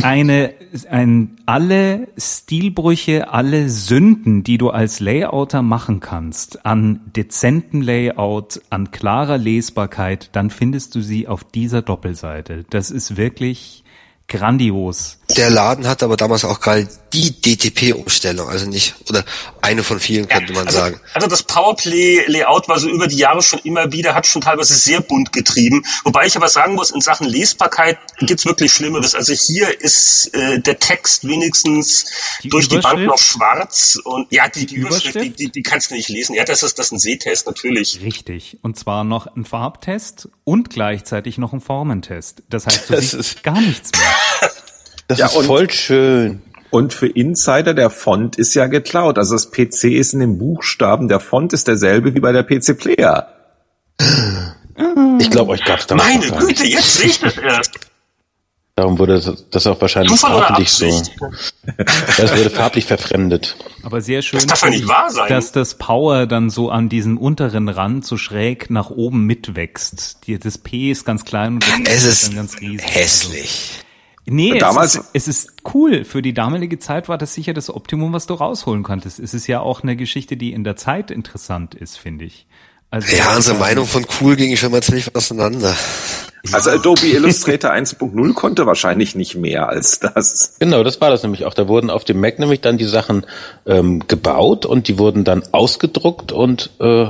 [0.04, 0.54] eine,
[0.90, 8.92] ein, alle Stilbrüche, alle Sünden, die du als Layouter machen kannst, an dezenten Layout, an
[8.92, 12.64] klarer Lesbarkeit, dann findest du sie auf dieser Doppelseite.
[12.70, 13.84] Das ist wirklich
[14.28, 15.17] grandios.
[15.38, 19.24] Der Laden hat aber damals auch gerade die DTP-Umstellung, also nicht, oder
[19.62, 21.00] eine von vielen könnte ja, man also, sagen.
[21.14, 25.00] Also das Powerplay-Layout war so über die Jahre schon immer wieder, hat schon teilweise sehr
[25.00, 25.86] bunt getrieben.
[26.04, 29.14] Wobei ich aber sagen muss, in Sachen Lesbarkeit gibt's wirklich Schlimmeres.
[29.14, 32.06] Also hier ist äh, der Text wenigstens
[32.44, 35.62] die durch die Bank noch schwarz und ja, die, die, die Überschrift, die, die, die
[35.62, 36.36] kannst du nicht lesen.
[36.36, 38.02] Ja, das ist das ist ein Sehtest, natürlich.
[38.02, 38.58] Richtig.
[38.64, 42.44] Und zwar noch ein Farbtest und gleichzeitig noch ein Formentest.
[42.50, 44.52] Das heißt, du das siehst gar nichts mehr.
[45.08, 46.42] Das ja, ist voll schön.
[46.70, 49.18] Und für Insider, der Font ist ja geklaut.
[49.18, 52.78] Also das PC ist in den Buchstaben, der Font ist derselbe wie bei der PC
[52.78, 53.34] Player.
[55.20, 57.80] Ich glaube, euch gab's da Meine Güte, jetzt sehe ich das erst.
[58.76, 61.02] Darum wurde das auch wahrscheinlich farblich so.
[62.18, 63.58] Das wurde farblich verfremdet.
[63.82, 65.30] Aber sehr schön, das darf nicht wahr sein.
[65.30, 70.20] dass das Power dann so an diesem unteren Rand so schräg nach oben mitwächst.
[70.28, 72.96] Das P ist ganz klein und das es ist, ist ganz riesig.
[72.96, 73.80] hässlich.
[74.30, 76.04] Nee, Damals, es, ist, es ist cool.
[76.04, 79.20] Für die damalige Zeit war das sicher das Optimum, was du rausholen konntest.
[79.20, 82.46] Es ist ja auch eine Geschichte, die in der Zeit interessant ist, finde ich.
[82.90, 85.76] Also, ja, unsere Meinung von cool ging schon mal ziemlich auseinander.
[86.54, 90.56] Also Adobe Illustrator 1.0 konnte wahrscheinlich nicht mehr als das.
[90.60, 91.54] Genau, das war das nämlich auch.
[91.54, 93.26] Da wurden auf dem Mac nämlich dann die Sachen
[93.66, 97.08] ähm, gebaut und die wurden dann ausgedruckt und äh,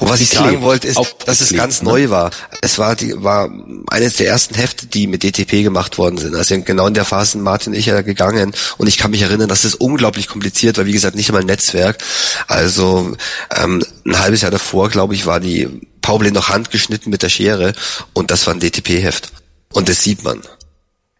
[0.00, 1.88] und was ich sagen wollte, ist, dass es ganz ne?
[1.88, 2.30] neu war.
[2.62, 3.50] Es war die, war
[3.90, 6.34] eines der ersten Hefte, die mit DTP gemacht worden sind.
[6.34, 8.52] Also genau in der Phase sind Martin und ich ja gegangen.
[8.78, 10.86] Und ich kann mich erinnern, dass es unglaublich kompliziert war.
[10.86, 11.98] Wie gesagt, nicht einmal ein Netzwerk.
[12.46, 13.14] Also
[13.56, 15.68] ähm, ein halbes Jahr davor, glaube ich, war die
[16.00, 17.72] Powerplay noch handgeschnitten mit der Schere.
[18.14, 19.32] Und das war ein DTP-Heft.
[19.72, 20.40] Und das sieht man.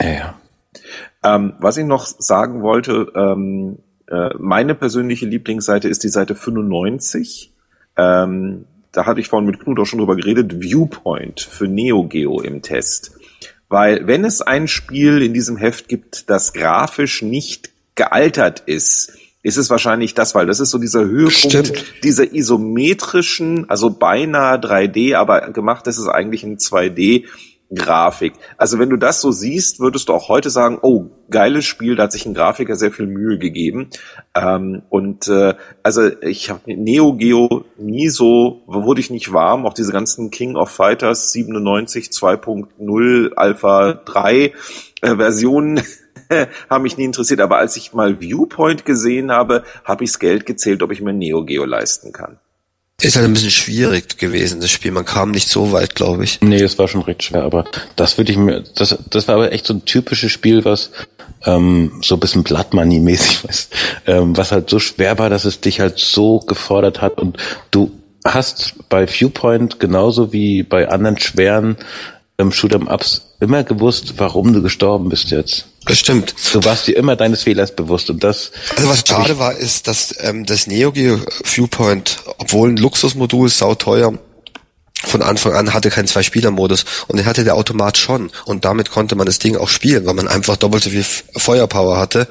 [0.00, 0.38] Ja.
[1.22, 7.52] Ähm, was ich noch sagen wollte, ähm, äh, meine persönliche Lieblingsseite ist die Seite 95
[7.98, 12.40] ähm, da hatte ich vorhin mit Knut auch schon drüber geredet, Viewpoint für Neo Geo
[12.40, 13.12] im Test.
[13.68, 19.12] Weil wenn es ein Spiel in diesem Heft gibt, das grafisch nicht gealtert ist,
[19.42, 21.84] ist es wahrscheinlich das, weil das ist so dieser Höhepunkt Stimmt.
[22.02, 27.24] dieser isometrischen, also beinahe 3D, aber gemacht ist es eigentlich in 2D
[27.74, 28.32] Grafik.
[28.56, 32.04] Also wenn du das so siehst, würdest du auch heute sagen, oh, geiles Spiel, da
[32.04, 33.90] hat sich ein Grafiker sehr viel Mühe gegeben.
[34.34, 39.74] Ähm, und äh, also ich habe Neo Geo nie so, wurde ich nicht warm, auch
[39.74, 44.52] diese ganzen King of Fighters 97 2.0 Alpha 3 äh,
[45.02, 45.82] Versionen
[46.70, 47.40] haben mich nie interessiert.
[47.40, 51.44] Aber als ich mal Viewpoint gesehen habe, habe ichs Geld gezählt, ob ich mir Neo
[51.44, 52.38] Geo leisten kann.
[53.00, 54.90] Ist halt ein bisschen schwierig gewesen, das Spiel.
[54.90, 56.40] Man kam nicht so weit, glaube ich.
[56.40, 57.64] Nee, es war schon recht schwer, aber
[57.94, 60.90] das würde ich mir, das, das war aber echt so ein typisches Spiel, was
[61.44, 63.68] ähm, so ein bisschen Blood Money mäßig was,
[64.06, 67.36] ähm, was halt so schwer war, dass es dich halt so gefordert hat und
[67.70, 67.92] du
[68.24, 71.76] hast bei Viewpoint genauso wie bei anderen schweren
[72.36, 75.66] ähm, Shoot'em Ups immer gewusst, warum du gestorben bist jetzt.
[75.88, 76.34] Das stimmt.
[76.52, 78.52] Du warst dir immer deines Fehlers bewusst und das.
[78.76, 84.12] Also was schade war, ist, dass ähm, das Neo Geo Viewpoint, obwohl ein Luxusmodul sauteuer,
[85.04, 89.14] von Anfang an hatte keinen Zwei-Spieler-Modus und den hatte der Automat schon und damit konnte
[89.14, 92.26] man das Ding auch spielen, weil man einfach doppelt so viel Feuerpower hatte.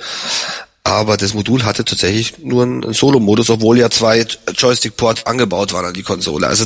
[0.84, 4.26] Aber das Modul hatte tatsächlich nur einen Solo-Modus, obwohl ja zwei
[4.56, 6.48] Joystick-Ports angebaut waren an die Konsole.
[6.48, 6.66] Also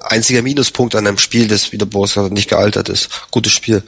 [0.00, 3.08] einziger Minuspunkt an einem Spiel, das, wie der sagt, nicht gealtert ist.
[3.30, 3.84] Gutes Spiel.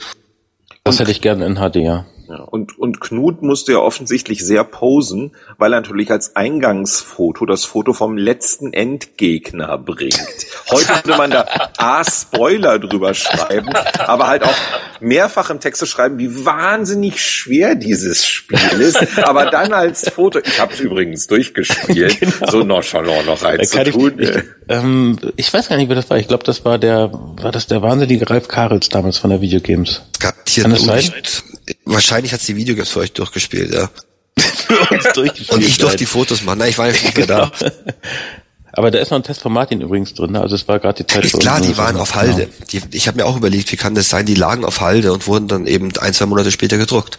[0.85, 2.05] Das hätte ich gerne in HD, ja.
[2.31, 7.65] Ja, und, und Knut musste ja offensichtlich sehr posen, weil er natürlich als Eingangsfoto das
[7.65, 10.45] Foto vom letzten Endgegner bringt.
[10.69, 11.45] Heute würde man da
[11.77, 14.55] A, Spoiler drüber schreiben, aber halt auch
[15.01, 20.39] mehrfach im Text zu schreiben, wie wahnsinnig schwer dieses Spiel ist, aber dann als Foto,
[20.39, 22.49] ich habe es übrigens durchgespielt, genau.
[22.49, 24.19] so nonchalant noch reinzutun.
[24.19, 26.17] Ich, ich, ähm, ich weiß gar nicht, wer das war.
[26.17, 30.03] Ich glaube, das war der, war das der wahnsinnige Ralf Karels damals von der Videogames.
[30.19, 31.03] Kann das sein?
[31.85, 33.89] Wahrscheinlich hat die Videogames für euch durchgespielt, ja.
[35.49, 36.59] Und ich durfte die Fotos machen.
[36.59, 37.51] Nein, ich war ja nicht mehr genau.
[37.59, 37.71] da.
[38.73, 40.31] Aber da ist noch ein Test von Martin übrigens drin.
[40.31, 40.41] Ne?
[40.41, 41.25] Also es war gerade die Zeit.
[41.25, 42.47] Ist klar, die waren auf Halde.
[42.47, 42.85] Genau.
[42.87, 44.25] Die, ich habe mir auch überlegt, wie kann das sein?
[44.25, 47.17] Die lagen auf Halde und wurden dann eben ein, zwei Monate später gedruckt.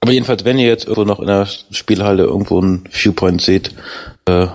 [0.00, 3.74] Aber jedenfalls, wenn ihr jetzt irgendwo noch in der Spielhalle irgendwo ein Viewpoint seht,
[4.26, 4.46] äh,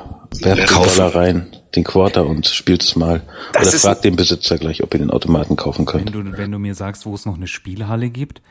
[0.41, 3.22] werft den Dollar rein, den Quarter und spielt es mal.
[3.53, 6.14] Das Oder fragt den Besitzer gleich, ob ihr den Automaten kaufen könnt.
[6.14, 8.41] Wenn du, wenn du mir sagst, wo es noch eine Spielhalle gibt,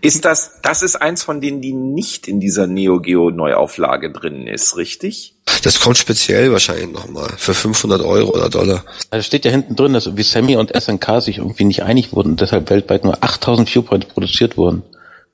[0.00, 4.46] ist das, das ist eins von denen, die nicht in dieser Neo Geo Neuauflage drin
[4.46, 5.34] ist, richtig?
[5.62, 8.84] Das kommt speziell wahrscheinlich nochmal für 500 Euro oder Dollar.
[9.10, 12.32] Also steht ja hinten drin, dass wie Sammy und SNK sich irgendwie nicht einig wurden
[12.32, 14.82] und deshalb weltweit nur 8000 Viewpoints produziert wurden.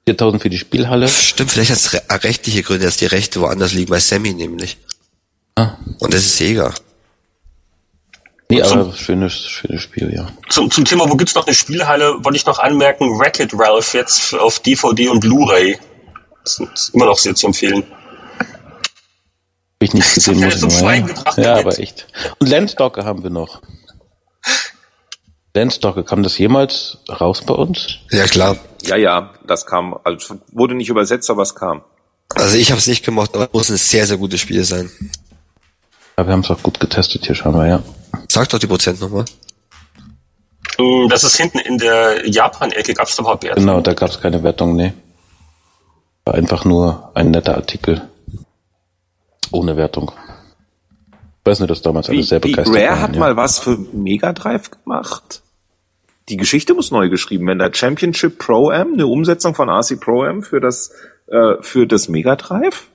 [0.07, 1.09] 4000 für die Spielhalle.
[1.09, 4.79] Stimmt, vielleicht hat es rechtliche Gründe, dass die Rechte woanders liegen, bei Sammy nämlich.
[5.55, 5.77] Ah.
[6.01, 6.74] Und das ist Sega.
[8.53, 10.27] Nee, aber zum, schönes, schönes Spiel, ja.
[10.51, 14.35] Zum, zum Thema, wo gibt's noch eine Spielhalle, wollte ich noch anmerken, Wreck-It Ralph jetzt
[14.35, 15.79] auf DVD und Blu-ray.
[16.45, 17.83] Das ist immer noch sehr zu empfehlen.
[18.39, 18.49] Hab
[19.81, 21.43] ich nicht gesehen, muss ich mal, ja.
[21.43, 22.07] ja aber echt.
[22.41, 23.62] Und Landstalker haben wir noch.
[25.55, 28.01] Landstalker, kam das jemals raus bei uns?
[28.11, 28.59] Ja, klar.
[28.83, 31.83] Ja, ja, das kam, also wurde nicht übersetzt, aber es kam.
[32.35, 34.91] Also ich habe es nicht gemacht, aber es muss ein sehr, sehr gutes Spiel sein.
[36.19, 37.83] Ja, wir haben es auch gut getestet hier scheinbar, ja.
[38.29, 39.25] Sag doch die Prozent nochmal.
[40.79, 43.65] Mm, das ist hinten in der Japan-Ecke, gab es da überhaupt Wertung?
[43.65, 44.93] Genau, da gab es keine Wertung, nee.
[46.25, 48.03] War einfach nur ein netter Artikel.
[49.51, 50.13] Ohne Wertung.
[51.11, 53.21] Ich weiß nicht, dass damals wie, alles sehr begeistert Rare waren, hat ja.
[53.21, 55.43] mal was für Mega Drive gemacht.
[56.29, 57.59] Die Geschichte muss neu geschrieben werden.
[57.59, 60.93] Der Championship Pro Am, eine Umsetzung von RC Pro Am für das,
[61.27, 62.87] äh, für das Mega Drive?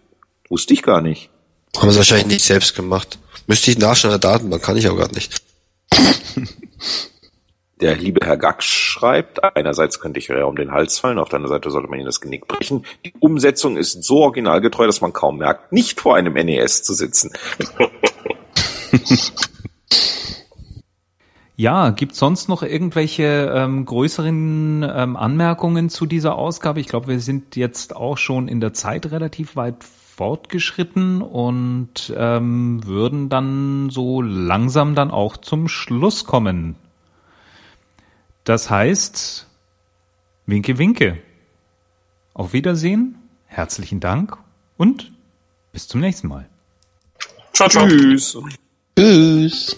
[0.49, 1.29] Wusste ich gar nicht.
[1.75, 3.19] Haben sie wahrscheinlich nicht selbst gemacht.
[3.47, 5.41] Müsste ich nachschauen in der Datenbank, kann ich auch gar nicht.
[7.79, 11.37] Der liebe Herr Gax schreibt, einerseits könnte ich ja um den Hals fallen, auf der
[11.37, 12.85] anderen Seite sollte man ihnen das Genick brechen.
[13.05, 17.31] Die Umsetzung ist so originalgetreu, dass man kaum merkt, nicht vor einem NES zu sitzen.
[21.59, 26.79] Ja, gibt sonst noch irgendwelche ähm, größeren ähm, Anmerkungen zu dieser Ausgabe?
[26.79, 29.77] Ich glaube, wir sind jetzt auch schon in der Zeit relativ weit
[30.17, 36.75] fortgeschritten und ähm, würden dann so langsam dann auch zum Schluss kommen.
[38.43, 39.47] Das heißt,
[40.47, 41.19] winke, winke.
[42.33, 43.15] Auf Wiedersehen,
[43.45, 44.37] herzlichen Dank
[44.77, 45.11] und
[45.71, 46.49] bis zum nächsten Mal.
[47.53, 47.87] Ciao, ciao.
[47.87, 48.37] Tschüss.
[48.97, 49.77] Tschüss.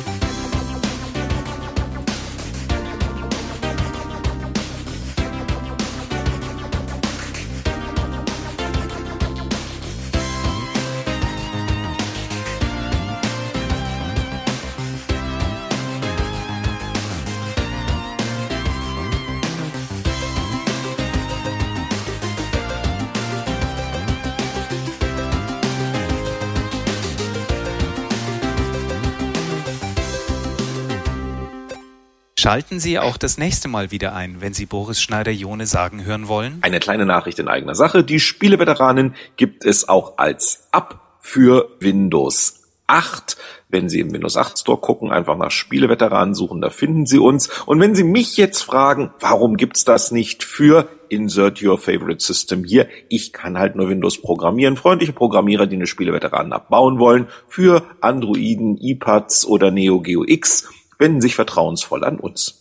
[32.51, 36.57] Schalten Sie auch das nächste Mal wieder ein, wenn Sie Boris Schneider-Jone sagen hören wollen.
[36.59, 38.03] Eine kleine Nachricht in eigener Sache.
[38.03, 43.37] Die Spieleveteranen gibt es auch als App für Windows 8.
[43.69, 47.47] Wenn Sie im Windows 8 Store gucken, einfach nach Spieleveteranen suchen, da finden Sie uns.
[47.67, 52.65] Und wenn Sie mich jetzt fragen, warum gibt's das nicht für Insert Your Favorite System
[52.65, 52.89] hier?
[53.07, 54.75] Ich kann halt nur Windows programmieren.
[54.75, 60.67] Freundliche Programmierer, die eine Spieleveteranen abbauen wollen, für Androiden, iPads oder Neo Geo X,
[61.01, 62.60] wenden sich vertrauensvoll an uns.